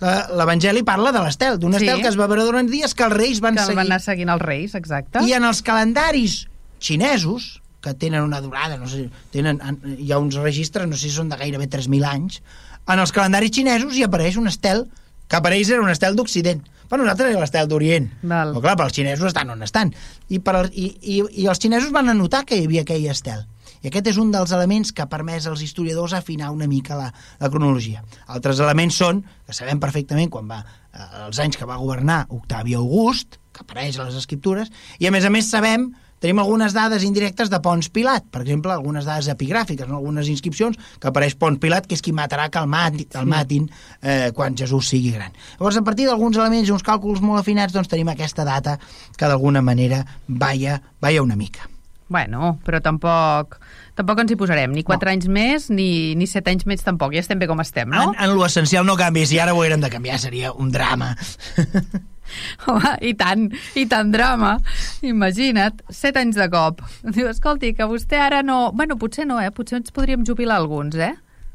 La- 0.00 0.28
L'Evangeli 0.32 0.82
parla 0.82 1.12
de 1.12 1.20
l'estel, 1.20 1.58
d'un 1.60 1.74
Sí. 1.74 1.82
estel 1.84 2.00
que 2.00 2.08
es 2.08 2.16
va 2.18 2.26
veure 2.26 2.44
durant 2.44 2.68
dies 2.70 2.94
que 2.94 3.04
els 3.04 3.12
reis 3.12 3.40
van 3.40 3.54
Que 3.56 3.62
seguir. 3.62 3.76
van 3.76 3.86
anar 3.86 4.00
seguint 4.00 4.30
els 4.32 4.40
reis, 4.42 4.74
exacte. 4.74 5.20
I 5.26 5.32
en 5.34 5.44
els 5.44 5.60
calendaris 5.62 6.46
xinesos, 6.80 7.60
que 7.80 7.92
tenen 7.94 8.22
una 8.22 8.40
durada, 8.40 8.76
no 8.78 8.88
sé, 8.88 9.10
tenen, 9.32 9.60
en- 9.64 9.96
hi 9.98 10.10
ha 10.12 10.18
uns 10.18 10.34
registres, 10.36 10.86
no 10.88 10.96
sé 10.96 11.08
si 11.08 11.14
són 11.16 11.28
de 11.28 11.36
gairebé 11.36 11.66
3.000 11.68 12.04
anys, 12.04 12.42
en 12.88 12.98
els 12.98 13.12
calendaris 13.12 13.50
xinesos 13.52 13.96
hi 13.96 14.02
apareix 14.04 14.36
un 14.36 14.48
estel 14.48 14.86
que 15.28 15.40
per 15.40 15.52
ells 15.52 15.68
era 15.70 15.82
un 15.82 15.88
estel 15.90 16.16
d'Occident. 16.16 16.62
Per 16.88 16.98
nosaltres 16.98 17.30
era 17.30 17.38
l'estel 17.40 17.68
d'Orient. 17.68 18.08
Però 18.24 18.60
clar, 18.60 18.76
pels 18.76 18.92
xinesos 18.92 19.26
estan 19.28 19.48
on 19.50 19.62
estan. 19.62 19.94
I, 20.28 20.40
per, 20.40 20.70
i, 20.74 20.96
i, 21.00 21.22
I 21.44 21.46
els 21.46 21.60
xinesos 21.60 21.92
van 21.92 22.08
anotar 22.08 22.44
que 22.44 22.56
hi 22.56 22.64
havia 22.64 22.82
aquell 22.82 23.06
estel. 23.06 23.44
I 23.80 23.88
aquest 23.88 24.10
és 24.12 24.18
un 24.20 24.32
dels 24.34 24.52
elements 24.52 24.92
que 24.92 25.04
ha 25.04 25.08
permès 25.10 25.46
als 25.48 25.62
historiadors 25.64 26.12
afinar 26.16 26.50
una 26.52 26.68
mica 26.68 26.98
la, 26.98 27.08
la 27.40 27.50
cronologia. 27.52 28.04
Altres 28.28 28.60
elements 28.60 29.00
són, 29.00 29.22
que 29.46 29.56
sabem 29.56 29.80
perfectament 29.80 30.30
quan 30.32 30.50
va, 30.50 30.60
eh, 30.92 31.08
els 31.26 31.40
anys 31.40 31.56
que 31.56 31.68
va 31.68 31.80
governar 31.80 32.26
Octavi 32.28 32.76
August, 32.76 33.40
que 33.54 33.64
apareix 33.64 33.98
a 33.98 34.06
les 34.06 34.20
escriptures, 34.20 34.70
i 35.00 35.08
a 35.08 35.14
més 35.14 35.24
a 35.24 35.32
més 35.32 35.48
sabem 35.50 35.90
tenim 36.20 36.42
algunes 36.42 36.74
dades 36.76 37.00
indirectes 37.06 37.48
de 37.48 37.62
Pons 37.64 37.88
Pilat, 37.88 38.26
per 38.28 38.42
exemple, 38.44 38.74
algunes 38.74 39.08
dades 39.08 39.30
epigràfiques, 39.32 39.88
no? 39.88 39.96
algunes 39.96 40.28
inscripcions 40.28 40.76
que 41.00 41.08
apareix 41.08 41.34
Pons 41.40 41.56
Pilat, 41.62 41.88
que 41.88 41.96
és 41.96 42.04
qui 42.04 42.12
matarà 42.12 42.50
que 42.52 42.60
el, 42.60 42.68
mati, 42.68 43.08
el 43.16 43.32
matin 43.32 43.66
eh, 44.02 44.28
quan 44.36 44.58
Jesús 44.60 44.92
sigui 44.92 45.14
gran. 45.16 45.32
Llavors, 45.56 45.80
a 45.80 45.86
partir 45.86 46.10
d'alguns 46.10 46.36
elements 46.36 46.68
i 46.68 46.76
uns 46.76 46.84
càlculs 46.84 47.24
molt 47.24 47.40
afinats, 47.40 47.72
doncs 47.72 47.88
tenim 47.88 48.12
aquesta 48.12 48.44
data 48.44 48.76
que 49.16 49.26
d'alguna 49.26 49.64
manera 49.64 50.04
vaya, 50.28 50.82
vaya 51.00 51.24
una 51.24 51.40
mica. 51.40 51.69
Bueno, 52.10 52.56
però 52.66 52.80
tampoc, 52.82 53.60
tampoc 53.94 54.18
ens 54.24 54.32
hi 54.34 54.36
posarem. 54.36 54.72
Ni 54.74 54.82
4 54.82 55.06
No. 55.06 55.12
anys 55.14 55.28
més, 55.30 55.68
ni, 55.70 56.16
ni 56.18 56.26
7 56.26 56.50
anys 56.50 56.66
més 56.66 56.82
tampoc. 56.82 57.14
Ja 57.14 57.22
estem 57.22 57.38
bé 57.38 57.46
com 57.46 57.60
estem, 57.62 57.88
no? 57.88 58.08
En, 58.10 58.16
en 58.26 58.34
lo 58.34 58.44
essencial 58.48 58.84
no 58.84 58.96
canvi, 58.98 59.22
si 59.30 59.38
ara 59.38 59.54
ho 59.54 59.60
haguérem 59.62 59.80
de 59.84 59.90
canviar 59.94 60.18
seria 60.18 60.50
un 60.52 60.72
drama. 60.74 61.12
Home, 62.66 62.92
i 63.02 63.12
tant, 63.18 63.48
i 63.78 63.86
tant 63.90 64.10
drama. 64.14 64.56
Imagina't, 65.06 65.80
7 65.90 66.20
anys 66.22 66.38
de 66.38 66.46
cop. 66.52 66.82
Diu, 67.14 67.26
escolti, 67.30 67.72
que 67.74 67.86
vostè 67.90 68.20
ara 68.22 68.42
no... 68.46 68.70
Bueno, 68.74 68.98
potser 69.00 69.26
no, 69.26 69.40
eh? 69.42 69.50
Potser 69.54 69.80
ens 69.80 69.90
podríem 69.94 70.26
jubilar 70.26 70.60
alguns, 70.60 70.94
eh? 70.98 71.14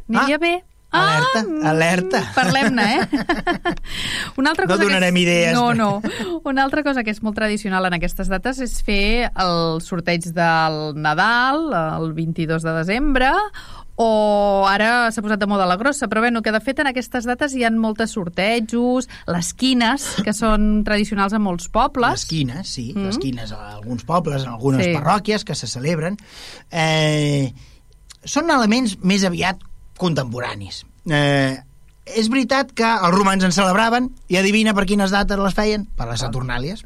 Aniria 0.09 0.35
Ah, 0.39 0.41
bé. 0.43 0.53
Alerta, 1.01 1.43
mm, 1.43 1.65
alerta. 1.71 2.21
Parlem-ne, 2.35 2.87
eh? 2.95 3.75
Una 4.37 4.51
altra 4.51 4.65
No 4.65 4.73
cosa 4.75 4.83
donarem 4.83 5.13
que 5.15 5.21
és... 5.21 5.27
idees. 5.27 5.53
No, 5.53 5.73
no. 5.73 6.01
Una 6.43 6.63
altra 6.63 6.83
cosa 6.83 7.03
que 7.03 7.11
és 7.11 7.21
molt 7.23 7.35
tradicional 7.37 7.85
en 7.89 7.97
aquestes 7.99 8.27
dates 8.31 8.59
és 8.63 8.79
fer 8.85 9.29
el 9.31 9.81
sorteig 9.85 10.27
del 10.35 10.93
Nadal, 10.99 11.69
el 12.01 12.13
22 12.17 12.63
de 12.65 12.73
desembre, 12.81 13.31
o 13.95 14.65
ara 14.67 15.07
s'ha 15.15 15.21
posat 15.23 15.39
de 15.39 15.47
moda 15.47 15.63
la 15.69 15.77
grossa, 15.79 16.09
però 16.11 16.19
bueno, 16.19 16.41
que 16.43 16.51
de 16.51 16.59
fet 16.59 16.81
en 16.83 16.89
aquestes 16.91 17.23
dates 17.23 17.53
hi 17.55 17.63
ha 17.63 17.69
moltes 17.71 18.11
sortejos, 18.11 19.07
les 19.31 19.53
quines, 19.55 20.09
que 20.25 20.33
són 20.35 20.83
tradicionals 20.83 21.31
a 21.31 21.39
molts 21.39 21.69
pobles. 21.71 22.11
Les 22.11 22.25
quines, 22.27 22.67
sí, 22.67 22.89
Mm. 22.93 23.05
les 23.07 23.17
quines 23.23 23.53
a 23.55 23.69
alguns 23.77 24.03
pobles, 24.03 24.43
en 24.43 24.49
algunes 24.51 24.83
Sí. 24.85 24.91
parròquies 24.93 25.45
que 25.45 25.55
se 25.55 25.67
celebren. 25.67 26.17
Eh, 26.71 27.53
són 28.25 28.49
elements 28.51 28.97
més 29.01 29.23
aviat 29.23 29.63
contemporanis. 29.97 30.83
Eh, 31.09 31.55
és 32.05 32.29
veritat 32.29 32.71
que 32.77 32.85
els 32.85 33.15
romans 33.15 33.43
en 33.43 33.53
celebraven, 33.55 34.11
i 34.29 34.37
adivina 34.37 34.75
per 34.77 34.85
quines 34.89 35.13
dates 35.13 35.41
les 35.41 35.55
feien? 35.57 35.87
Per 35.97 36.07
les 36.09 36.21
Saturnàlies. 36.21 36.85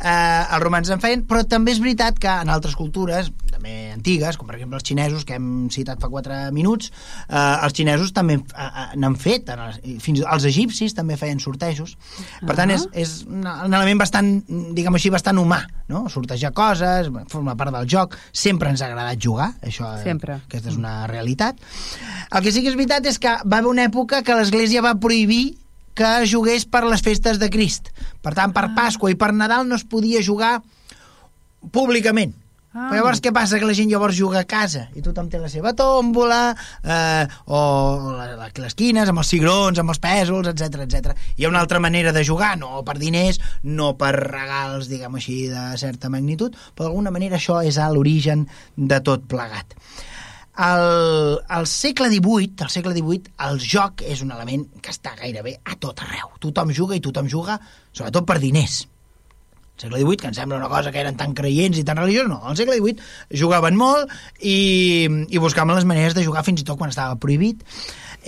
Eh, 0.00 0.54
els 0.54 0.62
romans 0.62 0.88
en 0.88 1.00
feien, 1.02 1.26
però 1.28 1.42
també 1.44 1.74
és 1.74 1.80
veritat 1.82 2.16
que 2.18 2.30
en 2.40 2.48
altres 2.48 2.72
cultures, 2.78 3.26
també 3.52 3.90
antigues, 3.92 4.38
com 4.40 4.48
per 4.48 4.54
exemple 4.56 4.78
els 4.78 4.86
xinesos, 4.88 5.26
que 5.28 5.34
hem 5.36 5.68
citat 5.68 6.00
fa 6.00 6.08
4 6.08 6.38
minuts, 6.56 6.88
eh, 7.28 7.36
els 7.66 7.74
xinesos 7.76 8.14
també 8.16 8.38
eh, 8.40 8.64
eh, 8.64 8.86
n'han 8.96 9.16
fet, 9.20 9.50
en 9.52 9.60
els, 9.66 9.76
i 9.84 9.98
fins 10.00 10.22
els 10.24 10.46
egipcis 10.48 10.96
també 10.96 11.18
feien 11.20 11.38
sortejos. 11.44 11.96
Per 12.40 12.56
tant, 12.56 12.70
Ah. 12.70 12.74
és, 12.78 12.86
és 12.94 13.14
un 13.28 13.44
un 13.50 13.74
element 13.74 13.98
bastant, 14.00 14.42
diguem 14.48 14.94
així, 14.96 15.10
bastant 15.10 15.36
humà, 15.36 15.60
no? 15.88 16.08
Sortejar 16.08 16.52
coses, 16.56 17.10
forma 17.28 17.56
part 17.56 17.72
del 17.74 17.86
joc, 17.86 18.16
sempre 18.32 18.70
ens 18.70 18.80
ha 18.80 18.86
agradat 18.86 19.18
jugar, 19.20 19.52
això 19.60 19.98
eh, 19.98 20.02
Sempre. 20.04 20.40
aquesta 20.46 20.70
és 20.70 20.76
una 20.80 21.06
realitat. 21.06 21.56
El 22.30 22.42
que 22.42 22.52
sí 22.52 22.62
que 22.62 22.70
és 22.72 22.76
veritat 22.76 23.04
és 23.06 23.18
que 23.18 23.36
va 23.44 23.58
haver 23.58 23.68
una 23.68 23.84
època 23.84 24.22
que 24.22 24.34
l'Església 24.34 24.80
va 24.80 24.94
prohibir 24.96 25.58
que 25.94 26.10
jugués 26.26 26.66
per 26.66 26.84
les 26.86 27.02
festes 27.04 27.40
de 27.40 27.50
Crist. 27.52 27.90
Per 28.22 28.34
tant, 28.36 28.54
per 28.56 28.70
Pasqua 28.76 29.10
i 29.12 29.18
per 29.18 29.32
Nadal 29.36 29.66
no 29.68 29.78
es 29.78 29.84
podia 29.84 30.22
jugar 30.24 30.58
públicament. 31.72 32.36
Ah. 32.70 32.86
Però 32.86 33.00
llavors 33.00 33.18
què 33.18 33.32
passa? 33.34 33.58
Que 33.58 33.66
la 33.66 33.74
gent 33.74 33.88
llavors 33.90 34.14
juga 34.14 34.44
a 34.44 34.46
casa 34.46 34.84
i 34.94 35.02
tothom 35.02 35.26
té 35.30 35.40
la 35.42 35.48
seva 35.50 35.72
tòmbola 35.74 36.52
eh, 36.54 37.24
o 37.50 37.62
la, 38.14 38.28
la, 38.38 38.46
les 38.62 38.76
quines 38.78 39.10
amb 39.10 39.22
els 39.24 39.32
cigrons, 39.34 39.80
amb 39.82 39.90
els 39.90 39.98
pèsols, 39.98 40.52
etc 40.52 40.84
etc. 40.84 41.16
Hi 41.34 41.46
ha 41.46 41.50
una 41.50 41.64
altra 41.64 41.80
manera 41.82 42.14
de 42.14 42.22
jugar, 42.26 42.52
no 42.60 42.84
per 42.86 42.94
diners, 43.02 43.40
no 43.66 43.96
per 43.98 44.12
regals, 44.20 44.86
diguem 44.92 45.18
així, 45.18 45.40
de 45.50 45.64
certa 45.82 46.12
magnitud, 46.14 46.54
però 46.76 46.86
d'alguna 46.86 47.10
manera 47.10 47.40
això 47.40 47.58
és 47.66 47.74
a 47.74 47.90
l'origen 47.90 48.46
de 48.76 49.02
tot 49.02 49.26
plegat. 49.26 49.74
Al, 50.60 51.40
al 51.48 51.66
segle 51.70 52.10
XVIII, 52.12 52.54
al 52.66 52.72
segle 52.72 52.92
XVIII, 52.96 53.34
el 53.48 53.60
joc 53.64 54.04
és 54.04 54.20
un 54.26 54.34
element 54.36 54.66
que 54.84 54.92
està 54.92 55.14
gairebé 55.16 55.56
a 55.64 55.76
tot 55.80 56.04
arreu. 56.04 56.34
Tothom 56.42 56.74
juga 56.76 56.98
i 56.98 57.04
tothom 57.04 57.30
juga, 57.32 57.56
sobretot 57.96 58.28
per 58.28 58.40
diners 58.42 58.82
segle 59.80 60.00
XVIII, 60.00 60.16
que 60.20 60.28
em 60.28 60.34
sembla 60.36 60.58
una 60.58 60.68
cosa 60.68 60.92
que 60.92 61.00
eren 61.00 61.16
tan 61.16 61.32
creients 61.36 61.78
i 61.80 61.84
tan 61.88 61.96
religiosos, 61.96 62.28
no. 62.28 62.40
Al 62.44 62.56
segle 62.58 62.76
XVIII 62.76 63.38
jugaven 63.40 63.78
molt 63.80 64.12
i, 64.38 65.08
i 65.28 65.40
buscaven 65.40 65.74
les 65.76 65.88
maneres 65.88 66.16
de 66.16 66.24
jugar 66.26 66.44
fins 66.46 66.60
i 66.60 66.66
tot 66.68 66.78
quan 66.80 66.92
estava 66.92 67.16
prohibit. 67.22 67.64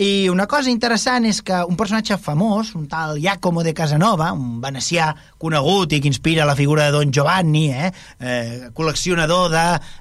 I 0.01 0.29
una 0.33 0.47
cosa 0.49 0.71
interessant 0.73 1.27
és 1.29 1.43
que 1.45 1.59
un 1.69 1.77
personatge 1.77 2.17
famós, 2.17 2.71
un 2.79 2.87
tal 2.89 3.19
Giacomo 3.21 3.61
de 3.63 3.75
Casanova, 3.77 4.31
un 4.33 4.57
venecià 4.63 5.11
conegut 5.37 5.93
i 5.93 6.01
que 6.01 6.09
inspira 6.09 6.47
la 6.49 6.57
figura 6.57 6.87
de 6.87 6.95
Don 6.97 7.13
Giovanni, 7.13 7.67
eh? 7.69 7.91
Eh, 8.19 8.71
col·leccionador 8.73 9.53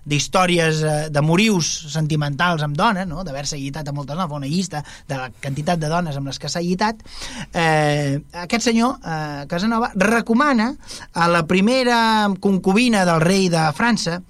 d'històries 0.07 0.79
de, 0.79 0.93
eh, 0.93 1.11
de 1.11 1.25
morius 1.25 1.69
sentimentals 1.91 2.63
amb 2.63 2.77
dones, 2.79 3.07
no? 3.07 3.25
d'haver-se 3.27 3.59
llitat 3.59 3.89
a 3.89 3.95
moltes 3.95 4.15
dones, 4.15 4.31
una 4.31 4.47
llista 4.47 4.83
de 5.09 5.19
la 5.19 5.29
quantitat 5.29 5.79
de 5.79 5.91
dones 5.91 6.15
amb 6.15 6.31
les 6.31 6.39
que 6.39 6.49
s'ha 6.49 6.63
llitat, 6.63 7.03
eh, 7.51 8.21
aquest 8.45 8.71
senyor, 8.71 8.99
eh, 9.03 9.45
Casanova, 9.51 9.91
recomana 9.95 10.71
a 11.13 11.27
la 11.27 11.43
primera 11.47 12.29
concubina 12.39 13.03
del 13.03 13.19
rei 13.19 13.49
de 13.49 13.71
França 13.75 14.21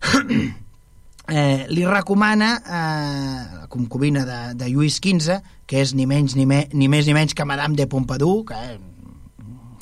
eh, 1.28 1.66
li 1.68 1.84
recomana 1.86 2.50
eh, 2.58 3.60
la 3.62 3.66
concubina 3.68 4.24
de, 4.26 4.40
de 4.58 4.70
Lluís 4.70 5.00
XV, 5.02 5.40
que 5.66 5.80
és 5.82 5.94
ni, 5.94 6.06
menys, 6.06 6.36
ni, 6.38 6.46
me, 6.46 6.64
ni 6.72 6.88
més 6.88 7.06
ni 7.06 7.14
menys 7.16 7.34
que 7.34 7.46
Madame 7.48 7.76
de 7.78 7.88
Pompadour, 7.90 8.44
que 8.50 8.58
és 8.72 8.82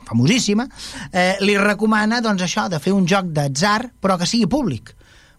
famosíssima, 0.05 0.67
eh, 1.13 1.37
li 1.41 1.57
recomana 1.59 2.21
doncs, 2.25 2.45
això 2.45 2.69
de 2.69 2.81
fer 2.81 2.93
un 2.93 3.07
joc 3.09 3.31
d'atzar, 3.33 3.91
però 4.01 4.19
que 4.21 4.29
sigui 4.29 4.49
públic. 4.51 4.93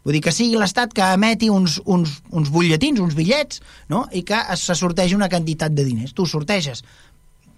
Vull 0.06 0.18
dir 0.18 0.22
que 0.22 0.34
sigui 0.34 0.58
l'Estat 0.62 0.94
que 0.94 1.06
emeti 1.16 1.50
uns, 1.50 1.80
uns, 1.86 2.20
uns 2.30 2.52
butlletins, 2.54 3.02
uns 3.02 3.16
bitllets, 3.18 3.62
no? 3.90 4.06
i 4.14 4.22
que 4.26 4.38
se 4.62 4.76
sortegi 4.78 5.18
una 5.18 5.30
quantitat 5.30 5.74
de 5.74 5.86
diners. 5.86 6.14
Tu 6.14 6.28
sorteges, 6.30 6.84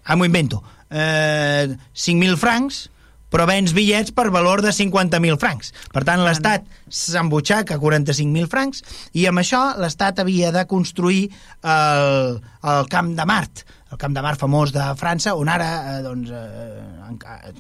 ah, 0.06 0.16
m'ho 0.16 0.28
invento, 0.28 0.62
eh, 0.90 1.76
5.000 1.92 2.40
francs, 2.40 2.86
però 3.34 3.48
vens 3.50 3.74
bitllets 3.76 4.14
per 4.16 4.30
valor 4.34 4.62
de 4.66 4.74
50.000 4.76 5.40
francs. 5.42 5.74
Per 5.94 6.04
tant, 6.08 6.24
l'Estat 6.26 6.68
s'embutxaca 6.88 7.80
45.000 7.82 8.52
francs 8.52 8.84
i 9.18 9.28
amb 9.30 9.44
això 9.44 9.64
l'Estat 9.82 10.24
havia 10.24 10.54
de 10.56 10.66
construir 10.70 11.28
el, 11.64 12.40
el 12.64 12.92
Camp 12.94 13.16
de 13.18 13.28
Mart, 13.28 13.66
el 13.92 13.98
Camp 13.98 14.16
de 14.16 14.24
Mart 14.24 14.40
famós 14.42 14.74
de 14.76 14.84
França, 15.00 15.34
on 15.40 15.50
ara 15.52 15.68
eh, 15.94 16.02
doncs, 16.04 16.32
eh, 16.32 17.54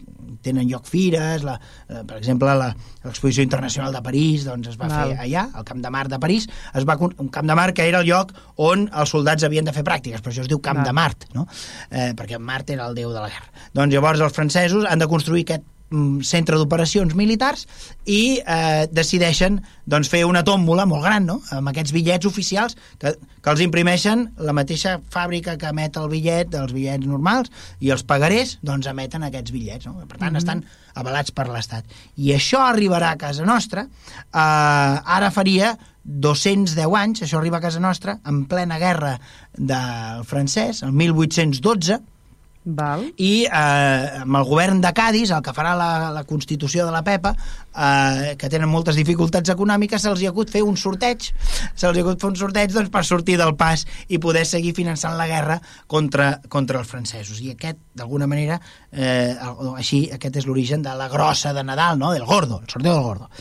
tenen 0.43 0.67
lloc 0.69 0.87
fires, 0.89 1.45
la, 1.47 1.55
eh, 1.87 2.03
per 2.07 2.17
exemple, 2.19 2.53
l'exposició 2.57 3.45
internacional 3.45 3.95
de 3.95 4.01
París 4.03 4.45
doncs, 4.47 4.73
es 4.73 4.79
va 4.79 4.89
Val. 4.91 5.13
fer 5.13 5.21
allà, 5.27 5.47
al 5.53 5.67
Camp 5.67 5.81
de 5.83 5.93
Mart 5.93 6.11
de 6.11 6.19
París, 6.23 6.49
es 6.73 6.87
va, 6.87 6.97
un 7.07 7.31
Camp 7.33 7.47
de 7.47 7.57
Mart 7.57 7.77
que 7.77 7.87
era 7.87 8.03
el 8.03 8.09
lloc 8.09 8.33
on 8.55 8.87
els 8.91 9.15
soldats 9.15 9.47
havien 9.47 9.67
de 9.67 9.75
fer 9.75 9.85
pràctiques, 9.87 10.23
per 10.23 10.33
això 10.33 10.43
es 10.43 10.51
diu 10.51 10.59
Camp 10.63 10.81
Val. 10.81 10.89
de 10.89 10.97
Mart, 10.99 11.29
no? 11.37 11.47
eh, 11.89 12.11
perquè 12.17 12.39
Mart 12.39 12.69
era 12.75 12.89
el 12.89 12.97
déu 12.97 13.13
de 13.15 13.23
la 13.23 13.31
guerra. 13.31 13.67
Doncs 13.73 13.93
llavors 13.93 14.21
els 14.27 14.35
francesos 14.35 14.85
han 14.89 14.99
de 14.99 15.07
construir 15.07 15.47
aquest 15.47 15.65
centre 16.27 16.57
d'operacions 16.59 17.15
militars 17.15 17.65
i 18.05 18.39
eh, 18.43 18.87
decideixen 18.91 19.61
doncs, 19.87 20.09
fer 20.11 20.25
una 20.27 20.43
tòmbola 20.43 20.85
molt 20.89 21.05
gran 21.05 21.27
no? 21.29 21.37
amb 21.55 21.71
aquests 21.71 21.93
bitllets 21.95 22.27
oficials 22.27 22.75
que, 22.99 23.13
que 23.15 23.53
els 23.53 23.63
imprimeixen 23.63 24.25
la 24.43 24.55
mateixa 24.55 24.97
fàbrica 25.13 25.55
que 25.57 25.71
emet 25.71 25.95
el 25.97 26.09
bitllet 26.11 26.51
dels 26.51 26.73
bitllets 26.75 27.07
normals 27.07 27.51
i 27.79 27.93
els 27.95 28.03
pagarés 28.03 28.57
doncs 28.61 28.89
emeten 28.91 29.23
aquests 29.23 29.55
bitllets 29.55 29.87
no? 29.87 29.95
per 30.03 30.17
tant 30.17 30.31
mm 30.31 30.35
-hmm. 30.35 30.43
estan 30.43 30.65
avalats 30.95 31.31
per 31.31 31.47
l'Estat 31.47 31.85
i 32.17 32.33
això 32.35 32.59
arribarà 32.67 33.11
a 33.11 33.17
casa 33.17 33.45
nostra 33.45 33.87
eh, 33.87 34.37
ara 35.17 35.31
faria 35.31 35.77
210 36.07 36.95
anys, 36.95 37.21
això 37.21 37.37
arriba 37.37 37.57
a 37.57 37.61
casa 37.61 37.79
nostra 37.79 38.19
en 38.25 38.45
plena 38.45 38.79
guerra 38.79 39.19
del 39.57 40.23
francès, 40.23 40.81
el 40.83 40.93
1812 40.93 41.99
Val. 42.67 43.05
i 43.15 43.45
eh, 43.45 44.21
amb 44.21 44.37
el 44.39 44.45
govern 44.47 44.81
de 44.83 44.91
Cádiz, 44.95 45.31
el 45.31 45.43
que 45.43 45.53
farà 45.55 45.73
la, 45.79 45.89
la 46.11 46.23
Constitució 46.27 46.85
de 46.85 46.91
la 46.91 47.03
Pepa, 47.05 47.31
eh, 47.71 48.33
que 48.39 48.49
tenen 48.51 48.69
moltes 48.69 48.97
dificultats 48.99 49.53
econòmiques, 49.53 50.03
se'ls 50.03 50.21
hi 50.21 50.27
ha 50.27 50.33
hagut 50.33 50.51
fer 50.51 50.63
un 50.67 50.75
sorteig, 50.77 51.29
se'ls 51.73 51.95
hi 51.95 52.01
ha 52.01 52.05
hagut 52.05 52.21
fer 52.21 52.31
un 52.31 52.39
sorteig 52.39 52.73
doncs, 52.75 52.91
per 52.93 53.05
sortir 53.07 53.37
del 53.39 53.55
pas 53.59 53.85
i 54.09 54.19
poder 54.19 54.43
seguir 54.45 54.75
finançant 54.75 55.15
la 55.17 55.29
guerra 55.31 55.59
contra, 55.87 56.33
contra 56.49 56.83
els 56.83 56.91
francesos. 56.91 57.39
I 57.41 57.53
aquest, 57.55 57.79
d'alguna 57.95 58.27
manera, 58.27 58.59
eh, 58.91 59.33
així, 59.77 60.07
aquest 60.13 60.43
és 60.43 60.49
l'origen 60.49 60.83
de 60.83 60.97
la 60.97 61.07
grossa 61.11 61.55
de 61.55 61.63
Nadal, 61.63 61.97
no? 61.99 62.11
del 62.11 62.27
gordo, 62.27 62.61
el 62.63 62.69
sorteo 62.69 62.93
del 62.93 63.03
gordo. 63.03 63.31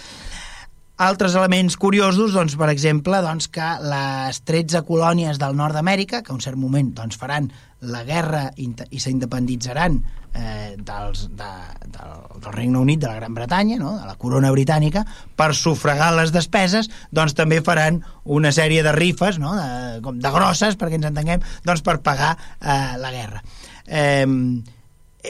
Altres 0.97 1.35
elements 1.37 1.75
curiosos, 1.77 2.33
doncs, 2.33 2.55
per 2.57 2.71
exemple, 2.73 3.19
doncs, 3.21 3.51
que 3.53 3.67
les 3.85 4.39
13 4.49 4.81
colònies 4.89 5.37
del 5.37 5.57
nord 5.57 5.77
d'Amèrica, 5.77 6.23
que 6.25 6.33
a 6.33 6.37
un 6.37 6.41
cert 6.41 6.57
moment 6.57 6.89
doncs, 6.97 7.19
faran 7.21 7.51
la 7.85 8.01
guerra 8.09 8.47
i 8.57 9.01
s'independitzaran 9.03 9.99
eh, 10.33 10.71
dels, 10.81 11.27
de, 11.37 11.51
del, 11.93 12.15
del 12.41 12.55
Regne 12.55 12.81
Unit, 12.81 13.03
de 13.03 13.11
la 13.11 13.19
Gran 13.19 13.37
Bretanya, 13.37 13.77
no? 13.77 13.93
de 13.99 14.09
la 14.09 14.17
corona 14.17 14.49
britànica, 14.55 15.03
per 15.37 15.51
sufragar 15.53 16.15
les 16.17 16.33
despeses, 16.33 16.89
doncs 17.13 17.37
també 17.37 17.61
faran 17.61 18.01
una 18.25 18.55
sèrie 18.57 18.81
de 18.87 18.95
rifes, 18.97 19.37
no? 19.43 19.53
de, 19.53 20.01
com 20.07 20.17
de 20.17 20.33
grosses, 20.33 20.81
perquè 20.81 20.97
ens 20.97 21.11
entenguem, 21.11 21.45
doncs 21.69 21.85
per 21.85 21.99
pagar 22.01 22.39
eh, 22.57 22.97
la 23.05 23.13
guerra. 23.13 23.45
Eh, 23.85 24.25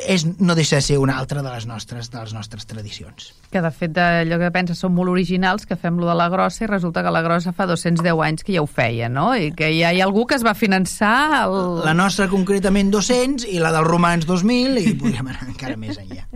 és, 0.05 0.25
no 0.39 0.55
deixa 0.59 0.81
de 0.81 0.85
ser 0.85 0.99
una 1.01 1.17
altra 1.19 1.43
de 1.43 1.51
les 1.51 1.67
nostres, 1.67 2.11
de 2.13 2.21
les 2.21 2.35
nostres 2.35 2.67
tradicions. 2.69 3.31
Que 3.53 3.63
de 3.63 3.71
fet 3.73 3.99
allò 4.01 4.39
que 4.41 4.51
penses 4.55 4.81
són 4.83 4.95
molt 4.97 5.13
originals, 5.13 5.67
que 5.67 5.79
fem 5.81 5.99
lo 6.01 6.09
de 6.11 6.17
la 6.19 6.29
grossa 6.33 6.65
i 6.65 6.71
resulta 6.71 7.03
que 7.07 7.13
la 7.15 7.23
grossa 7.25 7.55
fa 7.57 7.69
210 7.71 8.23
anys 8.27 8.47
que 8.47 8.57
ja 8.57 8.65
ho 8.65 8.69
feia, 8.71 9.09
no? 9.13 9.29
I 9.35 9.53
que 9.57 9.71
ja 9.75 9.93
hi 9.95 10.03
ha 10.03 10.07
algú 10.09 10.27
que 10.29 10.39
es 10.39 10.45
va 10.47 10.57
finançar... 10.59 11.47
El... 11.47 11.83
La 11.87 11.97
nostra 11.97 12.29
concretament 12.33 12.93
200 12.95 13.49
i 13.53 13.61
la 13.63 13.73
dels 13.75 13.89
romans 13.89 14.29
2000 14.29 14.83
i 14.83 14.95
podríem 15.01 15.33
anar 15.33 15.49
encara 15.49 15.79
més 15.81 16.01
enllà. 16.03 16.27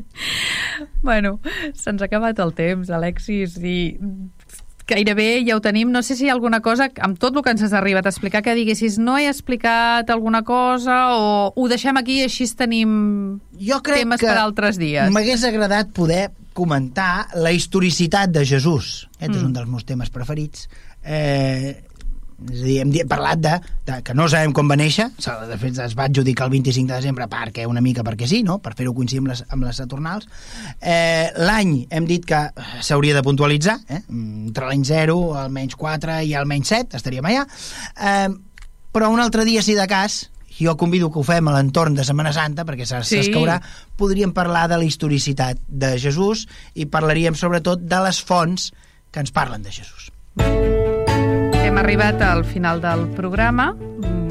bueno, 1.02 1.38
se'ns 1.74 2.02
ha 2.02 2.08
acabat 2.08 2.40
el 2.40 2.54
temps, 2.56 2.90
Alexis, 2.94 3.58
i 3.60 3.78
gairebé 4.88 5.44
ja 5.46 5.56
ho 5.56 5.62
tenim. 5.64 5.90
No 5.92 6.02
sé 6.06 6.16
si 6.16 6.26
hi 6.26 6.30
ha 6.30 6.34
alguna 6.36 6.60
cosa, 6.64 6.90
amb 7.00 7.18
tot 7.20 7.36
el 7.36 7.44
que 7.46 7.54
ens 7.54 7.64
has 7.66 7.74
arribat 7.76 8.06
a 8.06 8.12
explicar, 8.12 8.42
que 8.46 8.56
diguessis 8.58 8.98
no 8.98 9.16
he 9.18 9.28
explicat 9.30 10.10
alguna 10.10 10.42
cosa 10.46 11.00
o 11.16 11.50
ho 11.54 11.68
deixem 11.70 11.96
aquí 12.00 12.20
i 12.20 12.28
així 12.28 12.48
tenim 12.56 13.40
jo 13.60 13.80
crec 13.84 14.04
temes 14.04 14.24
per 14.24 14.36
altres 14.38 14.80
dies. 14.80 15.12
M'hagués 15.12 15.44
agradat 15.48 15.92
poder 15.96 16.30
comentar 16.56 17.28
la 17.38 17.52
historicitat 17.54 18.32
de 18.34 18.44
Jesús. 18.44 19.08
Aquest 19.18 19.32
mm. 19.32 19.38
és 19.38 19.46
un 19.46 19.52
dels 19.54 19.70
meus 19.70 19.86
temes 19.86 20.10
preferits. 20.12 20.66
Eh, 21.04 21.78
és 22.48 22.62
a 22.62 22.64
dir, 22.64 22.78
hem 22.80 23.08
parlat 23.10 23.40
de, 23.42 23.52
de 23.86 23.98
que 24.06 24.14
no 24.16 24.26
sabem 24.30 24.54
com 24.56 24.70
va 24.70 24.78
néixer, 24.80 25.10
de 25.50 25.58
fet 25.60 25.80
es 25.84 25.96
va 25.98 26.06
adjudicar 26.08 26.48
el 26.48 26.54
25 26.56 26.88
de 26.88 26.96
desembre 26.96 27.28
perquè 27.30 27.66
una 27.68 27.82
mica 27.84 28.04
perquè 28.06 28.28
sí, 28.30 28.42
no? 28.46 28.58
per 28.64 28.72
fer-ho 28.78 28.94
coincidir 28.96 29.20
amb 29.24 29.32
les, 29.32 29.44
amb 29.48 29.66
les 29.68 29.80
Saturnals. 29.82 30.28
Eh, 30.80 31.30
L'any 31.44 31.74
hem 31.90 32.08
dit 32.08 32.24
que 32.26 32.42
s'hauria 32.80 33.16
de 33.16 33.24
puntualitzar, 33.26 33.78
eh? 33.88 34.02
entre 34.10 34.70
l'any 34.70 34.84
0, 34.88 35.18
el 35.44 35.54
menys 35.54 35.76
4 35.80 36.20
i 36.26 36.34
el 36.38 36.48
menys 36.48 36.72
7, 36.72 37.00
estaríem 37.00 37.28
allà. 37.28 37.46
Eh, 38.00 38.28
però 38.90 39.10
un 39.12 39.22
altre 39.22 39.44
dia, 39.46 39.62
si 39.62 39.76
de 39.78 39.86
cas, 39.90 40.24
jo 40.60 40.76
convido 40.76 41.10
que 41.10 41.20
ho 41.20 41.24
fem 41.24 41.48
a 41.48 41.54
l'entorn 41.56 41.96
de 41.96 42.04
Setmana 42.04 42.34
Santa, 42.36 42.66
perquè 42.68 42.86
s'escaurà, 42.88 43.58
sí. 43.62 43.94
podríem 44.00 44.34
parlar 44.36 44.66
de 44.72 44.80
la 44.80 44.88
historicitat 44.88 45.62
de 45.68 45.94
Jesús 46.02 46.46
i 46.74 46.88
parlaríem 46.90 47.38
sobretot 47.38 47.86
de 47.86 48.04
les 48.08 48.20
fonts 48.20 48.70
que 49.10 49.24
ens 49.24 49.34
parlen 49.34 49.64
de 49.64 49.72
Jesús. 49.74 50.10
Hem 51.70 51.78
arribat 51.78 52.18
al 52.20 52.42
final 52.42 52.80
del 52.82 53.04
programa. 53.14 53.76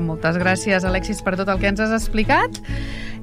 Moltes 0.04 0.36
gràcies, 0.36 0.84
Alexis, 0.84 1.22
per 1.24 1.38
tot 1.40 1.48
el 1.48 1.62
que 1.62 1.70
ens 1.70 1.80
has 1.80 1.94
explicat. 1.96 2.58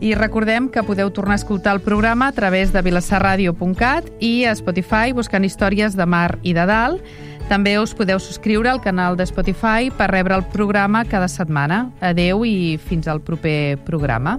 I 0.00 0.14
recordem 0.16 0.70
que 0.72 0.80
podeu 0.88 1.10
tornar 1.12 1.36
a 1.36 1.42
escoltar 1.42 1.74
el 1.76 1.82
programa 1.84 2.30
a 2.30 2.32
través 2.32 2.72
de 2.72 2.80
vilassarradio.cat 2.80 4.08
i 4.24 4.46
a 4.48 4.54
Spotify 4.56 5.12
buscant 5.12 5.44
històries 5.44 6.00
de 6.00 6.08
mar 6.08 6.38
i 6.40 6.56
de 6.56 6.64
dalt. 6.64 7.04
També 7.50 7.76
us 7.76 7.92
podeu 7.92 8.16
subscriure 8.16 8.72
al 8.72 8.80
canal 8.80 9.20
de 9.20 9.28
Spotify 9.28 9.92
per 9.92 10.08
rebre 10.14 10.40
el 10.40 10.48
programa 10.48 11.04
cada 11.04 11.28
setmana. 11.28 11.90
Adeu 12.00 12.48
i 12.48 12.80
fins 12.88 13.12
al 13.12 13.20
proper 13.20 13.76
programa. 13.84 14.38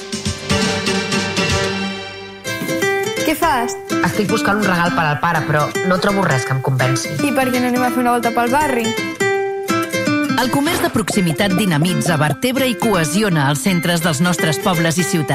Què 3.31 3.37
fas? 3.39 3.71
Estic 4.03 4.27
buscant 4.27 4.57
un 4.59 4.65
regal 4.67 4.89
per 4.91 5.05
al 5.07 5.21
pare, 5.23 5.39
però 5.47 5.61
no 5.87 5.95
trobo 6.03 6.25
res 6.25 6.43
que 6.43 6.51
em 6.51 6.59
convenci. 6.59 7.13
I 7.23 7.29
per 7.31 7.45
què 7.47 7.61
no 7.63 7.69
anem 7.69 7.85
a 7.87 7.91
fer 7.93 8.01
una 8.01 8.17
volta 8.17 8.33
pel 8.35 8.51
barri? 8.51 8.83
El 10.41 10.49
comerç 10.51 10.81
de 10.83 10.89
proximitat 10.91 11.55
dinamitza, 11.55 12.17
vertebra 12.19 12.67
i 12.67 12.75
cohesiona 12.75 13.45
els 13.53 13.63
centres 13.63 14.03
dels 14.03 14.19
nostres 14.25 14.59
pobles 14.59 14.99
i 14.99 15.05
ciutats. 15.05 15.29